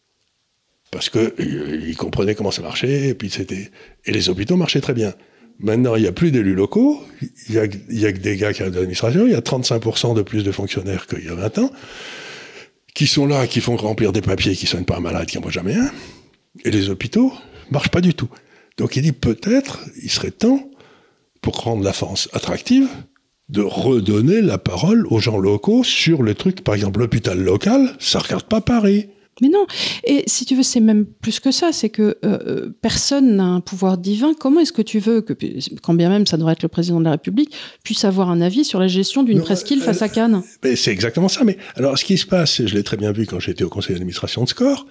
Parce 0.90 1.10
que 1.10 1.18
euh, 1.18 1.84
ils 1.86 1.96
comprenaient 1.96 2.34
comment 2.34 2.50
ça 2.50 2.62
marchait, 2.62 3.08
et 3.08 3.14
puis 3.14 3.28
c'était, 3.28 3.70
et 4.06 4.12
les 4.12 4.30
hôpitaux 4.30 4.56
marchaient 4.56 4.80
très 4.80 4.94
bien. 4.94 5.12
Maintenant, 5.60 5.96
il 5.96 6.02
n'y 6.02 6.08
a 6.08 6.12
plus 6.12 6.30
d'élus 6.30 6.54
locaux, 6.54 7.02
il 7.48 7.54
y 7.54 7.58
a, 7.58 7.66
que 7.66 8.18
des 8.18 8.36
gars 8.36 8.52
qui 8.52 8.62
arrivent 8.62 8.74
de 8.74 8.78
l'administration, 8.78 9.26
il 9.26 9.32
y 9.32 9.34
a 9.34 9.40
35% 9.40 10.14
de 10.14 10.22
plus 10.22 10.44
de 10.44 10.52
fonctionnaires 10.52 11.06
qu'il 11.06 11.24
y 11.24 11.28
a 11.28 11.34
20 11.34 11.58
ans, 11.58 11.70
qui 12.94 13.06
sont 13.08 13.26
là, 13.26 13.46
qui 13.46 13.60
font 13.60 13.76
remplir 13.76 14.12
des 14.12 14.20
papiers, 14.20 14.54
qui 14.54 14.66
soignent 14.66 14.84
pas 14.84 14.96
un 14.96 15.00
malade, 15.00 15.26
qui 15.26 15.36
n'en 15.36 15.42
voient 15.42 15.50
jamais 15.50 15.74
un. 15.74 15.90
Et 16.64 16.70
les 16.70 16.90
hôpitaux 16.90 17.32
marchent 17.70 17.90
pas 17.90 18.00
du 18.00 18.14
tout. 18.14 18.28
Donc 18.76 18.94
il 18.94 19.02
dit 19.02 19.12
peut-être, 19.12 19.80
il 20.02 20.10
serait 20.10 20.30
temps, 20.30 20.70
pour 21.40 21.56
rendre 21.62 21.82
la 21.82 21.92
France 21.92 22.28
attractive, 22.32 22.88
de 23.48 23.62
redonner 23.62 24.40
la 24.42 24.58
parole 24.58 25.06
aux 25.08 25.18
gens 25.18 25.38
locaux 25.38 25.82
sur 25.82 26.22
les 26.22 26.34
trucs. 26.34 26.62
Par 26.62 26.74
exemple, 26.74 27.00
l'hôpital 27.00 27.38
local, 27.40 27.96
ça 27.98 28.18
regarde 28.18 28.44
pas 28.44 28.60
Paris. 28.60 29.08
Mais 29.40 29.48
non, 29.48 29.66
et 30.04 30.24
si 30.26 30.44
tu 30.44 30.54
veux, 30.54 30.62
c'est 30.62 30.80
même 30.80 31.06
plus 31.06 31.40
que 31.40 31.50
ça, 31.50 31.72
c'est 31.72 31.88
que 31.88 32.16
euh, 32.24 32.70
personne 32.82 33.36
n'a 33.36 33.44
un 33.44 33.60
pouvoir 33.60 33.98
divin. 33.98 34.34
Comment 34.38 34.60
est-ce 34.60 34.72
que 34.72 34.82
tu 34.82 34.98
veux 34.98 35.20
que, 35.20 35.34
quand 35.82 35.94
bien 35.94 36.08
même 36.08 36.26
ça 36.26 36.36
devrait 36.36 36.52
être 36.52 36.62
le 36.62 36.68
président 36.68 36.98
de 36.98 37.04
la 37.04 37.12
République, 37.12 37.54
puisse 37.84 38.04
avoir 38.04 38.30
un 38.30 38.40
avis 38.40 38.64
sur 38.64 38.80
la 38.80 38.88
gestion 38.88 39.22
d'une 39.22 39.40
presqu'île 39.40 39.80
euh, 39.80 39.84
face 39.84 40.02
à 40.02 40.08
Cannes? 40.08 40.42
c'est 40.76 40.92
exactement 40.92 41.28
ça. 41.28 41.44
Mais 41.44 41.58
alors, 41.76 41.98
ce 41.98 42.04
qui 42.04 42.18
se 42.18 42.26
passe, 42.26 42.64
je 42.64 42.74
l'ai 42.74 42.82
très 42.82 42.96
bien 42.96 43.12
vu 43.12 43.26
quand 43.26 43.40
j'étais 43.40 43.64
au 43.64 43.68
conseil 43.68 43.94
d'administration 43.94 44.44
de 44.44 44.48
Score, 44.48 44.86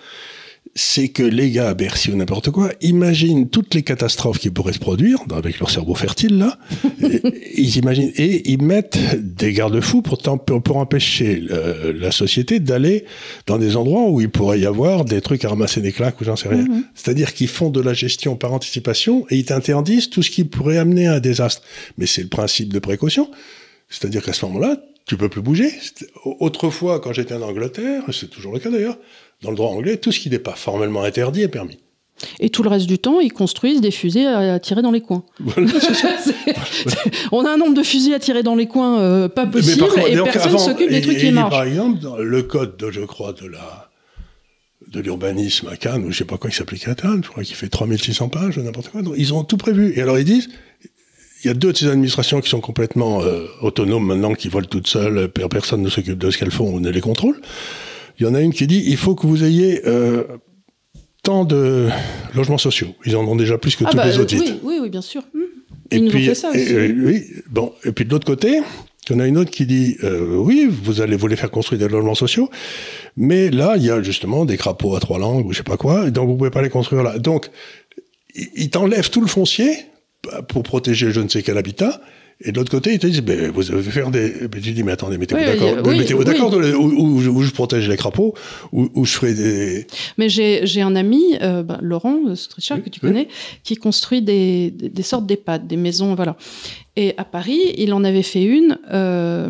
c'est 0.76 1.10
que 1.10 1.24
les 1.24 1.52
gars 1.52 1.70
à 1.70 1.74
Bercy 1.74 2.12
ou 2.12 2.16
n'importe 2.16 2.52
quoi 2.52 2.72
imaginent 2.82 3.50
toutes 3.50 3.74
les 3.74 3.84
catastrophes 3.84 4.40
qui 4.40 4.50
pourraient 4.50 4.74
se 4.74 4.80
produire 4.80 5.24
avec 5.36 5.60
leur 5.60 5.70
cerveau 5.70 5.96
fertile 5.96 6.38
là. 6.38 6.58
et, 7.04 7.22
ils 7.56 7.78
imaginent 7.78 8.12
et 8.16 8.50
ils 8.52 8.62
mettent 8.62 8.98
des 9.18 9.54
garde-fous 9.54 10.02
pour, 10.02 10.18
pour, 10.18 10.78
empêcher 10.78 11.44
euh, 11.52 11.94
la 11.96 12.12
société 12.12 12.60
d'aller 12.60 13.06
dans 13.46 13.58
des 13.58 13.76
endroits 13.76 14.10
où 14.10 14.22
il 14.22 14.30
pourrait 14.30 14.60
y 14.60 14.66
avoir 14.66 15.06
des 15.06 15.22
trucs 15.22 15.44
à 15.46 15.50
ramasser 15.50 15.82
des 15.82 15.92
claques 15.92 16.20
ou 16.22 16.24
j'en 16.24 16.36
sais 16.36 16.50
rien. 16.50 16.64
Mhm. 16.64 16.84
C'est-à-dire 16.96 17.34
qu'ils 17.34 17.48
font 17.48 17.70
de 17.70 17.82
la 17.82 17.94
gestion 17.94 18.36
par 18.36 18.54
anticipation 18.54 19.26
et 19.30 19.38
ils 19.38 19.46
t'interdisent 19.46 20.10
tout 20.10 20.24
ce 20.24 20.30
qui 20.30 20.44
pourrait 20.44 20.78
amener 20.78 21.08
à 21.08 21.16
un 21.16 21.20
désastre. 21.20 21.62
Mais 21.98 22.06
c'est 22.06 22.22
le 22.24 22.30
principe 22.30 22.74
de 22.74 22.80
précaution. 22.80 23.30
C'est-à-dire 23.90 24.24
qu'à 24.24 24.34
ce 24.34 24.46
moment-là, 24.46 24.78
tu 25.08 25.16
peux 25.16 25.30
plus 25.30 25.42
bouger. 25.42 25.72
Autrefois, 26.26 27.00
quand 27.00 27.14
j'étais 27.14 27.34
en 27.34 27.42
Angleterre, 27.42 28.04
c'est 28.12 28.30
toujours 28.30 28.54
le 28.54 28.60
cas 28.60 28.70
d'ailleurs, 28.70 28.98
dans 29.44 29.50
le 29.52 29.56
droit 29.56 29.70
anglais, 29.70 29.98
tout 29.98 30.12
ce 30.12 30.20
qui 30.20 30.30
n'est 30.30 30.40
pas 30.40 30.54
formellement 30.56 31.04
interdit 31.04 31.42
est 31.42 31.48
permis. 31.48 31.78
Et 32.40 32.50
tout 32.50 32.64
le 32.64 32.70
reste 32.70 32.88
du 32.88 32.98
temps, 32.98 33.20
ils 33.20 33.32
construisent 33.32 33.80
des 33.82 33.92
fusées 33.92 34.26
à, 34.26 34.56
à 34.56 34.60
tirer 34.60 34.82
dans 34.82 34.90
les 34.92 35.02
coins. 35.02 35.24
Voilà, 35.40 35.70
On 37.32 37.46
a 37.46 37.52
un 37.52 37.58
nombre 37.58 37.76
de 37.76 37.84
fusils 37.84 38.14
à 38.14 38.20
tirer 38.20 38.42
dans 38.42 38.56
les 38.56 38.66
coins 38.68 39.00
euh, 39.00 39.28
pas 39.30 39.46
possible 39.46 39.82
contre, 39.88 40.00
et 40.10 40.16
personne 40.24 40.42
avant, 40.50 40.58
s'occupe 40.58 40.90
des 40.90 41.02
trucs 41.02 41.18
et 41.18 41.20
qui 41.20 41.32
marchent. 41.32 41.52
Par 41.52 41.64
exemple, 41.64 42.00
dans 42.00 42.18
le 42.18 42.42
code, 42.44 42.76
de, 42.78 42.90
je 42.92 43.02
crois, 43.02 43.34
de 43.34 43.48
la 43.48 43.90
de 44.92 45.02
l'urbanisme 45.02 45.68
à 45.68 45.76
Cannes, 45.76 46.06
ou 46.06 46.12
je 46.12 46.18
sais 46.20 46.24
pas 46.26 46.38
quoi 46.38 46.50
il 46.50 46.54
s'applique 46.54 46.88
à 46.88 46.96
Cannes, 46.96 47.20
je 47.22 47.30
crois 47.30 47.44
qu'il 47.44 47.56
fait 47.56 47.68
3600 47.68 48.30
pages, 48.30 48.58
n'importe 48.58 48.88
quoi. 48.90 49.02
Donc, 49.02 49.16
ils 49.18 49.34
ont 49.34 49.44
tout 49.44 49.58
prévu. 49.58 49.92
Et 49.98 50.02
alors 50.02 50.18
ils 50.18 50.24
disent, 50.24 50.48
il 51.44 51.48
y 51.48 51.50
a 51.50 51.54
deux 51.54 51.74
de 51.74 51.78
ces 51.78 51.88
administrations 51.88 52.40
qui 52.40 52.50
sont 52.50 52.62
complètement 52.62 53.22
euh, 53.22 53.48
autonomes 53.62 54.06
maintenant, 54.06 54.34
qui 54.34 54.48
volent 54.48 54.66
toutes 54.70 54.88
seules, 54.88 55.28
per- 55.28 55.50
personne 55.50 55.82
ne 55.82 55.90
s'occupe 55.90 56.18
de 56.18 56.32
ce 56.32 56.38
qu'elles 56.38 56.52
font 56.52 56.74
ou 56.74 56.80
ne 56.80 56.90
les 56.90 57.02
contrôle. 57.02 57.40
Il 58.20 58.24
y 58.26 58.30
en 58.30 58.34
a 58.36 58.42
une 58.42 58.54
qui 58.54 58.68
dit, 58.68 58.84
il 58.88 58.98
faut 58.98 59.16
que 59.16 59.28
vous 59.28 59.44
ayez 59.44 59.82
euh, 59.88 60.24
tant 61.24 61.46
de 61.46 61.88
logements 62.36 62.58
sociaux. 62.58 62.88
Ils 63.06 63.16
en 63.16 63.26
ont 63.28 63.36
déjà 63.36 63.58
plus 63.58 63.76
que 63.76 63.84
Ah 63.86 63.92
tous 63.92 63.98
bah, 63.98 64.06
les 64.08 64.18
autres 64.20 64.36
oui, 64.38 64.60
oui, 64.64 64.80
oui, 64.82 64.90
bien 64.90 65.02
sûr. 65.02 65.22
Hmm. 65.34 65.40
Et 65.92 65.98
Ils 65.98 66.02
nous 66.04 66.08
ont 66.10 66.12
puis, 66.12 66.26
fait 66.26 66.36
ça 66.36 66.50
et- 66.54 66.62
aussi. 66.64 66.74
et- 66.74 66.92
oui, 66.92 67.24
bon, 67.50 67.74
et 67.86 67.92
puis 67.92 68.06
de 68.06 68.10
l'autre 68.12 68.26
côté, 68.26 68.60
il 69.10 69.14
y 69.14 69.16
en 69.16 69.20
a 69.20 69.28
une 69.28 69.38
autre 69.38 69.52
qui 69.52 69.66
dit 69.66 69.96
euh, 70.04 70.36
oui, 70.38 70.68
vous 70.70 71.00
allez 71.00 71.16
voulez 71.16 71.36
faire 71.38 71.52
construire 71.52 71.80
des 71.80 71.88
logements 71.88 72.16
sociaux, 72.16 72.50
mais 73.16 73.50
là, 73.50 73.76
il 73.78 73.84
y 73.86 73.90
a 73.90 74.02
justement 74.02 74.44
des 74.46 74.58
crapauds 74.58 74.96
à 74.96 75.00
trois 75.00 75.18
langues 75.20 75.46
ou 75.46 75.54
je 75.54 75.58
sais 75.58 75.64
pas 75.64 75.78
quoi, 75.78 76.10
donc 76.12 76.28
vous 76.28 76.36
pouvez 76.36 76.50
pas 76.50 76.62
les 76.62 76.70
construire 76.70 77.04
là. 77.04 77.18
Donc, 77.20 77.50
ils 78.56 78.70
t'enlèvent 78.70 79.10
tout 79.10 79.22
le 79.22 79.28
foncier 79.28 79.70
bah, 80.26 80.42
pour 80.42 80.64
protéger 80.64 81.12
je 81.12 81.22
ne 81.22 81.30
sais 81.30 81.42
quel 81.42 81.58
habitat. 81.58 82.02
Et 82.40 82.52
de 82.52 82.58
l'autre 82.58 82.70
côté, 82.70 82.94
ils 82.94 83.00
te 83.00 83.08
disent, 83.08 83.22
ben, 83.24 83.50
vous 83.52 83.72
allez 83.72 83.82
faire 83.82 84.12
des... 84.12 84.48
Ben, 84.48 84.62
tu 84.62 84.72
dis, 84.72 84.84
mais 84.84 84.92
attendez, 84.92 85.18
mettez-vous 85.18 85.42
Oui, 85.42 85.48
d'accord, 85.48 85.76
oui, 85.88 85.98
mettez-vous 85.98 86.20
oui. 86.20 86.26
d'accord 86.26 86.54
où 86.54 87.20
je- 87.44 87.52
protège 87.52 87.90
les 87.90 87.98
crapauds, 87.98 88.36
où, 88.72 88.90
où 88.94 89.06
je 89.06 89.14
ferai 89.14 89.34
des... 89.34 89.88
Mais 90.20 90.30
j'ai 90.30 90.62
j'ai 90.68 90.82
un 90.82 90.96
ami, 90.96 91.24
euh, 91.42 91.64
bah, 91.64 91.80
Laurent 91.82 92.36
Strichard, 92.36 92.84
que 92.84 92.90
tu 92.90 93.00
connais, 93.00 93.28
qui 93.64 93.76
construit 93.76 94.22
des, 94.22 94.70
des, 94.70 94.90
des 94.90 95.02
sortes 95.04 95.26
d'EHPAD, 95.26 95.66
des 95.66 95.78
maisons, 95.78 96.14
voilà. 96.14 96.38
Et 96.96 97.14
à 97.18 97.26
Paris, 97.26 97.60
il 97.78 97.94
en 97.94 98.04
avait 98.04 98.22
fait 98.24 98.44
une. 98.44 98.78
euh, 98.92 99.50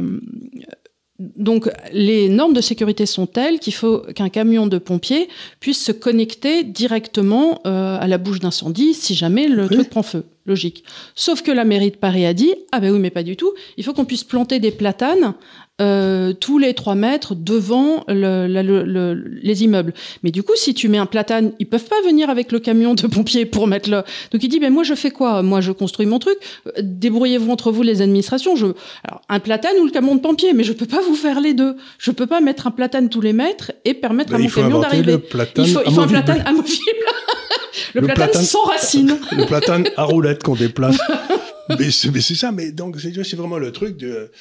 donc, 1.20 1.68
les 1.94 2.30
normes 2.30 2.54
de 2.54 2.62
sécurité 2.62 3.08
sont 3.08 3.26
telles 3.26 3.60
qu'il 3.60 3.74
faut 3.74 4.04
qu'un 4.14 4.30
camion 4.30 4.68
de 4.68 4.78
pompiers 4.78 5.30
puisse 5.60 5.84
se 5.84 5.92
connecter 5.92 6.64
directement 6.64 7.60
euh, 7.66 7.98
à 8.00 8.06
la 8.06 8.20
bouche 8.20 8.40
d'incendie 8.40 8.94
si 8.94 9.16
jamais 9.16 9.48
le 9.48 9.68
truc 9.68 9.90
prend 9.90 10.04
feu. 10.04 10.26
Logique. 10.46 10.84
Sauf 11.16 11.42
que 11.42 11.52
la 11.52 11.66
mairie 11.66 11.92
de 11.92 11.98
Paris 11.98 12.26
a 12.26 12.34
dit 12.34 12.54
Ah 12.72 12.80
ben 12.80 12.94
oui, 12.94 13.00
mais 13.00 13.10
pas 13.10 13.24
du 13.24 13.36
tout. 13.36 13.52
Il 13.78 13.84
faut 13.84 13.94
qu'on 13.94 14.06
puisse 14.06 14.24
planter 14.24 14.60
des 14.60 14.72
platanes 14.72 15.34
euh, 15.80 16.34
tous 16.34 16.58
les 16.58 16.74
3 16.74 16.96
mètres 16.96 17.36
devant 17.36 18.04
le- 18.08 18.48
la- 18.48 18.64
le- 18.64 18.84
le- 18.84 19.14
les 19.44 19.64
immeubles. 19.64 19.94
Mais 20.24 20.32
du 20.32 20.42
coup, 20.42 20.54
si 20.56 20.74
tu 20.74 20.88
mets 20.90 20.98
un 20.98 21.06
platane, 21.06 21.52
ils 21.60 21.68
peuvent 21.68 21.86
pas 21.86 22.02
venir 22.04 22.30
avec 22.32 22.52
le 22.52 22.60
camion 22.60 22.96
de 22.96 23.06
pompiers 23.08 23.46
pour 23.46 23.68
mettre 23.68 23.90
le. 23.90 23.98
Donc 24.32 24.42
il 24.44 24.48
dit, 24.50 24.60
mais 24.60 24.70
moi 24.72 24.84
je 24.84 24.96
fais 24.96 25.12
quoi? 25.12 25.44
Moi 25.44 25.62
je 25.62 25.72
construis 25.72 26.06
mon 26.08 26.18
truc. 26.20 26.38
Euh, 26.68 26.72
Débrouillez-vous 26.82 27.52
entre 27.52 27.72
vous 27.72 27.84
les 27.84 28.02
administrations. 28.02 28.56
Je... 28.56 28.66
Alors 29.04 29.22
un 29.30 29.40
platane 29.40 29.78
ou 29.80 29.86
le 29.86 29.92
camion 29.92 30.16
de 30.16 30.20
pompiers, 30.22 30.54
mais 30.54 30.64
je 30.64 30.74
peux 30.74 30.88
pas 30.88 31.02
vous 31.02 31.16
faire 31.16 31.40
les 31.42 31.54
deux. 31.54 31.76
Je 32.00 32.10
peux 32.12 32.26
pas 32.28 32.42
mettre 32.42 32.66
un 32.68 32.72
platane 32.72 33.10
tous 33.10 33.22
les 33.22 33.34
mètres 33.34 33.72
et 33.86 33.94
permettre 33.94 34.34
à 34.34 34.38
Ben, 34.38 34.44
mon 34.44 34.50
camion 34.50 34.80
d'arriver. 34.80 35.14
Il 35.58 35.68
faut, 35.68 35.82
il 35.86 35.94
faut 35.94 36.02
un 36.02 36.08
platane 36.08 36.42
amovible. 36.46 36.82
le, 37.94 38.02
Le 38.02 38.08
platane, 38.08 38.30
platane- 38.32 38.44
sans 38.46 38.64
racines. 38.64 39.18
le 39.38 39.46
platane 39.46 39.88
à 39.96 40.04
roulette 40.06 40.42
qu'on 40.44 40.56
déplace. 40.56 40.98
mais 41.80 41.92
c'est 41.92 42.36
ça, 42.36 42.52
mais 42.52 42.72
donc 42.72 42.96
c'est 43.00 43.36
vraiment 43.36 43.60
le 43.60 43.72
truc 43.72 43.98
de... 43.98 44.32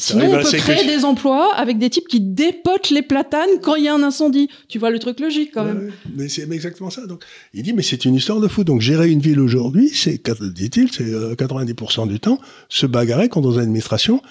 Sinon, 0.00 0.34
on 0.34 0.42
peut 0.42 0.56
créer 0.56 0.86
des 0.86 1.04
emplois 1.04 1.54
avec 1.54 1.78
des 1.78 1.90
types 1.90 2.08
qui 2.08 2.20
dépotent 2.20 2.90
les 2.90 3.02
platanes 3.02 3.60
quand 3.62 3.74
il 3.74 3.84
y 3.84 3.88
a 3.88 3.94
un 3.94 4.02
incendie. 4.02 4.48
Tu 4.68 4.78
vois 4.78 4.90
le 4.90 4.98
truc 4.98 5.20
logique 5.20 5.50
quand 5.52 5.64
même. 5.64 5.92
mais 6.14 6.28
c'est 6.28 6.50
exactement 6.50 6.90
ça. 6.90 7.06
Donc, 7.06 7.22
il 7.54 7.62
dit, 7.62 7.72
mais 7.72 7.82
c'est 7.82 8.04
une 8.04 8.14
histoire 8.14 8.40
de 8.40 8.48
fou. 8.48 8.64
Donc, 8.64 8.80
gérer 8.80 9.10
une 9.10 9.20
ville 9.20 9.40
aujourd'hui, 9.40 9.90
c'est, 9.90 10.22
dit-il, 10.40 10.90
c'est 10.90 11.04
euh, 11.04 11.34
90% 11.34 12.08
du 12.08 12.18
temps 12.18 12.40
se 12.68 12.86
bagarrer 12.86 13.28
contre 13.28 13.52
des 13.52 13.58
administrations 13.58 14.22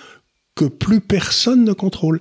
que 0.55 0.65
plus 0.65 1.01
personne 1.01 1.63
ne 1.63 1.73
contrôle. 1.73 2.19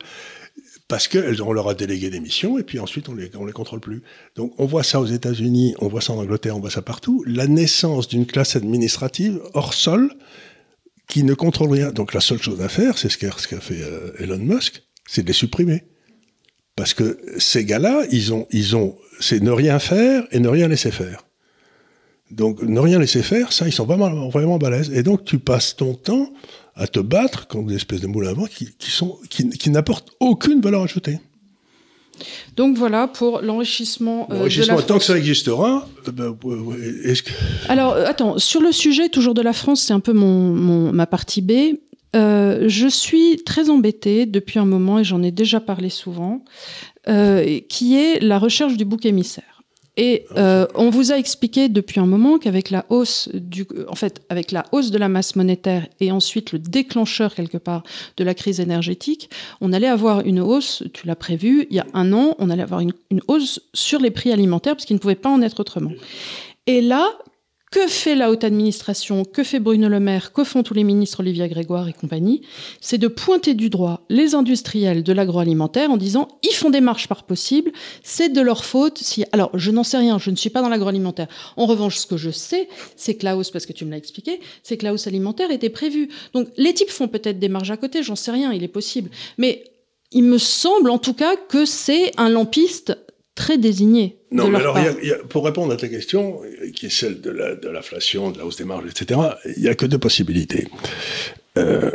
Parce 0.87 1.07
qu'on 1.07 1.53
leur 1.53 1.69
a 1.69 1.75
délégué 1.75 2.09
des 2.09 2.19
missions 2.19 2.59
et 2.59 2.63
puis 2.63 2.79
ensuite 2.79 3.11
on 3.11 3.15
les, 3.15 3.31
on 3.37 3.45
les 3.45 3.53
contrôle 3.53 3.79
plus. 3.79 4.03
Donc 4.37 4.55
on 4.57 4.65
voit 4.65 4.83
ça 4.83 4.99
aux 5.01 5.07
États-Unis, 5.07 5.75
on 5.81 5.89
voit 5.89 6.01
ça 6.01 6.15
en 6.15 6.17
Angleterre, 6.17 6.57
on 6.57 6.61
voit 6.61 6.71
ça 6.71 6.81
partout. 6.81 7.23
La 7.27 7.47
naissance 7.47 8.09
d'une 8.09 8.25
classe 8.25 8.57
administrative 8.57 9.39
hors 9.53 9.75
sol 9.75 10.11
qui 11.09 11.25
ne 11.25 11.35
contrôle 11.35 11.71
rien. 11.71 11.90
Donc 11.90 12.14
la 12.14 12.21
seule 12.21 12.40
chose 12.40 12.61
à 12.61 12.68
faire, 12.68 12.99
c'est 12.99 13.09
ce 13.09 13.18
qu'a 13.18 13.31
fait 13.33 13.83
euh, 13.83 14.12
Elon 14.18 14.38
Musk, 14.38 14.83
c'est 15.07 15.23
de 15.23 15.27
les 15.27 15.33
supprimer. 15.33 15.85
Parce 16.77 16.94
que 16.94 17.18
ces 17.38 17.64
gars-là, 17.64 18.05
ils 18.12 18.33
ont, 18.33 18.47
ils 18.53 18.77
ont, 18.77 18.97
c'est 19.18 19.42
ne 19.42 19.51
rien 19.51 19.81
faire 19.81 20.25
et 20.31 20.38
ne 20.38 20.49
rien 20.49 20.68
laisser 20.68 20.92
faire. 20.92 21.25
Donc, 22.31 22.62
ne 22.62 22.79
rien 22.79 22.99
laisser 22.99 23.23
faire, 23.23 23.53
ça, 23.53 23.66
ils 23.66 23.73
sont 23.73 23.87
vraiment, 23.87 24.29
vraiment 24.29 24.59
balèzes. 24.59 24.90
Et 24.94 25.03
donc, 25.03 25.25
tu 25.25 25.38
passes 25.38 25.75
ton 25.75 25.94
temps 25.94 26.31
à 26.75 26.87
te 26.87 27.01
battre 27.01 27.49
contre 27.49 27.68
des 27.68 27.77
espèces 27.77 28.03
de 28.03 28.07
moulins 28.07 28.31
à 28.31 28.35
vent 28.35 28.44
qui, 28.44 28.77
qui, 28.77 29.49
qui 29.49 29.71
n'apportent 29.71 30.11
aucune 30.21 30.61
valeur 30.61 30.83
ajoutée. 30.83 31.18
Donc 32.57 32.77
voilà 32.77 33.09
pour 33.09 33.41
l'enrichissement. 33.41 34.29
Euh, 34.31 34.39
l'enrichissement, 34.39 34.81
tant 34.83 34.99
que 34.99 35.05
ça 35.05 35.17
existera. 35.17 35.87
Euh, 36.07 36.13
ben, 36.13 36.37
est-ce 37.05 37.23
que... 37.23 37.31
Alors 37.69 37.95
attends, 37.95 38.39
sur 38.39 38.61
le 38.61 38.73
sujet 38.73 39.09
toujours 39.09 39.35
de 39.35 39.43
la 39.43 39.53
France, 39.53 39.83
c'est 39.83 39.93
un 39.93 40.01
peu 40.01 40.13
mon, 40.13 40.53
mon, 40.53 40.93
ma 40.93 41.07
partie 41.07 41.43
B. 41.43 41.77
Euh, 42.17 42.65
je 42.69 42.89
suis 42.89 43.37
très 43.45 43.69
embêtée 43.69 44.27
depuis 44.27 44.59
un 44.59 44.65
moment, 44.65 44.99
et 44.99 45.05
j'en 45.05 45.23
ai 45.23 45.31
déjà 45.31 45.61
parlé 45.61 45.91
souvent, 45.91 46.43
euh, 47.07 47.61
qui 47.69 47.97
est 47.97 48.21
la 48.21 48.39
recherche 48.39 48.77
du 48.77 48.85
bouc 48.85 49.05
émissaire. 49.05 49.58
Et 50.01 50.27
euh, 50.37 50.65
on 50.77 50.91
vous 50.91 51.11
a 51.11 51.19
expliqué 51.19 51.69
depuis 51.69 51.99
un 51.99 52.07
moment 52.07 52.39
qu'avec 52.39 52.71
la 52.71 52.87
hausse 52.89 53.29
en 53.89 53.97
fait, 53.97 54.23
avec 54.29 54.53
la 54.53 54.65
hausse 54.71 54.93
de 54.93 54.97
la 54.97 55.09
masse 55.09 55.35
monétaire 55.35 55.89
et 55.99 56.13
ensuite 56.13 56.53
le 56.53 56.61
déclencheur 56.61 57.35
quelque 57.35 57.59
part 57.59 57.83
de 58.17 58.23
la 58.23 58.33
crise 58.33 58.61
énergétique, 58.61 59.29
on 59.61 59.73
allait 59.73 59.89
avoir 59.89 60.21
une 60.21 60.39
hausse. 60.39 60.85
Tu 60.95 61.09
l'as 61.09 61.17
prévu 61.17 61.67
il 61.69 61.77
y 61.77 61.81
a 61.81 61.87
un 61.95 62.13
an, 62.13 62.37
on 62.39 62.49
allait 62.49 62.63
avoir 62.63 62.79
une, 62.79 62.93
une 63.11 63.23
hausse 63.27 63.61
sur 63.75 63.99
les 63.99 64.13
prix 64.13 64.31
alimentaires 64.31 64.77
parce 64.77 64.85
qu'il 64.85 64.95
ne 64.95 65.01
pouvait 65.01 65.17
pas 65.17 65.31
en 65.31 65.43
être 65.43 65.59
autrement. 65.59 65.91
Et 66.69 66.81
là, 66.81 67.11
que 67.71 67.87
fait 67.87 68.15
la 68.15 68.31
haute 68.31 68.45
administration? 68.45 69.25
Que 69.25 69.45
fait 69.45 69.61
Bruno 69.61 69.89
Le 69.89 70.01
Maire? 70.01 70.33
Que 70.33 70.45
font 70.45 70.63
tous 70.63 70.75
les 70.75 70.85
ministres 70.85 71.21
Olivier 71.21 71.49
Grégoire 71.49 71.89
et 71.89 71.93
compagnie? 71.93 72.43
C'est 72.81 72.99
de 72.99 73.09
pointer 73.09 73.55
du 73.55 73.71
droit 73.71 74.05
les 74.09 74.35
industriels 74.35 75.03
de 75.03 75.13
l'agroalimentaire 75.13 75.91
en 75.91 75.97
disant 75.97 76.29
ils 76.43 76.55
font 76.55 76.71
des 76.71 76.81
marches 76.81 77.09
par 77.09 77.25
possible, 77.25 77.73
c'est 78.03 78.31
de 78.31 78.41
leur 78.41 78.65
faute. 78.65 78.99
Si 78.99 79.25
alors 79.33 79.51
je 79.55 79.71
n'en 79.71 79.85
sais 79.85 79.99
rien, 79.99 80.19
je 80.19 80.31
ne 80.31 80.37
suis 80.37 80.51
pas 80.51 80.63
dans 80.63 80.69
l'agroalimentaire. 80.69 81.29
En 81.57 81.67
revanche, 81.67 81.97
ce 81.97 82.07
que 82.07 82.17
je 82.17 82.31
sais, 82.31 82.69
c'est 82.97 83.15
que 83.15 83.25
la 83.25 83.37
hausse, 83.37 83.51
parce 83.51 83.67
que 83.67 83.73
tu 83.73 83.85
me 83.85 83.91
l'as 83.91 83.99
expliqué, 83.99 84.41
c'est 84.63 84.77
que 84.77 84.85
la 84.85 84.93
hausse 84.93 85.07
alimentaire 85.07 85.51
était 85.51 85.71
prévue. 85.71 86.09
Donc 86.33 86.49
les 86.57 86.75
types 86.75 86.91
font 86.91 87.09
peut-être 87.09 87.39
des 87.39 87.49
marges 87.49 87.71
à 87.71 87.77
côté, 87.77 88.03
j'en 88.03 88.17
sais 88.17 88.31
rien, 88.31 88.53
il 88.53 88.63
est 88.63 88.69
possible. 88.69 89.11
Mais 89.37 89.65
il 90.11 90.23
me 90.23 90.39
semble 90.39 90.91
en 90.91 90.99
tout 90.99 91.13
cas 91.13 91.37
que 91.37 91.65
c'est 91.65 92.13
un 92.17 92.31
lampiste 92.31 92.97
très 93.38 93.57
désigné. 93.57 94.18
Non, 94.33 94.48
mais 94.48 94.59
alors, 94.59 94.77
pour 95.29 95.44
répondre 95.44 95.72
à 95.72 95.77
ta 95.77 95.88
question, 95.88 96.40
qui 96.74 96.87
est 96.87 96.90
celle 96.90 97.20
de 97.20 97.31
l'inflation, 97.68 98.33
de, 98.33 98.38
la 98.38 98.44
hausse 98.44 98.57
des 98.57 98.64
marges, 98.64 98.87
etc., 98.90 99.20
il 99.57 99.62
n'y 99.62 99.68
a 99.68 99.77
que 99.77 99.87
deux 99.87 99.98
possibilités. 99.98 100.66
Euh, 101.57 101.92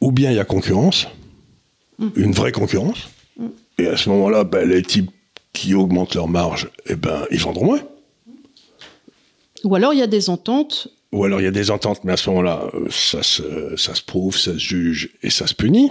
ou 0.00 0.12
bien 0.12 0.30
il 0.30 0.36
y 0.36 0.38
a 0.38 0.44
concurrence, 0.44 1.08
mm. 1.98 2.08
une 2.14 2.32
vraie 2.32 2.52
concurrence, 2.52 3.10
mm. 3.36 3.46
et 3.78 3.88
à 3.88 3.96
ce 3.96 4.08
moment-là, 4.10 4.44
ben, 4.44 4.68
les 4.68 4.82
types 4.82 5.10
qui 5.52 5.74
augmentent 5.74 6.14
leurs 6.14 6.28
marges, 6.28 6.70
eh 6.86 6.94
ben, 6.94 7.26
ils 7.32 7.40
vendront 7.40 7.66
moins. 7.66 7.80
Ou 9.64 9.74
alors 9.74 9.92
il 9.92 9.98
y 9.98 10.02
a 10.02 10.06
des 10.06 10.30
ententes. 10.30 10.88
Ou 11.10 11.24
alors 11.24 11.40
il 11.40 11.44
y 11.44 11.48
a 11.48 11.52
des 11.52 11.72
ententes, 11.72 12.04
mais 12.04 12.12
à 12.12 12.16
ce 12.16 12.30
moment-là, 12.30 12.70
euh, 12.74 12.86
ça 12.88 13.24
se, 13.24 13.76
ça 13.76 13.96
se 13.96 14.02
prouve, 14.02 14.38
ça 14.38 14.52
se 14.52 14.58
juge 14.58 15.10
et 15.24 15.30
ça 15.30 15.48
se 15.48 15.54
punit. 15.54 15.90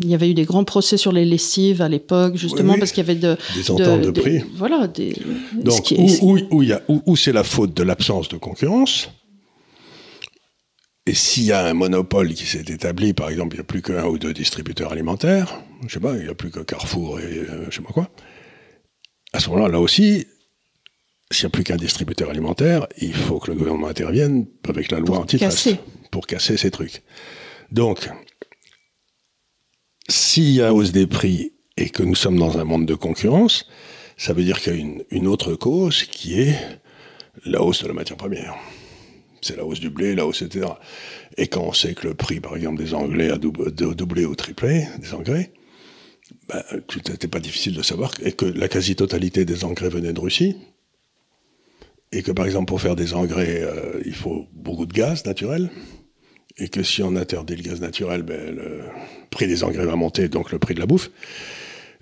Il 0.00 0.08
y 0.08 0.14
avait 0.14 0.30
eu 0.30 0.34
des 0.34 0.44
grands 0.44 0.64
procès 0.64 0.96
sur 0.96 1.12
les 1.12 1.24
lessives 1.24 1.82
à 1.82 1.88
l'époque, 1.88 2.36
justement, 2.36 2.78
parce 2.78 2.92
qu'il 2.92 3.06
y 3.06 3.10
avait 3.10 3.20
de, 3.20 3.36
des 3.54 3.70
ententes 3.70 4.00
de, 4.00 4.10
prix. 4.10 4.40
voilà. 4.56 4.86
Des, 4.86 5.14
Donc, 5.54 5.92
où, 5.96 6.38
où, 6.50 6.64
où, 6.88 7.02
où 7.04 7.16
c'est 7.16 7.32
la 7.32 7.44
faute 7.44 7.74
de 7.74 7.82
l'absence 7.82 8.28
de 8.28 8.38
concurrence, 8.38 9.10
et 11.06 11.14
s'il 11.14 11.44
y 11.44 11.52
a 11.52 11.66
un 11.66 11.74
monopole 11.74 12.32
qui 12.34 12.46
s'est 12.46 12.64
établi, 12.68 13.14
par 13.14 13.30
exemple, 13.30 13.56
il 13.56 13.58
n'y 13.58 13.62
a 13.62 13.64
plus 13.64 13.82
qu'un 13.82 14.04
ou 14.04 14.18
deux 14.18 14.32
distributeurs 14.32 14.92
alimentaires, 14.92 15.60
je 15.86 15.92
sais 15.92 16.00
pas, 16.00 16.14
il 16.16 16.22
n'y 16.22 16.28
a 16.28 16.34
plus 16.34 16.50
que 16.50 16.60
Carrefour 16.60 17.18
et 17.18 17.24
euh, 17.24 17.66
je 17.70 17.76
sais 17.76 17.82
pas 17.82 17.92
quoi, 17.92 18.10
à 19.32 19.40
ce 19.40 19.48
moment-là, 19.50 19.68
là 19.68 19.80
aussi, 19.80 20.26
s'il 21.30 21.44
n'y 21.44 21.48
a 21.48 21.50
plus 21.50 21.64
qu'un 21.64 21.76
distributeur 21.76 22.30
alimentaire, 22.30 22.86
il 22.98 23.14
faut 23.14 23.38
que 23.38 23.50
le 23.50 23.56
gouvernement 23.56 23.88
intervienne 23.88 24.46
avec 24.68 24.90
la 24.90 25.00
loi 25.00 25.18
antitrust 25.18 25.76
pour 26.10 26.26
casser 26.26 26.56
ces 26.56 26.70
trucs. 26.70 27.02
Donc, 27.72 28.10
s'il 30.10 30.50
y 30.50 30.60
a 30.60 30.74
hausse 30.74 30.92
des 30.92 31.06
prix 31.06 31.52
et 31.76 31.88
que 31.88 32.02
nous 32.02 32.14
sommes 32.14 32.38
dans 32.38 32.58
un 32.58 32.64
monde 32.64 32.86
de 32.86 32.94
concurrence, 32.94 33.66
ça 34.16 34.32
veut 34.32 34.42
dire 34.42 34.60
qu'il 34.60 34.74
y 34.74 34.76
a 34.76 34.94
une, 35.10 35.26
autre 35.26 35.54
cause 35.54 36.02
qui 36.04 36.40
est 36.40 36.56
la 37.46 37.62
hausse 37.62 37.82
de 37.82 37.88
la 37.88 37.94
matière 37.94 38.18
première. 38.18 38.54
C'est 39.40 39.56
la 39.56 39.64
hausse 39.64 39.80
du 39.80 39.88
blé, 39.88 40.14
la 40.14 40.26
hausse, 40.26 40.42
etc. 40.42 40.66
Et 41.38 41.46
quand 41.46 41.62
on 41.62 41.72
sait 41.72 41.94
que 41.94 42.06
le 42.08 42.14
prix, 42.14 42.40
par 42.40 42.56
exemple, 42.56 42.82
des 42.82 42.92
engrais 42.92 43.30
a 43.30 43.38
doublé, 43.38 44.26
ou 44.26 44.34
triplé, 44.34 44.86
des 44.98 45.14
engrais, 45.14 45.52
ben, 46.48 46.62
c'était 47.06 47.28
pas 47.28 47.40
difficile 47.40 47.74
de 47.74 47.82
savoir, 47.82 48.12
et 48.22 48.32
que 48.32 48.44
la 48.44 48.68
quasi-totalité 48.68 49.46
des 49.46 49.64
engrais 49.64 49.88
venait 49.88 50.12
de 50.12 50.20
Russie, 50.20 50.56
et 52.12 52.22
que 52.22 52.32
par 52.32 52.44
exemple 52.44 52.66
pour 52.66 52.80
faire 52.80 52.96
des 52.96 53.14
engrais, 53.14 53.62
euh, 53.62 54.02
il 54.04 54.14
faut 54.14 54.46
beaucoup 54.52 54.84
de 54.84 54.92
gaz 54.92 55.24
naturel, 55.24 55.70
et 56.60 56.68
que 56.68 56.82
si 56.82 57.02
on 57.02 57.16
interdit 57.16 57.56
le 57.56 57.62
gaz 57.62 57.80
naturel, 57.80 58.22
ben, 58.22 58.54
le 58.54 58.82
prix 59.30 59.46
des 59.46 59.64
engrais 59.64 59.86
va 59.86 59.96
monter, 59.96 60.28
donc 60.28 60.52
le 60.52 60.58
prix 60.58 60.74
de 60.74 60.80
la 60.80 60.86
bouffe. 60.86 61.10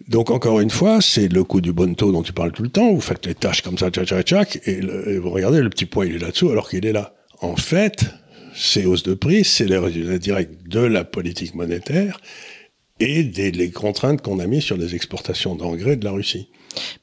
Donc 0.07 0.31
encore 0.31 0.61
une 0.61 0.71
fois, 0.71 1.01
c'est 1.01 1.29
le 1.33 1.45
coût 1.45 1.61
du 1.61 1.73
bon 1.73 1.95
taux 1.95 2.13
dont 2.13 2.23
tu 2.23 2.33
parles 2.33 2.53
tout 2.53 2.63
le 2.63 2.69
temps. 2.69 2.93
Vous 2.93 3.01
faites 3.01 3.27
les 3.27 3.35
tâches 3.35 3.63
comme 3.63 3.79
ça, 3.79 3.91
tchac, 3.91 4.07
tchac, 4.07 4.27
tchac, 4.27 4.61
et, 4.67 4.81
vous 5.19 5.31
regardez, 5.31 5.61
le 5.61 5.71
petit 5.71 5.87
point, 5.87 6.07
il 6.07 6.17
est 6.17 6.19
là-dessous 6.19 6.51
alors 6.51 6.69
qu'il 6.69 6.87
est 6.87 6.93
là. 6.93 7.15
En 7.41 7.57
fait, 7.57 8.07
ces 8.55 8.85
hausses 8.87 9.03
de 9.03 9.15
prix, 9.15 9.45
c'est 9.45 9.67
les 9.67 9.79
résultats 9.79 10.19
directs 10.19 10.69
de 10.69 10.81
la 10.81 11.05
politique 11.05 11.55
monétaire 11.55 12.21
et 13.01 13.23
des 13.23 13.53
les 13.53 13.71
contraintes 13.71 14.23
qu'on 14.23 14.41
a 14.41 14.47
mises 14.47 14.65
sur 14.65 14.77
les 14.77 14.95
exportations 14.95 15.55
d'engrais 15.55 15.97
de 15.97 16.05
la 16.05 16.11
Russie. 16.13 16.49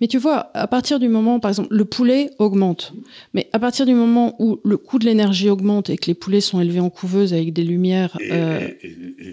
Mais 0.02 0.08
tu 0.08 0.18
vois, 0.18 0.52
à 0.54 0.68
partir 0.68 1.00
du 1.00 1.08
moment, 1.08 1.40
par 1.40 1.50
exemple, 1.50 1.70
le 1.72 1.86
poulet 1.86 2.32
augmente. 2.40 2.94
Mais 3.34 3.50
à 3.54 3.60
partir 3.60 3.86
du 3.86 3.94
moment 3.94 4.36
où 4.40 4.60
le 4.64 4.78
coût 4.78 5.00
de 5.00 5.06
l'énergie 5.06 5.50
augmente 5.50 5.90
et 5.90 5.98
que 5.98 6.08
les 6.08 6.14
poulets 6.14 6.42
sont 6.42 6.62
élevés 6.62 6.80
en 6.80 6.90
couveuse 6.90 7.34
avec 7.34 7.54
des 7.54 7.64
lumières 7.64 8.18
et, 8.20 8.30
euh, 8.32 8.68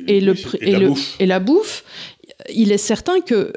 la 0.09 0.35
et 1.19 1.27
la 1.27 1.41
bouffe, 1.41 1.85
il 2.53 2.73
est 2.73 2.79
certain 2.79 3.21
que 3.21 3.35
euh, 3.35 3.53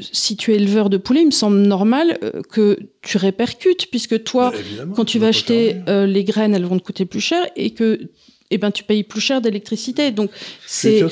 si 0.00 0.36
tu 0.36 0.52
es 0.52 0.56
éleveur 0.56 0.88
de 0.88 0.96
poulet, 0.96 1.22
il 1.22 1.26
me 1.26 1.30
semble 1.32 1.58
normal 1.58 2.18
euh, 2.22 2.42
que 2.50 2.78
tu 3.02 3.16
répercutes, 3.16 3.90
puisque 3.90 4.22
toi, 4.22 4.52
quand 4.94 5.04
tu 5.04 5.18
vas 5.18 5.28
acheter 5.28 5.76
les 5.86 6.24
graines, 6.24 6.54
elles 6.54 6.64
vont 6.64 6.78
te 6.78 6.84
coûter 6.84 7.06
plus 7.06 7.20
cher 7.20 7.44
et 7.56 7.70
que 7.70 8.08
eh 8.50 8.58
ben, 8.58 8.70
tu 8.70 8.82
payes 8.82 9.04
plus 9.04 9.20
cher 9.20 9.40
d'électricité. 9.40 10.10
Donc, 10.10 10.30
c'est. 10.66 11.02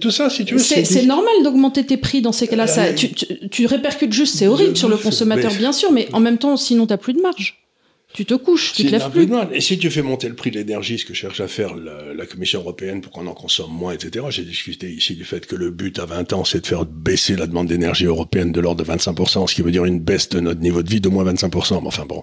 Tout 0.00 0.10
ça, 0.10 0.30
si 0.30 0.44
tu 0.44 0.54
veux. 0.54 0.60
C'est 0.60 1.06
normal 1.06 1.34
d'augmenter 1.44 1.84
tes 1.84 1.96
prix 1.96 2.22
dans 2.22 2.32
ces 2.32 2.48
cas-là. 2.48 2.66
Ça, 2.66 2.92
tu, 2.92 3.10
tu, 3.12 3.66
répercutes 3.66 4.12
juste, 4.12 4.36
c'est 4.36 4.46
horrible 4.46 4.76
sur 4.76 4.88
le 4.88 4.96
consommateur, 4.96 5.52
bien 5.54 5.72
sûr, 5.72 5.92
mais 5.92 6.08
en 6.12 6.20
même 6.20 6.38
temps, 6.38 6.56
sinon, 6.56 6.86
tu 6.86 6.92
n'as 6.92 6.96
plus 6.98 7.12
de 7.12 7.20
marge. 7.20 7.67
Tu 8.14 8.24
te 8.24 8.34
couches, 8.34 8.72
tu 8.72 8.86
te 8.86 8.90
lèves 8.90 9.10
plus. 9.10 9.28
Et 9.52 9.60
si 9.60 9.78
tu 9.78 9.90
fais 9.90 10.02
monter 10.02 10.28
le 10.28 10.34
prix 10.34 10.50
de 10.50 10.58
l'énergie, 10.58 10.98
ce 10.98 11.04
que 11.04 11.12
cherche 11.12 11.40
à 11.40 11.48
faire 11.48 11.74
la, 11.76 12.26
Commission 12.26 12.60
européenne 12.60 13.00
pour 13.00 13.12
qu'on 13.12 13.26
en 13.26 13.34
consomme 13.34 13.70
moins, 13.70 13.92
etc., 13.92 14.26
j'ai 14.30 14.44
discuté 14.44 14.90
ici 14.90 15.14
du 15.14 15.24
fait 15.24 15.46
que 15.46 15.56
le 15.56 15.70
but 15.70 15.98
à 15.98 16.06
20 16.06 16.32
ans, 16.32 16.44
c'est 16.44 16.60
de 16.62 16.66
faire 16.66 16.84
baisser 16.84 17.36
la 17.36 17.46
demande 17.46 17.68
d'énergie 17.68 18.06
européenne 18.06 18.50
de 18.50 18.60
l'ordre 18.60 18.82
de 18.82 18.90
25%, 18.90 19.46
ce 19.46 19.54
qui 19.54 19.62
veut 19.62 19.70
dire 19.70 19.84
une 19.84 20.00
baisse 20.00 20.30
de 20.30 20.40
notre 20.40 20.60
niveau 20.60 20.82
de 20.82 20.88
vie 20.88 21.00
de 21.00 21.08
moins 21.08 21.24
25%. 21.24 21.80
Mais 21.80 21.86
enfin 21.86 22.06
bon, 22.06 22.22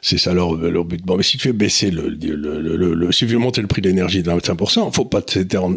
c'est 0.00 0.18
ça 0.18 0.32
leur, 0.32 0.54
leur, 0.54 0.84
but. 0.84 1.02
Bon, 1.02 1.16
mais 1.16 1.22
si 1.22 1.36
tu 1.36 1.42
fais 1.44 1.52
baisser 1.52 1.90
le, 1.90 2.08
le, 2.08 2.60
le, 2.60 2.94
le 2.94 3.12
si 3.12 3.26
tu 3.26 3.32
veux 3.32 3.38
monter 3.38 3.60
le 3.60 3.68
prix 3.68 3.82
de 3.82 3.88
l'énergie 3.88 4.22
de 4.22 4.30
25%, 4.30 4.92
faut 4.92 5.04
pas 5.04 5.22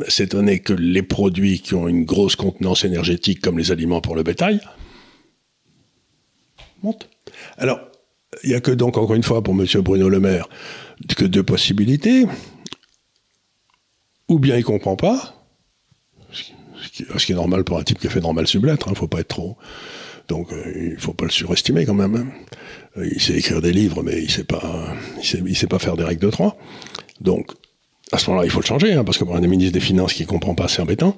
s'étonner 0.07 0.59
que 0.59 0.73
les 0.73 1.03
produits 1.03 1.59
qui 1.59 1.75
ont 1.75 1.87
une 1.87 2.05
grosse 2.05 2.35
contenance 2.35 2.85
énergétique, 2.85 3.41
comme 3.41 3.57
les 3.57 3.71
aliments 3.71 4.01
pour 4.01 4.15
le 4.15 4.23
bétail, 4.23 4.59
montent. 6.81 7.09
Alors, 7.57 7.79
il 8.43 8.49
n'y 8.49 8.55
a 8.55 8.61
que 8.61 8.71
donc, 8.71 8.97
encore 8.97 9.15
une 9.15 9.23
fois, 9.23 9.43
pour 9.43 9.53
M. 9.53 9.65
Bruno 9.81 10.09
Le 10.09 10.19
Maire, 10.19 10.47
que 11.15 11.25
deux 11.25 11.43
possibilités. 11.43 12.25
Ou 14.27 14.39
bien 14.39 14.55
il 14.55 14.59
ne 14.59 14.65
comprend 14.65 14.95
pas, 14.95 15.35
ce 16.31 17.25
qui, 17.25 17.31
est 17.31 17.35
normal 17.35 17.63
pour 17.63 17.77
un 17.77 17.83
type 17.83 17.99
qui 17.99 18.07
a 18.07 18.09
fait 18.09 18.21
normal 18.21 18.47
sublettre, 18.47 18.87
il 18.87 18.89
hein, 18.89 18.93
ne 18.93 18.97
faut 18.97 19.07
pas 19.07 19.19
être 19.19 19.27
trop. 19.27 19.57
Donc 20.27 20.51
euh, 20.51 20.73
il 20.75 20.93
ne 20.93 20.99
faut 20.99 21.13
pas 21.13 21.25
le 21.25 21.31
surestimer 21.31 21.85
quand 21.85 21.93
même. 21.93 22.15
Hein. 22.15 22.27
Euh, 22.97 23.07
il 23.11 23.21
sait 23.21 23.33
écrire 23.33 23.61
des 23.61 23.71
livres, 23.71 24.01
mais 24.01 24.17
il 24.17 24.25
ne 24.25 24.29
sait, 24.29 24.43
pas, 24.43 24.95
il 25.21 25.55
sait, 25.55 25.67
pas 25.67 25.77
faire 25.77 25.95
des 25.95 26.03
règles 26.03 26.21
de 26.21 26.31
trois. 26.31 26.57
Donc 27.21 27.51
à 28.11 28.17
ce 28.17 28.29
moment-là, 28.29 28.45
il 28.45 28.51
faut 28.51 28.61
le 28.61 28.65
changer, 28.65 28.93
hein, 28.93 29.03
parce 29.03 29.17
que 29.17 29.23
pour 29.23 29.35
un 29.35 29.41
ministre 29.41 29.73
des 29.73 29.79
Finances 29.79 30.13
qui 30.13 30.23
ne 30.23 30.27
comprend 30.27 30.55
pas, 30.55 30.67
c'est 30.67 30.81
embêtant. 30.81 31.17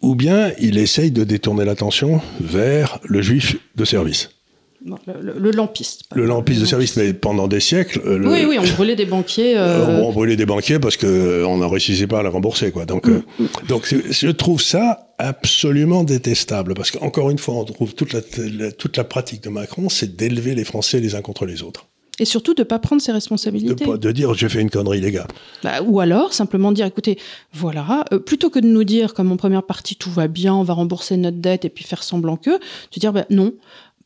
Ou 0.00 0.14
bien 0.14 0.52
il 0.60 0.78
essaye 0.78 1.10
de 1.10 1.24
détourner 1.24 1.64
l'attention 1.64 2.20
vers 2.40 3.00
le 3.04 3.20
juif 3.20 3.56
de 3.74 3.84
service 3.84 4.30
le, 4.84 5.50
lampiste. 5.50 6.04
Le 6.14 6.24
lampiste 6.24 6.60
de 6.60 6.66
service, 6.66 6.96
mais 6.96 7.12
pendant 7.12 7.48
des 7.48 7.60
siècles. 7.60 8.00
Euh, 8.04 8.20
oui, 8.24 8.44
oui, 8.48 8.58
on 8.58 8.74
brûlait 8.74 8.96
des 8.96 9.06
banquiers. 9.06 9.56
Euh, 9.56 9.86
euh, 9.88 10.02
on 10.02 10.12
brûlait 10.12 10.36
des 10.36 10.46
banquiers 10.46 10.78
parce 10.78 10.96
qu'on 10.96 11.56
ne 11.56 11.64
réussissait 11.64 12.06
pas 12.06 12.20
à 12.20 12.22
les 12.22 12.28
rembourser. 12.28 12.70
Quoi. 12.70 12.84
Donc, 12.84 13.06
mm, 13.06 13.22
mm. 13.38 13.46
donc 13.68 13.92
je 14.10 14.28
trouve 14.28 14.62
ça 14.62 15.14
absolument 15.18 16.04
détestable 16.04 16.74
parce 16.74 16.90
qu'encore 16.90 17.30
une 17.30 17.38
fois, 17.38 17.54
on 17.54 17.64
trouve 17.64 17.94
toute 17.94 18.12
la, 18.12 18.20
toute 18.72 18.96
la 18.96 19.04
pratique 19.04 19.42
de 19.42 19.48
Macron, 19.48 19.88
c'est 19.88 20.16
d'élever 20.16 20.54
les 20.54 20.64
Français 20.64 21.00
les 21.00 21.14
uns 21.14 21.22
contre 21.22 21.44
les 21.44 21.62
autres. 21.62 21.86
Et 22.20 22.24
surtout 22.24 22.54
de 22.54 22.62
ne 22.62 22.64
pas 22.64 22.80
prendre 22.80 23.00
ses 23.00 23.12
responsabilités. 23.12 23.84
De, 23.84 23.96
de 23.96 24.10
dire 24.10 24.34
j'ai 24.34 24.48
fait 24.48 24.60
une 24.60 24.70
connerie, 24.70 25.00
les 25.00 25.12
gars. 25.12 25.28
Bah, 25.62 25.82
ou 25.82 26.00
alors 26.00 26.32
simplement 26.32 26.72
dire 26.72 26.86
écoutez, 26.86 27.16
voilà, 27.52 28.04
plutôt 28.26 28.50
que 28.50 28.58
de 28.58 28.66
nous 28.66 28.82
dire 28.82 29.14
comme 29.14 29.30
en 29.30 29.36
première 29.36 29.62
partie 29.62 29.94
tout 29.94 30.10
va 30.10 30.26
bien, 30.26 30.52
on 30.54 30.64
va 30.64 30.74
rembourser 30.74 31.16
notre 31.16 31.38
dette 31.38 31.64
et 31.64 31.68
puis 31.68 31.84
faire 31.84 32.02
semblant 32.02 32.36
que, 32.36 32.50
de 32.50 33.00
dire 33.00 33.12
bah, 33.12 33.24
non, 33.30 33.52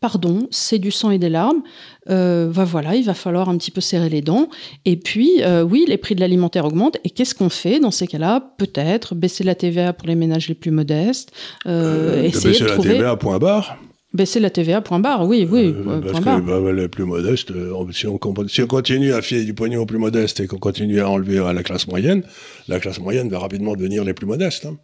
pardon, 0.03 0.49
c'est 0.51 0.81
du 0.81 0.91
sang 0.91 1.11
et 1.11 1.19
des 1.19 1.31
larmes. 1.31 1.63
Euh, 2.11 2.49
bah 2.49 2.65
voilà, 2.65 2.97
il 2.97 3.05
va 3.05 3.15
falloir 3.15 3.49
un 3.49 3.57
petit 3.57 3.71
peu 3.71 3.81
serrer 3.81 4.11
les 4.11 4.21
dents. 4.21 4.51
Et 4.85 4.97
puis, 4.97 5.43
euh, 5.43 5.63
oui, 5.63 5.85
les 5.89 5.97
prix 5.97 6.15
de 6.15 6.21
l'alimentaire 6.21 6.67
augmentent. 6.67 6.99
Et 7.05 7.11
qu'est-ce 7.11 7.35
qu'on 7.35 7.49
fait 7.49 7.79
dans 7.79 7.93
ces 7.93 8.09
cas-là? 8.09 8.53
Peut-être 8.59 9.15
baisser 9.15 9.45
la 9.45 9.55
TVA 9.55 9.95
pour 9.95 10.09
les 10.09 10.17
ménages 10.17 10.49
les 10.49 10.55
plus 10.55 10.73
modestes. 10.73 11.33
Euh, 11.67 12.25
essayer 12.25 12.51
baisser 12.51 12.65
de 12.65 12.69
trouver... 12.69 12.89
la 12.89 12.95
TVA, 12.97 13.17
point 13.17 13.39
barre 13.39 13.79
Baisser 14.13 14.41
la 14.41 14.51
TVA, 14.51 14.83
point 14.83 14.99
barre, 14.99 15.27
oui, 15.27 15.49
oui. 15.51 15.73
parce 16.03 16.23
que 16.23 16.41
bah, 16.41 16.73
les 16.73 16.89
plus 16.89 17.05
modestes, 17.05 17.51
si 17.93 18.07
on, 18.07 18.47
si 18.47 18.61
on 18.61 18.67
continue 18.67 19.15
à 19.15 19.23
filer 19.23 19.45
du 19.45 19.55
pognon 19.55 19.81
aux 19.81 19.87
plus 19.87 19.97
modestes 19.97 20.41
et 20.41 20.47
qu'on 20.47 20.59
continue 20.59 21.01
à 21.01 21.09
enlever 21.09 21.39
à 21.39 21.55
la 21.55 21.63
classe 21.63 21.87
moyenne, 21.87 22.23
la 22.69 22.79
classe 22.79 23.01
moyenne 23.01 23.31
va 23.31 23.39
rapidement 23.39 23.75
devenir 23.75 24.05
les 24.05 24.13
plus 24.13 24.27
modestes. 24.27 24.67
Hein. 24.67 24.77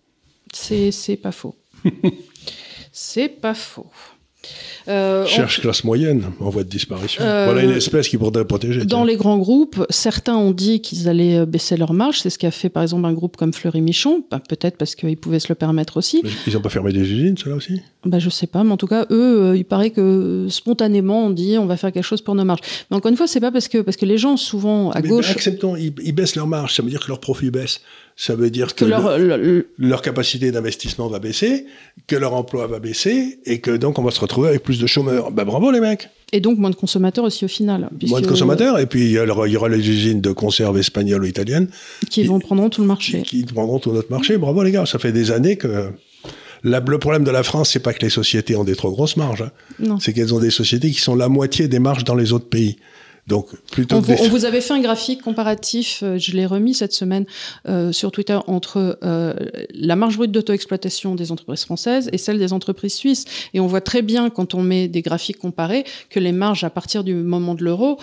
C'est 0.55 1.19
pas 1.21 1.33
faux. 1.33 1.57
C'est 2.91 3.29
pas 3.29 3.53
faux. 3.53 3.91
Euh, 4.89 5.27
Cherche 5.27 5.61
classe 5.61 5.85
moyenne 5.85 6.25
en 6.41 6.49
voie 6.49 6.65
de 6.65 6.69
disparition. 6.69 7.23
Euh, 7.23 7.45
voilà 7.45 7.63
une 7.63 7.77
espèce 7.77 8.09
qui 8.09 8.17
pourrait 8.17 8.45
protéger. 8.45 8.85
Dans 8.85 9.05
les 9.05 9.17
grands 9.17 9.39
groupes, 9.39 9.85
certains 9.91 10.37
ont 10.37 10.53
dit 10.53 10.81
qu'ils 10.81 11.09
allaient 11.09 11.41
euh, 11.41 11.47
baisser 11.47 11.77
leur 11.77 11.93
marge. 11.93 12.21
C'est 12.21 12.31
ce 12.31 12.39
qu'a 12.39 12.51
fait 12.51 12.71
par 12.71 12.83
exemple 12.83 13.07
un 13.07 13.13
groupe 13.13 13.37
comme 13.37 13.53
Fleury 13.53 13.83
Michon. 13.83 14.25
Bah, 14.31 14.41
peut-être 14.47 14.79
parce 14.79 14.95
qu'ils 14.95 15.19
pouvaient 15.19 15.41
se 15.41 15.49
le 15.49 15.57
permettre 15.57 15.99
aussi. 15.99 16.23
ils 16.47 16.55
n'ont 16.55 16.61
pas 16.61 16.71
fermé 16.71 16.93
des 16.93 17.01
usines, 17.01 17.37
cela 17.37 17.57
aussi? 17.57 17.83
Bah, 18.05 18.19
Je 18.19 18.31
sais 18.31 18.47
pas, 18.47 18.65
mais 18.65 18.73
en 18.73 18.77
tout 18.79 18.87
cas, 18.87 19.07
eux, 19.11 19.55
il 19.57 19.65
paraît 19.65 19.91
que 19.91 20.47
spontanément, 20.49 21.27
on 21.27 21.31
dit 21.31 21.59
on 21.59 21.67
va 21.67 21.77
faire 21.77 21.93
quelque 21.93 22.05
chose 22.05 22.23
pour 22.23 22.35
nos 22.35 22.45
marges. 22.45 22.61
Mais 22.91 22.97
encore 22.97 23.11
une 23.11 23.17
fois, 23.17 23.27
c'est 23.27 23.41
pas 23.41 23.53
parce 23.53 23.69
que, 23.69 23.79
parce 23.79 23.97
que 23.97 24.07
les 24.07 24.17
gens, 24.17 24.37
souvent 24.37 24.91
à 24.93 25.03
gauche. 25.03 25.31
acceptons, 25.31 25.77
ils, 25.77 25.93
ils 26.03 26.13
baissent 26.13 26.37
leur 26.37 26.47
marge, 26.47 26.75
ça 26.75 26.83
veut 26.83 26.91
dire 26.91 27.01
que 27.01 27.09
leur 27.09 27.21
profit 27.21 27.51
baisse 27.51 27.81
ça 28.21 28.35
veut 28.35 28.51
dire 28.51 28.75
que, 28.75 28.85
leur, 28.85 30.03
capacité 30.03 30.51
d'investissement 30.51 31.07
va 31.07 31.21
baisser, 31.21 31.67
que 32.09 32.17
leur 32.17 32.35
emploi 32.35 32.67
va 32.67 32.81
baisser, 32.81 33.39
et 33.45 33.61
que 33.61 33.71
donc 33.71 34.01
on 34.01 34.03
va 34.03 34.11
se 34.11 34.21
retrouver 34.21 34.49
avec 34.49 34.65
plus 34.65 34.78
de 34.81 34.87
chômeurs. 34.87 35.31
Ben 35.31 35.45
bravo 35.45 35.71
les 35.71 35.81
mecs 35.81 36.09
Et 36.33 36.41
donc 36.41 36.59
moins 36.59 36.71
de 36.71 36.75
consommateurs 36.75 37.25
aussi 37.25 37.45
au 37.45 37.49
final. 37.49 37.89
Moins 38.07 38.21
de 38.21 38.27
consommateurs, 38.27 38.79
et 38.79 38.87
puis 38.87 39.05
il 39.05 39.11
y, 39.13 39.19
aura, 39.57 39.69
les 39.69 39.89
usines 39.89 40.21
de 40.21 40.33
conserve 40.33 40.79
espagnoles 40.79 41.23
ou 41.23 41.27
italiennes. 41.27 41.69
Qui, 42.11 42.25
vont 42.25 42.39
prendre 42.39 42.69
tout 42.69 42.81
le 42.81 42.87
marché. 42.87 43.23
Qui, 43.23 43.43
prendront 43.45 43.79
tout 43.79 43.93
notre 43.93 44.11
marché. 44.11 44.39
Bravo 44.39 44.63
les 44.63 44.73
gars, 44.73 44.87
ça 44.87 44.99
fait 44.99 45.13
des 45.13 45.31
années 45.31 45.57
que... 45.57 45.91
le 46.63 46.99
problème 46.99 47.25
de 47.25 47.31
la 47.31 47.43
France, 47.43 47.71
c'est 47.71 47.81
pas 47.81 47.93
que 47.93 48.03
les 48.03 48.11
sociétés 48.11 48.57
ont 48.57 48.65
des 48.65 48.77
trop 48.77 48.91
grosses 48.91 49.17
marges, 49.17 49.45
hein. 49.83 49.97
c'est 50.01 50.13
qu'elles 50.13 50.35
ont 50.35 50.41
des 50.41 50.51
sociétés 50.51 50.91
qui 50.91 51.01
sont 51.01 51.15
la 51.15 51.29
moitié 51.29 51.69
des 51.69 51.79
marges 51.79 52.05
dans 52.05 52.15
les 52.15 52.33
autres 52.33 52.49
pays. 52.49 52.77
Donc, 53.29 53.49
plutôt 53.71 53.97
on, 53.97 54.01
vous, 54.01 54.47
avait 54.47 54.63
fait 54.63 54.73
un 54.73 54.81
graphique 54.81 55.21
comparatif, 55.21 56.01
euh, 56.03 56.17
je 56.17 56.33
l'ai 56.33 56.47
remis 56.47 56.73
cette 56.73 56.95
semaine 56.95 57.27
euh, 57.69 57.93
sur 57.93 58.11
Twitter, 58.11 58.39
entre 58.47 58.99
euh, 59.05 59.35
la 59.75 59.97
marge 59.97 60.17
brute 60.17 60.33
d'auto-exploitation 60.33 61.15
des 61.15 61.31
entreprises 61.31 61.65
françaises 61.65 62.09
et 62.13 62.17
celle 62.17 62.39
des 62.39 62.55
entreprises 62.55 62.95
suisses. 62.95 63.27
Et 63.53 63.61
on 63.61 63.67
voit 63.67 63.83
très 63.83 64.01
bien, 64.01 64.31
quand 64.31 64.55
on 64.55 64.63
met 64.63 64.89
des 64.89 65.03
graphiques 65.03 65.37
comparés, 65.37 65.85
que 66.09 66.19
les 66.19 66.33
marges 66.33 66.65
à 66.65 66.71
partir 66.71 67.05
du 67.05 67.15
moment 67.15 67.55
de 67.55 67.65
l'euro 67.65 67.99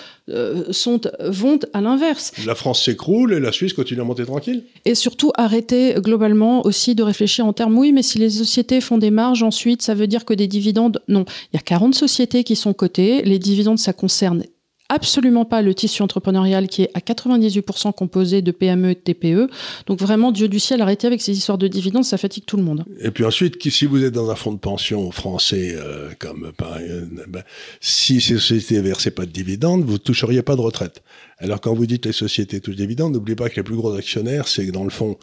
sont 0.72 1.02
vont 1.20 1.60
à 1.74 1.82
l'inverse. 1.82 2.32
La 2.46 2.56
France 2.56 2.84
s'écroule 2.84 3.34
et 3.34 3.40
la 3.40 3.52
Suisse 3.52 3.74
continue 3.74 4.02
à 4.02 4.04
monter 4.04 4.26
tranquille. 4.26 4.64
Et 4.86 4.94
surtout, 4.94 5.32
arrêter 5.36 5.96
globalement 5.98 6.66
aussi 6.66 6.94
de 6.94 7.02
réfléchir 7.02 7.46
en 7.48 7.54
termes, 7.54 7.78
oui, 7.78 7.92
mais 7.92 8.04
si 8.04 8.20
les 8.20 8.30
sociétés 8.30 8.80
font 8.80 9.00
des 9.00 9.12
marges, 9.12 9.42
ensuite, 9.42 9.82
ça 9.82 9.96
veut 9.96 10.08
dire 10.08 10.24
que 10.24 10.34
des 10.36 10.48
dividendes... 10.48 11.02
Non, 11.08 11.26
il 11.52 11.58
y 11.58 11.60
a 11.60 11.62
40 11.62 11.96
sociétés 11.96 12.44
qui 12.44 12.56
sont 12.56 12.74
cotées. 12.74 13.24
Les 13.24 13.40
dividendes, 13.40 13.80
ça 13.80 13.94
concerne 13.94 14.44
absolument 14.90 15.46
pas 15.46 15.62
le 15.62 15.74
tissu 15.74 16.02
entrepreneurial 16.02 16.68
qui 16.68 16.84
est 16.84 16.92
à 16.94 17.00
98% 17.00 17.94
composé 17.94 18.42
de 18.42 18.52
PME 18.52 18.92
et 18.92 18.96
de 18.96 19.00
TPE. 19.00 19.50
Donc 19.88 20.00
vraiment, 20.00 20.32
Dieu 20.32 20.48
du 20.48 20.60
ciel, 20.60 20.82
arrêtez 20.82 21.08
avec 21.08 21.22
ces 21.22 21.38
histoires 21.38 21.58
de 21.58 21.68
dividendes, 21.68 22.06
ça 22.06 22.18
fatigue 22.18 22.46
tout 22.46 22.58
le 22.58 22.64
monde. 22.64 22.86
Et 23.00 23.12
puis 23.12 23.26
ensuite, 23.26 23.62
si 23.70 23.86
vous 23.86 24.04
êtes 24.04 24.14
dans 24.14 24.30
un 24.30 24.36
fonds 24.36 24.54
de 24.54 24.60
pension 24.60 25.12
français, 25.12 25.76
euh, 25.76 26.10
comme 26.20 26.52
euh, 26.62 27.06
ben, 27.28 27.44
si 27.82 28.22
ces 28.22 28.38
sociétés 28.38 28.82
versaient 28.82 29.12
pas 29.12 29.26
de 29.26 29.32
dividendes, 29.32 29.84
vous 29.84 29.98
toucheriez 29.98 30.42
pas 30.42 30.56
de 30.56 30.62
retraite. 30.62 31.02
Alors 31.38 31.60
quand 31.60 31.74
vous 31.74 31.86
dites 31.86 32.06
les 32.06 32.14
sociétés 32.14 32.62
touchent 32.62 32.78
des 32.78 32.84
dividendes, 32.84 33.14
n'oubliez 33.14 33.36
pas 33.36 33.50
que 33.50 33.58
les 33.58 33.64
plus 33.64 33.76
gros 33.76 33.94
actionnaires, 33.94 34.48
c'est 34.48 34.72
dans 34.72 34.86
le 34.86 34.90
fond 34.90 35.18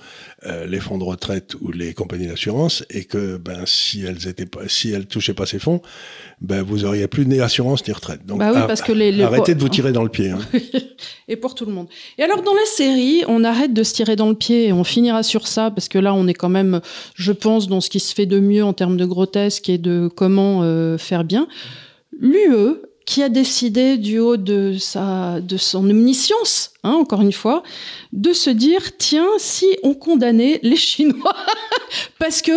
euh, 0.44 0.66
les 0.66 0.78
fonds 0.78 0.98
de 0.98 1.04
retraite 1.04 1.54
ou 1.62 1.72
les 1.72 1.94
compagnies 1.94 2.26
d'assurance, 2.26 2.84
et 2.90 3.04
que 3.04 3.38
ben 3.38 3.62
si 3.64 4.02
elles 4.02 4.28
étaient 4.28 4.44
pas, 4.44 4.68
si 4.68 4.90
elles 4.90 5.06
touchaient 5.06 5.32
pas 5.32 5.46
ces 5.46 5.58
fonds, 5.58 5.80
ben 6.42 6.62
vous 6.62 6.84
auriez 6.84 7.08
plus 7.08 7.24
ni 7.24 7.40
assurance 7.40 7.86
ni 7.86 7.94
retraite. 7.94 8.26
Donc 8.26 8.40
bah 8.40 8.52
oui, 8.54 8.60
parce 8.66 8.82
que 8.82 8.92
les, 8.92 9.22
arrêtez 9.22 9.54
de 9.54 9.60
vous 9.60 9.70
tirer 9.70 9.92
dans 9.92 10.02
le 10.02 10.10
pied. 10.10 10.30
Hein. 10.30 10.40
et 11.28 11.36
pour 11.36 11.54
tout 11.54 11.64
le 11.64 11.72
monde. 11.72 11.88
Et 12.18 12.22
alors 12.22 12.42
dans 12.42 12.54
la 12.54 12.66
série, 12.66 13.22
on 13.26 13.42
arrête 13.42 13.72
de 13.72 13.82
se 13.82 13.94
tirer 13.94 14.14
dans 14.14 14.28
le 14.28 14.34
pied 14.34 14.66
et 14.66 14.72
on 14.72 14.84
finira 14.84 15.22
sur 15.22 15.48
ça 15.48 15.70
parce 15.70 15.88
que 15.88 15.98
là 15.98 16.12
on 16.12 16.26
est 16.26 16.34
quand 16.34 16.50
même, 16.50 16.82
je 17.14 17.32
pense, 17.32 17.68
dans 17.68 17.80
ce 17.80 17.88
qui 17.88 18.00
se 18.00 18.14
fait 18.14 18.26
de 18.26 18.38
mieux 18.38 18.64
en 18.64 18.74
termes 18.74 18.98
de 18.98 19.06
grotesque 19.06 19.70
et 19.70 19.78
de 19.78 20.10
comment 20.14 20.62
euh, 20.62 20.98
faire 20.98 21.24
bien. 21.24 21.48
L'UE 22.20 22.82
qui 23.04 23.22
a 23.22 23.28
décidé 23.28 23.96
du 23.96 24.18
haut 24.18 24.36
de 24.36 24.76
sa 24.78 25.40
de 25.40 25.56
son 25.56 25.88
omniscience, 25.90 26.72
hein, 26.84 26.92
encore 26.92 27.20
une 27.20 27.32
fois, 27.32 27.62
de 28.12 28.32
se 28.32 28.50
dire 28.50 28.96
tiens 28.96 29.28
si 29.38 29.66
on 29.82 29.94
condamnait 29.94 30.60
les 30.62 30.76
Chinois 30.76 31.36
parce 32.18 32.42
que 32.42 32.52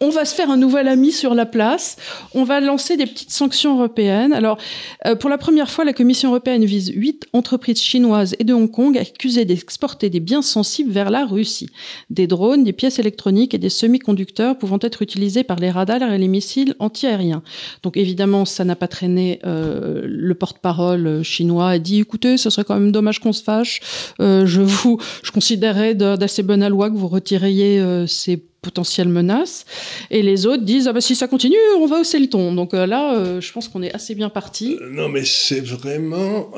on 0.00 0.10
va 0.10 0.24
se 0.24 0.34
faire 0.34 0.50
un 0.50 0.56
nouvel 0.56 0.86
ami 0.86 1.10
sur 1.10 1.34
la 1.34 1.46
place, 1.46 1.96
on 2.34 2.44
va 2.44 2.60
lancer 2.60 2.96
des 2.96 3.06
petites 3.06 3.32
sanctions 3.32 3.76
européennes. 3.76 4.32
Alors, 4.32 4.58
euh, 5.06 5.16
pour 5.16 5.28
la 5.28 5.38
première 5.38 5.70
fois, 5.70 5.84
la 5.84 5.92
Commission 5.92 6.30
européenne 6.30 6.64
vise 6.64 6.92
huit 6.94 7.26
entreprises 7.32 7.80
chinoises 7.80 8.36
et 8.38 8.44
de 8.44 8.54
Hong 8.54 8.70
Kong 8.70 8.96
accusées 8.96 9.44
d'exporter 9.44 10.08
des 10.08 10.20
biens 10.20 10.42
sensibles 10.42 10.92
vers 10.92 11.10
la 11.10 11.26
Russie. 11.26 11.70
Des 12.10 12.26
drones, 12.26 12.62
des 12.62 12.72
pièces 12.72 12.98
électroniques 12.98 13.54
et 13.54 13.58
des 13.58 13.68
semi-conducteurs 13.68 14.56
pouvant 14.56 14.78
être 14.80 15.02
utilisés 15.02 15.42
par 15.42 15.58
les 15.58 15.70
radars 15.70 16.12
et 16.12 16.18
les 16.18 16.28
missiles 16.28 16.74
antiaériens. 16.78 17.42
Donc 17.82 17.96
évidemment, 17.96 18.44
ça 18.44 18.64
n'a 18.64 18.76
pas 18.76 18.88
traîné. 18.88 19.40
Euh, 19.44 20.02
le 20.04 20.34
porte-parole 20.34 21.22
chinois 21.24 21.70
a 21.70 21.78
dit, 21.78 22.00
écoutez, 22.00 22.36
ce 22.36 22.50
serait 22.50 22.64
quand 22.64 22.74
même 22.74 22.92
dommage 22.92 23.18
qu'on 23.18 23.32
se 23.32 23.42
fâche. 23.42 23.80
Euh, 24.20 24.46
je 24.46 24.60
vous, 24.60 24.98
je 25.22 25.32
considérais 25.32 25.94
d'assez 25.94 26.42
bonne 26.42 26.66
loi 26.68 26.90
que 26.90 26.96
vous 26.96 27.08
retiriez 27.08 27.82
ces 28.06 28.47
potentielles 28.62 29.08
menaces. 29.08 29.64
Et 30.10 30.22
les 30.22 30.46
autres 30.46 30.64
disent 30.64 30.88
ah 30.88 30.92
bah, 30.92 31.00
si 31.00 31.14
ça 31.14 31.28
continue, 31.28 31.56
on 31.78 31.86
va 31.86 32.00
hausser 32.00 32.18
le 32.18 32.28
ton. 32.28 32.52
Donc 32.54 32.74
euh, 32.74 32.86
là, 32.86 33.14
euh, 33.14 33.40
je 33.40 33.52
pense 33.52 33.68
qu'on 33.68 33.82
est 33.82 33.92
assez 33.92 34.14
bien 34.14 34.28
parti. 34.28 34.76
Euh, 34.80 34.90
non, 34.90 35.08
mais 35.08 35.24
c'est 35.24 35.60
vraiment. 35.60 36.52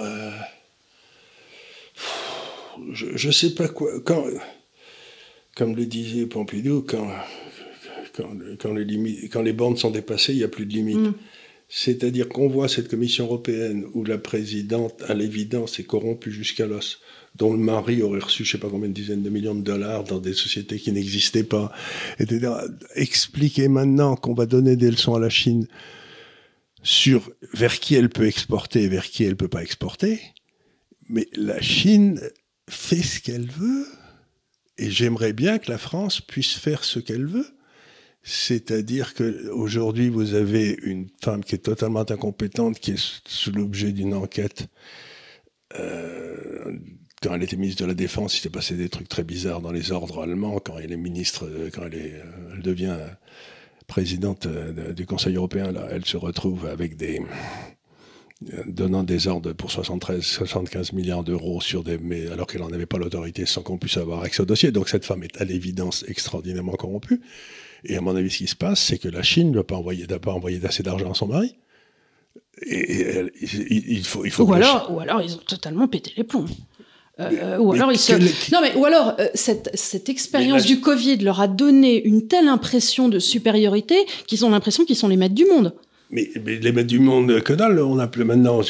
Je 2.92 3.26
ne 3.26 3.32
sais 3.32 3.50
pas 3.54 3.68
quoi. 3.68 3.90
Quand, 4.04 4.24
comme 5.54 5.76
le 5.76 5.84
disait 5.84 6.26
Pompidou, 6.26 6.84
quand, 6.86 7.08
quand, 8.58 8.72
les, 8.72 8.84
limites, 8.84 9.30
quand 9.30 9.42
les 9.42 9.52
bornes 9.52 9.76
sont 9.76 9.90
dépassées, 9.90 10.32
il 10.32 10.38
n'y 10.38 10.44
a 10.44 10.48
plus 10.48 10.66
de 10.66 10.72
limites. 10.72 10.96
Mm. 10.96 11.14
C'est-à-dire 11.72 12.28
qu'on 12.28 12.48
voit 12.48 12.68
cette 12.68 12.88
Commission 12.88 13.26
européenne 13.26 13.86
où 13.94 14.02
la 14.04 14.18
présidente, 14.18 15.02
à 15.06 15.14
l'évidence, 15.14 15.78
est 15.78 15.84
corrompue 15.84 16.32
jusqu'à 16.32 16.66
l'os 16.66 17.00
dont 17.36 17.52
le 17.52 17.60
mari 17.60 18.02
aurait 18.02 18.18
reçu 18.18 18.44
je 18.44 18.50
sais 18.50 18.58
pas 18.58 18.68
combien 18.68 18.88
de 18.88 18.94
dizaines 18.94 19.22
de 19.22 19.30
millions 19.30 19.54
de 19.54 19.62
dollars 19.62 20.02
dans 20.02 20.18
des 20.18 20.34
sociétés 20.34 20.80
qui 20.80 20.90
n'existaient 20.90 21.44
pas, 21.44 21.72
etc. 22.18 22.52
Expliquer 22.96 23.68
maintenant 23.68 24.16
qu'on 24.16 24.34
va 24.34 24.46
donner 24.46 24.74
des 24.74 24.90
leçons 24.90 25.14
à 25.14 25.20
la 25.20 25.30
Chine 25.30 25.68
sur 26.82 27.30
vers 27.52 27.78
qui 27.78 27.94
elle 27.94 28.08
peut 28.08 28.26
exporter 28.26 28.82
et 28.82 28.88
vers 28.88 29.04
qui 29.04 29.22
elle 29.22 29.36
peut 29.36 29.46
pas 29.46 29.62
exporter, 29.62 30.20
mais 31.08 31.28
la 31.34 31.60
Chine 31.60 32.20
fait 32.68 33.02
ce 33.02 33.20
qu'elle 33.20 33.48
veut, 33.48 33.86
et 34.76 34.90
j'aimerais 34.90 35.32
bien 35.32 35.58
que 35.58 35.70
la 35.70 35.78
France 35.78 36.20
puisse 36.20 36.54
faire 36.54 36.82
ce 36.82 36.98
qu'elle 36.98 37.26
veut. 37.26 37.46
C'est-à-dire 38.22 39.14
que 39.14 39.48
aujourd'hui, 39.50 40.08
vous 40.08 40.34
avez 40.34 40.78
une 40.82 41.08
femme 41.22 41.42
qui 41.42 41.54
est 41.54 41.58
totalement 41.58 42.00
incompétente, 42.10 42.78
qui 42.78 42.92
est 42.92 43.20
sous 43.26 43.52
l'objet 43.52 43.92
d'une 43.92 44.14
enquête 44.14 44.68
euh, 45.78 46.78
quand 47.22 47.34
elle 47.34 47.42
était 47.42 47.56
ministre 47.56 47.82
de 47.82 47.88
la 47.88 47.94
Défense, 47.94 48.36
il 48.38 48.40
s'est 48.40 48.50
passé 48.50 48.74
des 48.74 48.88
trucs 48.88 49.08
très 49.08 49.24
bizarres 49.24 49.60
dans 49.60 49.72
les 49.72 49.92
ordres 49.92 50.22
allemands. 50.22 50.58
Quand 50.58 50.78
elle 50.78 50.92
est 50.92 50.96
ministre, 50.96 51.46
euh, 51.46 51.70
euh, 51.78 52.22
elle 52.54 52.62
devient 52.62 52.96
présidente 53.86 54.46
du 54.46 55.04
Conseil 55.04 55.34
européen, 55.34 55.72
elle 55.90 56.04
se 56.04 56.16
retrouve 56.16 56.66
avec 56.66 56.96
des 56.96 57.20
donnant 58.68 59.02
des 59.02 59.26
ordres 59.26 59.52
pour 59.52 59.70
73, 59.72 60.24
75 60.24 60.92
milliards 60.92 61.24
d'euros 61.24 61.60
sur 61.60 61.82
des, 61.82 61.98
mais 61.98 62.28
alors 62.28 62.46
qu'elle 62.46 62.60
n'en 62.60 62.72
avait 62.72 62.86
pas 62.86 62.98
l'autorité 62.98 63.44
sans 63.46 63.62
qu'on 63.62 63.78
puisse 63.78 63.96
avoir 63.96 64.22
accès 64.22 64.42
au 64.42 64.46
dossier. 64.46 64.70
Donc 64.70 64.88
cette 64.88 65.04
femme 65.04 65.24
est 65.24 65.40
à 65.40 65.44
l'évidence 65.44 66.04
extraordinairement 66.06 66.74
corrompue. 66.74 67.20
Et 67.84 67.96
à 67.96 68.00
mon 68.00 68.14
avis, 68.14 68.30
ce 68.30 68.38
qui 68.38 68.46
se 68.46 68.56
passe, 68.56 68.80
c'est 68.80 68.98
que 68.98 69.08
la 69.08 69.22
Chine 69.22 69.48
ne 69.48 69.54
doit 69.54 69.66
pas 69.66 69.76
envoyer, 69.76 70.06
pas 70.06 70.32
envoyer 70.32 70.60
assez 70.64 70.82
d'argent 70.82 71.10
à 71.10 71.14
son 71.14 71.26
mari. 71.26 71.56
Et, 72.62 73.24
il, 73.40 74.04
faut, 74.04 74.24
il 74.24 74.30
faut 74.30 74.44
ou, 74.44 74.52
alors, 74.52 74.90
ou 74.92 75.00
alors 75.00 75.22
ils 75.22 75.34
ont 75.34 75.40
totalement 75.46 75.88
pété 75.88 76.12
les 76.16 76.24
plombs. 76.24 76.46
Euh, 77.18 77.58
ou, 77.58 77.72
alors 77.72 77.88
non, 77.88 78.60
mais, 78.62 78.74
ou 78.76 78.84
alors 78.86 79.14
euh, 79.18 79.28
cette, 79.34 79.70
cette 79.74 80.08
expérience 80.08 80.64
du 80.64 80.80
Covid 80.80 81.18
leur 81.18 81.40
a 81.40 81.48
donné 81.48 82.02
une 82.02 82.28
telle 82.28 82.48
impression 82.48 83.08
de 83.08 83.18
supériorité 83.18 84.06
qu'ils 84.26 84.46
ont 84.46 84.50
l'impression 84.50 84.84
qu'ils 84.84 84.96
sont 84.96 85.08
les 85.08 85.16
maîtres 85.16 85.34
du 85.34 85.44
monde. 85.44 85.74
Mais, 86.10 86.30
les 86.44 86.72
maîtres 86.72 86.88
du 86.88 86.98
monde, 86.98 87.40
que 87.42 87.52
dalle, 87.52 87.78
on 87.80 87.98
appelle 87.98 88.24
maintenant. 88.24 88.60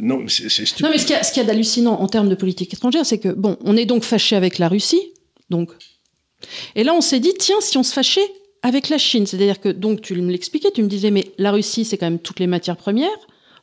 non, 0.00 0.24
c'est 0.28 0.48
stupide. 0.48 0.84
Non, 0.84 0.90
mais 0.90 0.98
ce 0.98 1.06
qu'il 1.06 1.14
y 1.14 1.40
a, 1.40 1.42
a 1.42 1.44
d'hallucinant 1.44 2.00
en 2.00 2.08
termes 2.08 2.28
de 2.28 2.34
politique 2.34 2.72
étrangère, 2.72 3.06
c'est 3.06 3.18
que, 3.18 3.28
bon, 3.28 3.56
on 3.62 3.76
est 3.76 3.86
donc 3.86 4.02
fâché 4.02 4.34
avec 4.34 4.58
la 4.58 4.68
Russie, 4.68 5.12
donc. 5.50 5.70
Et 6.74 6.84
là, 6.84 6.94
on 6.94 7.00
s'est 7.00 7.20
dit, 7.20 7.32
tiens, 7.38 7.60
si 7.60 7.78
on 7.78 7.82
se 7.82 7.92
fâchait 7.92 8.28
avec 8.62 8.88
la 8.88 8.98
Chine. 8.98 9.26
C'est-à-dire 9.26 9.60
que, 9.60 9.68
donc, 9.68 10.00
tu 10.00 10.14
me 10.14 10.30
l'expliquais, 10.30 10.70
tu 10.70 10.82
me 10.82 10.88
disais, 10.88 11.10
mais 11.10 11.32
la 11.38 11.52
Russie, 11.52 11.84
c'est 11.84 11.98
quand 11.98 12.06
même 12.06 12.18
toutes 12.18 12.40
les 12.40 12.46
matières 12.46 12.76
premières. 12.76 13.08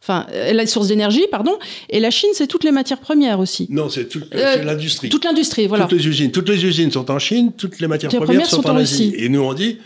Enfin, 0.02 0.26
euh, 0.34 0.54
la 0.54 0.66
source 0.66 0.88
d'énergie, 0.88 1.26
pardon. 1.30 1.58
Et 1.90 2.00
la 2.00 2.10
Chine, 2.10 2.30
c'est 2.34 2.48
toutes 2.48 2.64
les 2.64 2.72
matières 2.72 3.00
premières 3.00 3.40
aussi. 3.40 3.68
Non, 3.70 3.90
c'est 3.90 4.08
toute 4.08 4.34
euh, 4.34 4.64
l'industrie. 4.64 5.10
Toute 5.10 5.26
l'industrie, 5.26 5.68
voilà. 5.68 5.86
Toutes 5.86 6.00
les 6.00 6.08
usines. 6.08 6.32
Toutes 6.32 6.50
les 6.50 6.66
usines 6.66 6.92
sont 6.92 7.10
en 7.12 7.20
Chine, 7.20 7.52
toutes 7.56 7.80
les 7.80 7.88
matières 7.88 8.12
premières, 8.12 8.46
sont, 8.46 8.68
en 8.68 8.78
Asie. 8.78 9.14
Et 9.18 9.30
nous, 9.30 9.42
on 9.42 9.54
dit, 9.54 9.78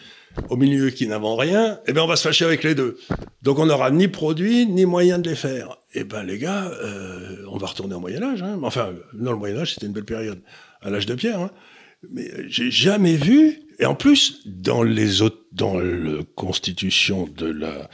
au 0.49 0.57
milieu 0.57 0.89
qui 0.89 1.07
n'avons 1.07 1.35
rien, 1.35 1.79
eh 1.87 1.93
ben 1.93 2.01
on 2.01 2.07
va 2.07 2.15
se 2.15 2.27
fâcher 2.27 2.45
avec 2.45 2.63
les 2.63 2.75
deux. 2.75 2.97
Donc 3.41 3.59
on 3.59 3.65
n'aura 3.65 3.91
ni 3.91 4.07
produit 4.07 4.65
ni 4.65 4.85
moyen 4.85 5.19
de 5.19 5.29
les 5.29 5.35
faire. 5.35 5.77
Eh 5.93 6.03
ben 6.03 6.23
les 6.23 6.37
gars, 6.37 6.71
euh, 6.83 7.37
on 7.49 7.57
va 7.57 7.67
retourner 7.67 7.95
au 7.95 7.99
Moyen 7.99 8.23
Âge. 8.23 8.43
Hein. 8.43 8.59
Enfin, 8.63 8.89
dans 9.13 9.31
le 9.31 9.37
Moyen 9.37 9.57
Âge, 9.57 9.73
c'était 9.73 9.85
une 9.85 9.93
belle 9.93 10.05
période, 10.05 10.39
à 10.81 10.89
l'âge 10.89 11.05
de 11.05 11.15
pierre. 11.15 11.39
Hein. 11.39 11.51
Mais 12.11 12.29
j'ai 12.47 12.71
jamais 12.71 13.15
vu. 13.15 13.61
Et 13.79 13.85
en 13.85 13.95
plus, 13.95 14.41
dans 14.45 14.83
les 14.83 15.21
autres, 15.21 15.43
dans 15.51 15.77
la 15.77 16.23
constitution 16.35 17.27
de 17.37 17.47
la 17.47 17.89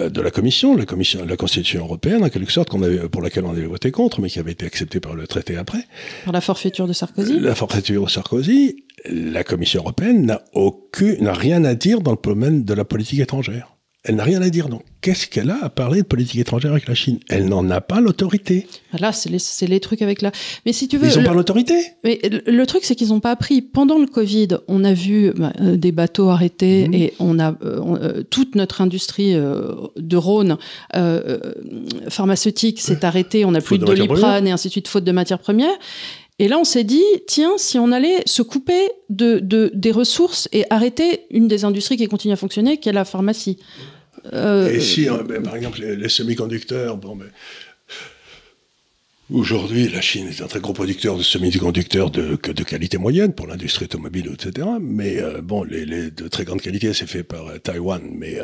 euh, 0.00 0.10
de 0.10 0.20
la 0.20 0.30
Commission, 0.30 0.76
la 0.76 0.84
Commission, 0.84 1.24
la 1.24 1.36
Constitution 1.36 1.84
européenne, 1.84 2.24
en 2.24 2.28
quelque 2.28 2.52
sorte, 2.52 2.68
qu'on 2.68 2.82
avait, 2.82 3.08
pour 3.08 3.22
laquelle 3.22 3.44
on 3.44 3.50
avait 3.50 3.66
voté 3.66 3.90
contre, 3.90 4.20
mais 4.20 4.28
qui 4.28 4.38
avait 4.38 4.52
été 4.52 4.66
acceptée 4.66 5.00
par 5.00 5.14
le 5.14 5.26
traité 5.26 5.56
après. 5.56 5.86
Par 6.24 6.32
la 6.32 6.40
forfaiture 6.40 6.86
de 6.86 6.92
Sarkozy. 6.92 7.38
La 7.38 7.54
forfaiture 7.54 8.04
de 8.04 8.10
Sarkozy, 8.10 8.84
la 9.08 9.44
Commission 9.44 9.80
européenne 9.80 10.26
n'a 10.26 10.42
aucune, 10.52 11.22
n'a 11.22 11.32
rien 11.32 11.64
à 11.64 11.74
dire 11.74 12.00
dans 12.00 12.10
le 12.10 12.18
domaine 12.22 12.64
de 12.64 12.74
la 12.74 12.84
politique 12.84 13.20
étrangère. 13.20 13.76
Elle 14.02 14.16
n'a 14.16 14.24
rien 14.24 14.40
à 14.40 14.48
dire. 14.48 14.70
Donc, 14.70 14.82
qu'est-ce 15.02 15.26
qu'elle 15.26 15.50
a 15.50 15.62
à 15.62 15.68
parler 15.68 16.00
de 16.00 16.06
politique 16.06 16.40
étrangère 16.40 16.70
avec 16.70 16.88
la 16.88 16.94
Chine? 16.94 17.18
Elle 17.28 17.48
n'en 17.48 17.68
a 17.68 17.82
pas 17.82 18.00
l'autorité. 18.00 18.66
Là, 18.98 19.12
c'est 19.12 19.28
les, 19.28 19.66
les, 19.68 19.80
trucs 19.80 20.00
avec 20.00 20.22
la. 20.22 20.32
Mais 20.64 20.72
si 20.72 20.88
tu 20.88 20.96
veux. 20.96 21.08
Ils 21.10 21.18
n'ont 21.18 21.24
pas 21.24 21.34
l'autorité. 21.34 21.74
Mais 22.02 22.18
le, 22.22 22.64
truc, 22.64 22.84
c'est 22.84 22.94
qu'ils 22.94 23.08
n'ont 23.08 23.20
pas 23.20 23.32
appris. 23.32 23.60
Pendant 23.60 23.98
le 23.98 24.06
Covid, 24.06 24.48
on 24.68 24.84
a 24.84 24.94
vu 24.94 25.32
bah, 25.36 25.52
euh, 25.60 25.76
des 25.76 25.92
bateaux 25.92 26.30
arrêtés 26.30 26.88
mhm. 26.88 26.94
et 26.94 27.12
on 27.18 27.38
a 27.38 27.50
euh, 27.62 27.80
euh, 28.00 28.22
toute 28.22 28.54
notre 28.54 28.80
industrie 28.80 29.34
de 29.34 30.16
Rhône 30.16 30.56
pharmaceutique 32.08 32.80
s'est 32.80 33.04
arrêtée. 33.04 33.44
On 33.44 33.50
n'a 33.50 33.60
plus 33.60 33.76
de 33.76 33.84
doliprane 33.84 34.46
et 34.46 34.50
ainsi 34.50 34.68
de 34.68 34.72
suite, 34.72 34.88
faute 34.88 35.04
de 35.04 35.12
matières 35.12 35.40
premières. 35.40 35.76
Et 36.40 36.48
là, 36.48 36.58
on 36.58 36.64
s'est 36.64 36.84
dit, 36.84 37.04
tiens, 37.26 37.58
si 37.58 37.78
on 37.78 37.92
allait 37.92 38.22
se 38.24 38.40
couper 38.40 38.88
de, 39.10 39.70
des 39.74 39.92
ressources 39.92 40.48
et 40.52 40.64
arrêter 40.70 41.26
une 41.30 41.48
des 41.48 41.66
industries 41.66 41.98
qui 41.98 42.08
continue 42.08 42.32
à 42.32 42.36
fonctionner, 42.36 42.78
qui 42.78 42.88
est 42.88 42.94
la 42.94 43.04
pharmacie. 43.04 43.58
Euh, 44.32 44.72
et 44.72 44.80
si, 44.80 45.06
hein, 45.06 45.22
par 45.44 45.54
exemple, 45.54 45.82
les, 45.82 46.08
semi-conducteurs, 46.08 46.96
bon, 46.96 47.14
ben, 47.14 47.26
Aujourd'hui, 49.30 49.90
la 49.90 50.00
Chine 50.00 50.28
est 50.28 50.40
un 50.40 50.46
très 50.46 50.60
gros 50.60 50.72
producteur 50.72 51.18
de 51.18 51.22
semi-conducteurs 51.22 52.10
de, 52.10 52.36
qualité 52.36 52.96
moyenne 52.96 53.34
pour 53.34 53.46
l'industrie 53.46 53.84
automobile, 53.84 54.32
etc. 54.32 54.66
Mais 54.80 55.20
euh, 55.20 55.42
bon, 55.42 55.62
les, 55.62 56.10
de 56.10 56.26
très 56.26 56.44
grande 56.44 56.62
qualité, 56.62 56.94
c'est 56.94 57.06
fait 57.06 57.22
par 57.22 57.48
euh, 57.48 57.58
Taïwan. 57.58 58.00
Mais 58.14 58.38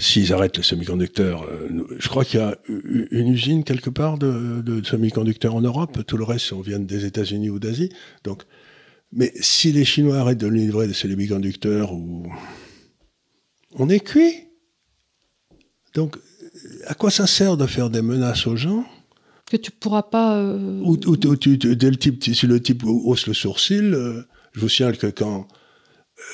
s'ils 0.00 0.32
arrêtent 0.32 0.56
les 0.56 0.62
semi-conducteurs, 0.62 1.44
euh, 1.44 1.86
je 1.98 2.08
crois 2.08 2.24
qu'il 2.24 2.40
y 2.40 2.42
a 2.42 2.56
une 2.66 3.28
usine 3.28 3.64
quelque 3.64 3.90
part 3.90 4.18
de, 4.18 4.62
de 4.62 4.82
semi-conducteurs 4.82 5.54
en 5.54 5.60
Europe, 5.60 6.04
tout 6.06 6.16
le 6.16 6.24
reste, 6.24 6.52
on 6.52 6.62
vient 6.62 6.80
des 6.80 7.04
États-Unis 7.04 7.50
ou 7.50 7.58
d'Asie. 7.58 7.90
Donc, 8.24 8.44
mais 9.12 9.32
si 9.40 9.72
les 9.72 9.84
Chinois 9.84 10.18
arrêtent 10.18 10.38
de 10.38 10.46
livrer 10.46 10.88
des 10.88 10.94
semi-conducteurs, 10.94 11.92
ou... 11.92 12.26
on 13.74 13.88
est 13.90 14.00
cuit. 14.00 14.34
Donc, 15.94 16.16
à 16.86 16.94
quoi 16.94 17.10
ça 17.10 17.26
sert 17.26 17.56
de 17.58 17.66
faire 17.66 17.90
des 17.90 18.02
menaces 18.02 18.46
aux 18.46 18.56
gens? 18.56 18.84
Que 19.50 19.58
tu 19.58 19.70
pourras 19.70 20.04
pas. 20.04 20.38
Euh... 20.38 20.80
Ou, 20.82 20.96
dès 20.96 21.90
le 21.90 21.96
type, 21.96 22.24
si 22.24 22.46
le 22.46 22.62
type 22.62 22.84
hausse 22.86 23.26
le 23.26 23.34
sourcil, 23.34 23.92
euh, 23.92 24.22
je 24.52 24.60
vous 24.60 24.68
signale 24.68 24.96
que 24.96 25.08
quand 25.08 25.46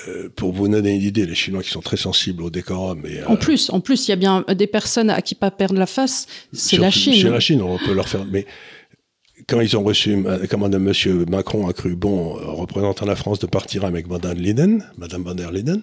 euh, 0.08 0.28
pour 0.34 0.52
vous 0.52 0.68
donner 0.68 0.94
une 0.94 1.02
idée, 1.02 1.26
les 1.26 1.34
Chinois 1.34 1.62
qui 1.62 1.70
sont 1.70 1.80
très 1.80 1.96
sensibles 1.96 2.42
au 2.42 2.50
décorum. 2.50 3.02
Et, 3.06 3.24
en 3.24 3.36
plus, 3.36 3.70
en 3.70 3.80
plus, 3.80 4.06
il 4.06 4.10
y 4.10 4.14
a 4.14 4.16
bien 4.16 4.44
des 4.54 4.66
personnes 4.66 5.10
à 5.10 5.22
qui 5.22 5.34
pas 5.34 5.50
perdre 5.50 5.78
la 5.78 5.86
face, 5.86 6.26
c'est 6.52 6.78
la 6.78 6.90
Chine. 6.90 7.14
C'est 7.20 7.30
la 7.30 7.40
Chine, 7.40 7.62
on 7.62 7.78
peut 7.78 7.94
leur 7.94 8.08
faire. 8.08 8.24
Mais 8.24 8.46
quand 9.46 9.60
ils 9.60 9.76
ont 9.76 9.82
reçu, 9.82 10.24
comment 10.50 10.70
M. 10.70 10.92
Macron 11.28 11.68
a 11.68 11.72
cru 11.72 11.94
bon, 11.94 12.36
euh, 12.36 12.50
représentant 12.50 13.06
la 13.06 13.16
France, 13.16 13.38
de 13.38 13.46
partir 13.46 13.84
avec 13.84 14.08
Madame 14.08 14.38
Liden, 14.38 14.84
Madame 14.98 15.22
van 15.22 15.34
der 15.34 15.50
euh, 15.50 15.76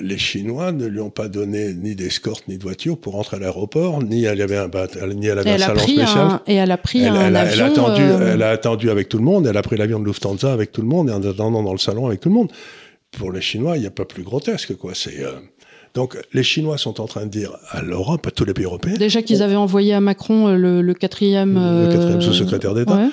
les 0.00 0.18
Chinois 0.18 0.72
ne 0.72 0.86
lui 0.86 1.00
ont 1.00 1.10
pas 1.10 1.28
donné 1.28 1.74
ni 1.74 1.94
d'escorte 1.94 2.46
ni 2.48 2.58
de 2.58 2.62
voiture 2.62 2.98
pour 2.98 3.14
rentrer 3.14 3.36
à 3.36 3.40
l'aéroport, 3.40 4.02
ni 4.02 4.24
elle 4.24 4.40
avait 4.40 4.56
un, 4.56 4.68
ni 5.14 5.26
elle 5.26 5.38
avait 5.38 5.50
un 5.50 5.58
salon 5.58 5.80
spécial. 5.80 6.40
et 6.46 6.54
elle 6.54 6.70
a 6.70 6.76
pris 6.76 7.06
un 7.06 7.34
avion. 7.34 7.52
Elle 7.52 7.60
a, 7.60 7.64
attendu, 7.66 8.02
euh, 8.02 8.34
elle 8.34 8.42
a 8.42 8.50
attendu 8.50 8.90
avec 8.90 9.08
tout 9.08 9.18
le 9.18 9.24
monde. 9.24 9.46
Elle 9.46 9.56
a 9.56 9.62
pris 9.62 9.76
l'avion 9.76 9.98
de 9.98 10.04
Lufthansa 10.04 10.52
avec 10.52 10.72
tout 10.72 10.82
le 10.82 10.86
monde 10.86 11.08
et 11.08 11.12
en 11.12 11.22
attendant 11.22 11.62
dans 11.62 11.72
le 11.72 11.78
salon 11.78 12.06
avec 12.06 12.20
tout 12.20 12.28
le 12.28 12.34
monde. 12.34 12.52
Pour 13.10 13.32
les 13.32 13.40
Chinois, 13.40 13.76
il 13.76 13.80
n'y 13.80 13.86
a 13.86 13.90
pas 13.90 14.04
plus 14.04 14.22
grotesque, 14.22 14.76
quoi. 14.76 14.92
C'est 14.94 15.20
euh, 15.20 15.32
donc 15.94 16.16
les 16.32 16.42
Chinois 16.42 16.78
sont 16.78 17.00
en 17.00 17.06
train 17.06 17.26
de 17.26 17.30
dire 17.30 17.56
à 17.70 17.82
l'Europe, 17.82 18.26
à 18.26 18.30
tous 18.30 18.44
les 18.44 18.54
pays 18.54 18.64
européens. 18.64 18.94
Déjà 18.94 19.20
qu'ils 19.20 19.42
avaient 19.42 19.56
envoyé 19.56 19.92
à 19.94 20.00
Macron 20.00 20.54
le, 20.54 20.94
quatrième. 20.94 21.54
Le 21.54 21.92
quatrième 21.92 22.22
sous-secrétaire 22.22 22.74
d'État. 22.74 23.08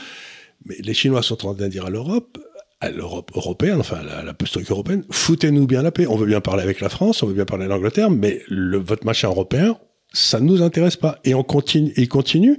Mais 0.66 0.76
les 0.84 0.94
Chinois 0.94 1.24
sont 1.24 1.46
en 1.46 1.54
train 1.54 1.66
de 1.66 1.70
dire 1.70 1.86
à 1.86 1.90
l'Europe, 1.90 2.38
à 2.82 2.90
l'Europe 2.92 3.32
européenne, 3.36 3.80
enfin 3.80 4.02
la, 4.04 4.24
la 4.24 4.34
structure 4.46 4.76
européenne, 4.76 5.04
foutez-nous 5.10 5.68
bien 5.68 5.82
la 5.82 5.92
paix. 5.92 6.08
On 6.08 6.16
veut 6.16 6.26
bien 6.28 6.42
parler 6.42 6.64
avec 6.64 6.80
la 6.80 6.90
France, 6.90 7.24
on 7.24 7.28
veut 7.28 7.34
bien 7.34 7.46
parler 7.46 7.66
avec 7.66 7.76
l'Angleterre, 7.76 8.10
mais 8.10 8.42
le, 8.48 8.78
votre 8.78 9.06
machin 9.06 9.28
européen, 9.28 9.78
ça 10.14 10.40
ne 10.40 10.46
nous 10.46 10.62
intéresse 10.62 10.96
pas. 10.96 11.20
Et 11.26 11.34
on 11.36 11.44
continue, 11.44 11.92
ils 11.98 12.08
continuent 12.08 12.58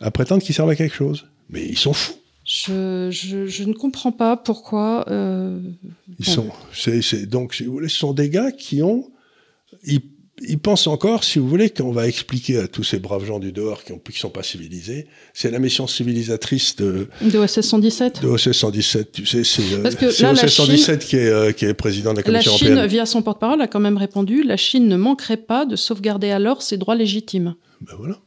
à 0.00 0.10
prétendre 0.10 0.42
qu'ils 0.42 0.54
servent 0.54 0.70
à 0.70 0.76
quelque 0.76 0.94
chose. 0.94 1.26
Mais 1.48 1.64
ils 1.64 1.78
sont 1.78 1.94
fous. 1.94 2.12
Je, 2.44 3.08
je, 3.10 3.46
je 3.46 3.64
ne 3.64 3.72
comprends 3.72 4.12
pas 4.12 4.36
pourquoi. 4.36 5.04
Euh, 5.08 5.60
ils 6.18 6.26
sont, 6.26 6.50
c'est, 6.72 7.26
donc, 7.26 7.54
si 7.54 7.64
vous 7.64 7.72
voulez, 7.72 7.88
ce 7.88 7.96
sont 7.96 8.12
des 8.12 8.30
gars 8.30 8.52
qui 8.52 8.82
ont, 8.82 9.10
ils 9.84 10.00
il 10.42 10.58
pense 10.58 10.86
encore, 10.86 11.24
si 11.24 11.38
vous 11.38 11.48
voulez, 11.48 11.70
qu'on 11.70 11.92
va 11.92 12.06
expliquer 12.06 12.58
à 12.58 12.68
tous 12.68 12.84
ces 12.84 12.98
braves 12.98 13.24
gens 13.24 13.38
du 13.38 13.52
dehors 13.52 13.82
qui 13.84 13.92
ne 13.92 13.98
sont 14.14 14.30
pas 14.30 14.42
civilisés, 14.42 15.06
c'est 15.34 15.50
la 15.50 15.58
mission 15.58 15.86
civilisatrice 15.86 16.76
de... 16.76 17.08
De 17.22 17.38
OSS 17.38 17.60
117 17.60 18.22
De 18.22 18.28
OSS 18.28 18.52
117, 18.52 19.12
tu 19.12 19.26
sais, 19.26 19.44
c'est 19.44 19.62
euh, 19.74 20.32
OSS 20.32 20.46
117 20.46 21.04
qui, 21.04 21.16
est, 21.16 21.28
euh, 21.28 21.52
qui 21.52 21.64
est 21.64 21.74
président 21.74 22.12
de 22.12 22.18
la 22.18 22.22
Commission 22.22 22.52
européenne. 22.52 22.74
La 22.74 22.82
Chine, 22.82 22.90
via 22.90 23.06
son 23.06 23.22
porte-parole, 23.22 23.60
a 23.60 23.66
quand 23.66 23.80
même 23.80 23.96
répondu, 23.96 24.42
la 24.42 24.56
Chine 24.56 24.88
ne 24.88 24.96
manquerait 24.96 25.36
pas 25.36 25.66
de 25.66 25.76
sauvegarder 25.76 26.30
alors 26.30 26.62
ses 26.62 26.76
droits 26.76 26.94
légitimes. 26.94 27.54
Ben 27.80 27.94
voilà. 27.98 28.18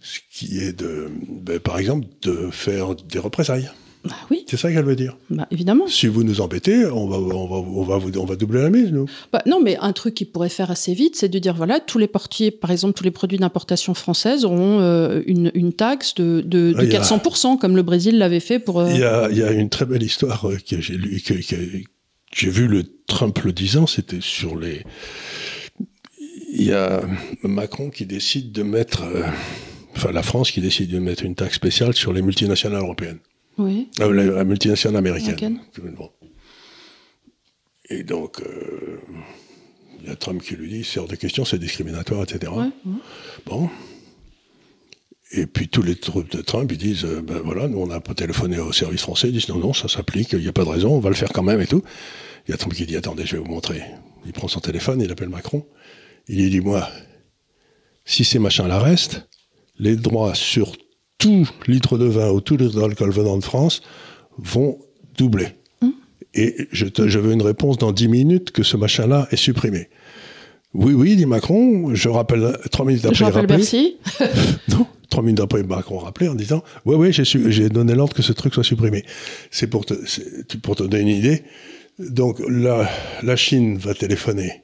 Ce 0.00 0.18
qui 0.30 0.58
est 0.58 0.72
de, 0.72 1.08
ben, 1.28 1.60
par 1.60 1.78
exemple, 1.78 2.06
de 2.22 2.48
faire 2.50 2.94
des 2.94 3.18
représailles. 3.18 3.70
Bah 4.04 4.16
oui. 4.30 4.44
C'est 4.48 4.56
ça 4.56 4.72
qu'elle 4.72 4.84
veut 4.84 4.96
dire. 4.96 5.16
Bah, 5.30 5.46
évidemment. 5.52 5.86
Si 5.86 6.08
vous 6.08 6.24
nous 6.24 6.40
embêtez, 6.40 6.86
on 6.86 7.06
va, 7.06 7.18
on 7.18 7.46
va, 7.46 7.56
on 7.56 7.82
va, 7.84 8.18
on 8.18 8.24
va 8.24 8.36
doubler 8.36 8.60
la 8.60 8.70
mise, 8.70 8.90
nous. 8.90 9.06
Bah, 9.32 9.42
non, 9.46 9.60
mais 9.60 9.76
un 9.76 9.92
truc 9.92 10.14
qu'il 10.14 10.26
pourrait 10.26 10.48
faire 10.48 10.70
assez 10.70 10.92
vite, 10.92 11.14
c'est 11.14 11.28
de 11.28 11.38
dire 11.38 11.54
voilà, 11.54 11.78
tous 11.78 11.98
les 11.98 12.08
portiers, 12.08 12.50
par 12.50 12.72
exemple, 12.72 12.94
tous 12.94 13.04
les 13.04 13.12
produits 13.12 13.38
d'importation 13.38 13.94
française 13.94 14.44
auront 14.44 14.80
euh, 14.80 15.22
une, 15.26 15.52
une, 15.54 15.72
taxe 15.72 16.14
de, 16.14 16.42
de, 16.44 16.72
de 16.72 16.86
400%, 16.86 17.52
ah, 17.54 17.58
comme 17.60 17.76
le 17.76 17.82
Brésil 17.82 18.18
l'avait 18.18 18.40
fait 18.40 18.58
pour. 18.58 18.80
Euh, 18.80 18.90
il, 18.90 18.98
y 18.98 19.04
a, 19.04 19.28
il, 19.30 19.38
y 19.38 19.42
a, 19.42 19.52
une 19.52 19.68
très 19.68 19.84
belle 19.84 20.02
histoire 20.02 20.48
euh, 20.48 20.56
que 20.56 20.80
j'ai 20.80 20.96
lu, 20.96 21.20
que, 21.20 21.34
que 21.34 21.56
j'ai 22.34 22.50
vu 22.50 22.66
le 22.66 22.82
Trump 23.06 23.38
le 23.38 23.52
disant, 23.52 23.86
c'était 23.86 24.20
sur 24.20 24.58
les. 24.58 24.82
Il 26.54 26.64
y 26.64 26.72
a 26.72 27.02
Macron 27.44 27.90
qui 27.90 28.04
décide 28.04 28.50
de 28.50 28.64
mettre. 28.64 29.04
enfin, 29.96 30.10
la 30.10 30.22
France 30.22 30.50
qui 30.50 30.60
décide 30.60 30.90
de 30.90 30.98
mettre 30.98 31.24
une 31.24 31.34
taxe 31.34 31.54
spéciale 31.54 31.94
sur 31.94 32.12
les 32.12 32.20
multinationales 32.20 32.82
européennes. 32.82 33.18
Oui. 33.58 33.88
Ah, 34.00 34.08
la, 34.08 34.44
multinationale 34.44 34.98
américaine. 34.98 35.60
Et 37.90 38.02
donc, 38.02 38.40
euh, 38.40 38.98
il 40.00 40.08
y 40.08 40.10
a 40.10 40.16
Trump 40.16 40.42
qui 40.42 40.56
lui 40.56 40.68
dit 40.68 40.84
c'est 40.84 40.98
hors 40.98 41.08
de 41.08 41.16
question, 41.16 41.44
c'est 41.44 41.58
discriminatoire, 41.58 42.22
etc. 42.22 42.50
Bon. 43.46 43.68
Et 45.34 45.46
puis 45.46 45.68
tous 45.68 45.82
les 45.82 45.96
troupes 45.96 46.30
de 46.30 46.42
Trump, 46.42 46.70
ils 46.72 46.78
disent 46.78 47.04
euh, 47.04 47.22
ben 47.22 47.38
voilà, 47.38 47.68
nous 47.68 47.78
on 47.78 47.90
a 47.90 48.00
pas 48.00 48.14
téléphoné 48.14 48.58
au 48.58 48.72
service 48.72 49.02
français, 49.02 49.28
ils 49.28 49.32
disent 49.32 49.48
non, 49.48 49.58
non, 49.58 49.72
ça 49.72 49.88
s'applique, 49.88 50.32
il 50.32 50.40
n'y 50.40 50.48
a 50.48 50.52
pas 50.52 50.64
de 50.64 50.68
raison, 50.68 50.94
on 50.94 51.00
va 51.00 51.08
le 51.08 51.14
faire 51.14 51.32
quand 51.32 51.42
même 51.42 51.60
et 51.60 51.66
tout. 51.66 51.82
Il 52.46 52.50
y 52.50 52.54
a 52.54 52.56
Trump 52.56 52.74
qui 52.74 52.86
dit 52.86 52.96
attendez, 52.96 53.24
je 53.24 53.36
vais 53.36 53.42
vous 53.42 53.48
montrer. 53.48 53.82
Il 54.26 54.32
prend 54.32 54.48
son 54.48 54.60
téléphone, 54.60 55.00
il 55.00 55.10
appelle 55.10 55.30
Macron, 55.30 55.66
il 56.28 56.42
lui 56.42 56.50
dit 56.50 56.60
moi, 56.60 56.88
si 58.04 58.24
ces 58.24 58.38
machins-là 58.38 58.78
restent, 58.78 59.26
les 59.78 59.96
droits 59.96 60.34
sur 60.34 60.72
tout 61.22 61.48
litre 61.68 61.98
de 61.98 62.06
vin 62.06 62.30
ou 62.30 62.40
tout 62.40 62.56
litre 62.56 62.80
d'alcool 62.80 63.10
venant 63.10 63.36
de 63.36 63.44
France 63.44 63.82
vont 64.38 64.78
doubler. 65.16 65.48
Hum. 65.80 65.92
Et 66.34 66.68
je, 66.72 66.86
je, 67.06 67.18
veux 67.18 67.32
une 67.32 67.42
réponse 67.42 67.78
dans 67.78 67.92
10 67.92 68.08
minutes 68.08 68.50
que 68.50 68.62
ce 68.62 68.76
machin-là 68.76 69.28
est 69.30 69.36
supprimé. 69.36 69.88
Oui, 70.74 70.94
oui, 70.94 71.16
dit 71.16 71.26
Macron. 71.26 71.94
Je 71.94 72.08
rappelle, 72.08 72.58
trois 72.70 72.86
minutes 72.86 73.04
après, 73.04 73.18
il 73.18 73.24
rappelle 73.24 73.46
Bercy. 73.46 73.96
non, 74.68 74.86
trois 75.10 75.22
minutes 75.22 75.40
après, 75.40 75.62
Macron 75.62 75.98
rappelait 75.98 76.28
en 76.28 76.34
disant 76.34 76.64
Oui, 76.86 76.96
oui, 76.96 77.12
j'ai 77.12 77.68
donné 77.68 77.94
l'ordre 77.94 78.14
que 78.14 78.22
ce 78.22 78.32
truc 78.32 78.54
soit 78.54 78.64
supprimé. 78.64 79.04
C'est 79.50 79.66
pour 79.68 79.84
te, 79.84 79.94
pour 80.62 80.76
te 80.76 80.82
donner 80.82 81.02
une 81.02 81.08
idée. 81.08 81.42
Donc, 81.98 82.40
la, 82.48 82.88
la 83.22 83.36
Chine 83.36 83.76
va 83.76 83.94
téléphoner 83.94 84.62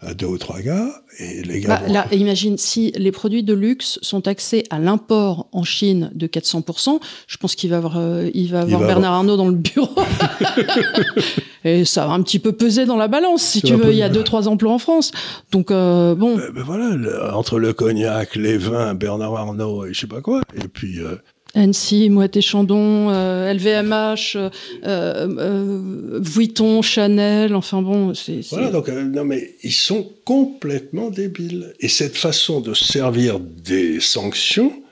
à 0.00 0.14
deux 0.14 0.26
ou 0.26 0.38
trois 0.38 0.60
gars. 0.60 0.88
Et 1.18 1.42
les 1.42 1.60
gars. 1.60 1.68
Bah, 1.68 1.82
vont- 1.86 1.92
là, 1.92 2.06
imagine, 2.12 2.58
si 2.58 2.92
les 2.96 3.12
produits 3.12 3.42
de 3.42 3.54
luxe 3.54 3.98
sont 4.02 4.20
taxés 4.20 4.64
à 4.70 4.78
l'import 4.78 5.48
en 5.52 5.62
Chine 5.64 6.10
de 6.14 6.26
400%, 6.26 7.00
je 7.26 7.36
pense 7.38 7.54
qu'il 7.54 7.70
va 7.70 7.78
avoir, 7.78 7.96
euh, 7.98 8.30
il 8.34 8.50
va 8.52 8.60
avoir 8.60 8.80
va 8.80 8.86
Bernard 8.86 9.12
Arnault 9.14 9.36
dans 9.36 9.48
le 9.48 9.54
bureau. 9.54 9.88
Et 11.64 11.84
ça 11.84 12.06
va 12.06 12.12
un 12.12 12.22
petit 12.22 12.38
peu 12.38 12.52
peser 12.52 12.86
dans 12.86 12.96
la 12.96 13.08
balance, 13.08 13.42
si 13.42 13.60
Ça 13.60 13.66
tu 13.68 13.74
veux. 13.74 13.90
Il 13.90 13.96
y 13.96 14.02
a 14.02 14.08
deux, 14.08 14.22
trois 14.22 14.46
emplois 14.48 14.72
en 14.72 14.78
France. 14.78 15.10
Donc, 15.50 15.70
euh, 15.70 16.14
bon. 16.14 16.36
Ben, 16.36 16.50
ben 16.54 16.62
voilà, 16.62 16.90
le- 16.90 17.32
entre 17.34 17.58
le 17.58 17.72
cognac, 17.72 18.36
les 18.36 18.56
vins, 18.56 18.94
Bernard 18.94 19.34
Arnault 19.36 19.84
et 19.86 19.92
je 19.92 20.00
sais 20.00 20.06
pas 20.06 20.20
quoi. 20.20 20.42
Et 20.54 20.68
puis, 20.68 21.00
euh, 21.00 21.16
Annecy, 21.56 22.10
Moët 22.10 22.36
et 22.36 22.42
Chandon, 22.42 23.08
euh, 23.10 23.52
LVMH, 23.52 24.36
euh, 24.36 24.50
euh, 24.84 26.20
Vuitton, 26.20 26.82
Chanel, 26.82 27.54
enfin 27.54 27.80
bon, 27.80 28.12
c'est... 28.12 28.40
voilà, 28.50 28.70
donc, 28.70 28.88
euh, 28.90 29.02
non, 29.02 29.24
mais 29.24 29.54
ils 29.62 29.72
sont 29.72 30.12
complètement 30.24 31.10
débiles. 31.10 31.74
Et 31.80 31.88
cette 31.88 32.16
façon 32.16 32.60
de 32.60 32.74
servir 32.74 33.40
des 33.40 34.00
sanctions, 34.00 34.82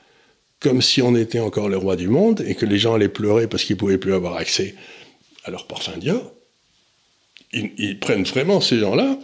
comme 0.61 0.81
si 0.81 1.03
on 1.03 1.15
était 1.15 1.41
encore 1.41 1.69
les 1.69 1.77
rois 1.77 1.97
du 1.97 2.09
monde 2.09 2.43
et 2.47 2.55
que 2.55 2.65
les 2.65 2.79
gens 2.79 2.95
allaient 2.95 3.09
pleurer 3.09 3.47
parce 3.47 3.65
qu'ils 3.65 3.77
pouvaient 3.77 3.99
plus 3.99 4.15
avoir 4.15 4.37
accès 4.37 4.75
à 5.45 5.51
leur 5.51 5.67
parfum 5.67 5.99
Dior, 5.99 6.33
ils, 7.53 7.71
ils 7.77 8.01
prennent 8.01 8.25
vraiment 8.25 8.63
ces 8.63 8.79
gens-là 8.79 9.19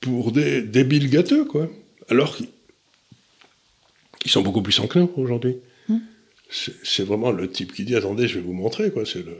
pour 0.00 0.30
des 0.30 0.60
débiles 0.60 1.08
gâteux, 1.08 1.46
quoi. 1.46 1.68
Alors 2.10 2.36
ils 4.24 4.30
sont 4.30 4.42
beaucoup 4.42 4.62
plus 4.62 4.78
enclins 4.80 5.08
aujourd'hui. 5.16 5.56
C'est 6.50 6.74
c'est 6.84 7.02
vraiment 7.04 7.30
le 7.32 7.50
type 7.50 7.72
qui 7.72 7.84
dit 7.84 7.96
attendez, 7.96 8.28
je 8.28 8.34
vais 8.36 8.44
vous 8.44 8.52
montrer, 8.52 8.90
quoi. 8.90 9.04
C'est 9.06 9.24
le 9.24 9.36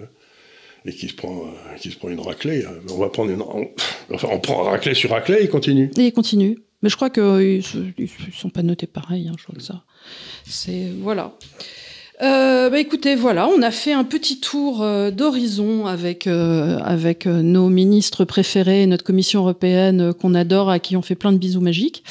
et 0.87 0.93
qui 0.93 1.09
se 1.09 1.15
prend, 1.15 1.47
euh, 1.47 1.77
qui 1.79 1.91
se 1.91 1.97
prend 1.97 2.11
une 2.11 2.21
raclée. 2.21 2.65
euh, 2.65 2.81
On 2.91 2.99
va 2.99 3.09
prendre 3.09 3.31
une, 3.31 3.43
enfin, 4.13 4.29
on 4.31 4.39
prend 4.41 4.65
raclée 4.65 4.95
sur 4.95 5.11
raclée, 5.11 5.39
il 5.43 5.49
continue. 5.49 5.91
Et 5.97 6.03
ils 6.09 6.13
continuent. 6.13 6.57
Mais 6.83 6.91
je 6.91 6.97
crois 6.97 7.09
qu'ils 7.09 7.63
ne 7.99 8.07
sont 8.37 8.51
pas 8.51 8.63
notés 8.63 8.87
pareil, 8.87 9.29
hein, 9.29 9.35
je 9.39 9.45
crois 9.45 9.55
que 9.55 9.63
ça. 9.63 9.85
C'est. 10.45 10.91
Voilà. 11.01 11.35
Euh, 12.23 12.71
bah 12.71 12.79
écoutez, 12.79 13.17
voilà, 13.17 13.49
on 13.49 13.61
a 13.61 13.73
fait 13.73 13.93
un 13.93 14.05
petit 14.05 14.39
tour 14.39 14.83
euh, 14.83 15.11
d'horizon 15.11 15.87
avec, 15.87 16.29
euh, 16.29 16.79
avec 16.85 17.27
euh, 17.27 17.43
nos 17.43 17.69
ministres 17.69 18.25
préférés, 18.25 18.87
notre 18.87 19.03
commission 19.03 19.41
européenne 19.41 20.01
euh, 20.01 20.13
qu'on 20.13 20.35
adore, 20.35 20.71
à 20.71 20.79
qui 20.79 20.97
on 20.97 21.03
fait 21.03 21.17
plein 21.17 21.33
de 21.33 21.39
bisous 21.39 21.61
magiques. 21.61 22.05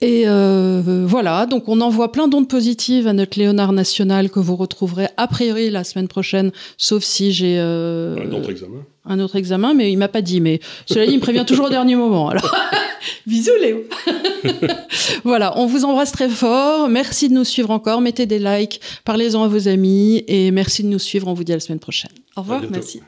Et 0.00 0.24
euh, 0.26 0.80
voilà, 1.06 1.46
donc 1.46 1.68
on 1.68 1.80
envoie 1.80 2.12
plein 2.12 2.28
d'ondes 2.28 2.48
positives 2.48 3.06
à 3.08 3.12
notre 3.12 3.38
Léonard 3.38 3.72
national 3.72 4.30
que 4.30 4.38
vous 4.40 4.54
retrouverez 4.56 5.08
a 5.16 5.26
priori 5.26 5.70
la 5.70 5.82
semaine 5.84 6.08
prochaine, 6.08 6.50
sauf 6.76 7.02
si 7.02 7.32
j'ai 7.32 7.56
euh, 7.58 8.16
Un 8.24 8.32
autre 8.32 8.50
examen. 8.50 8.78
un 9.06 9.20
autre 9.20 9.36
examen, 9.36 9.74
mais 9.74 9.90
il 9.92 9.96
m'a 9.98 10.08
pas 10.08 10.22
dit. 10.22 10.40
Mais 10.40 10.60
cela 10.86 11.04
dit, 11.06 11.12
il 11.12 11.16
me 11.18 11.22
prévient 11.22 11.44
toujours 11.46 11.66
au 11.66 11.70
dernier 11.70 11.94
moment. 11.96 12.28
Alors, 12.28 12.52
bisous 13.26 13.50
Léo. 13.60 13.84
voilà, 15.24 15.58
on 15.58 15.66
vous 15.66 15.84
embrasse 15.84 16.12
très 16.12 16.28
fort. 16.28 16.88
Merci 16.88 17.28
de 17.28 17.34
nous 17.34 17.44
suivre 17.44 17.70
encore. 17.70 18.00
Mettez 18.00 18.26
des 18.26 18.38
likes, 18.38 18.80
parlez-en 19.04 19.44
à 19.44 19.48
vos 19.48 19.68
amis 19.68 20.24
et 20.28 20.50
merci 20.50 20.82
de 20.82 20.88
nous 20.88 20.98
suivre. 20.98 21.28
On 21.28 21.34
vous 21.34 21.44
dit 21.44 21.52
à 21.52 21.56
la 21.56 21.60
semaine 21.60 21.80
prochaine. 21.80 22.12
Au 22.36 22.42
revoir, 22.42 22.62
merci. 22.70 23.00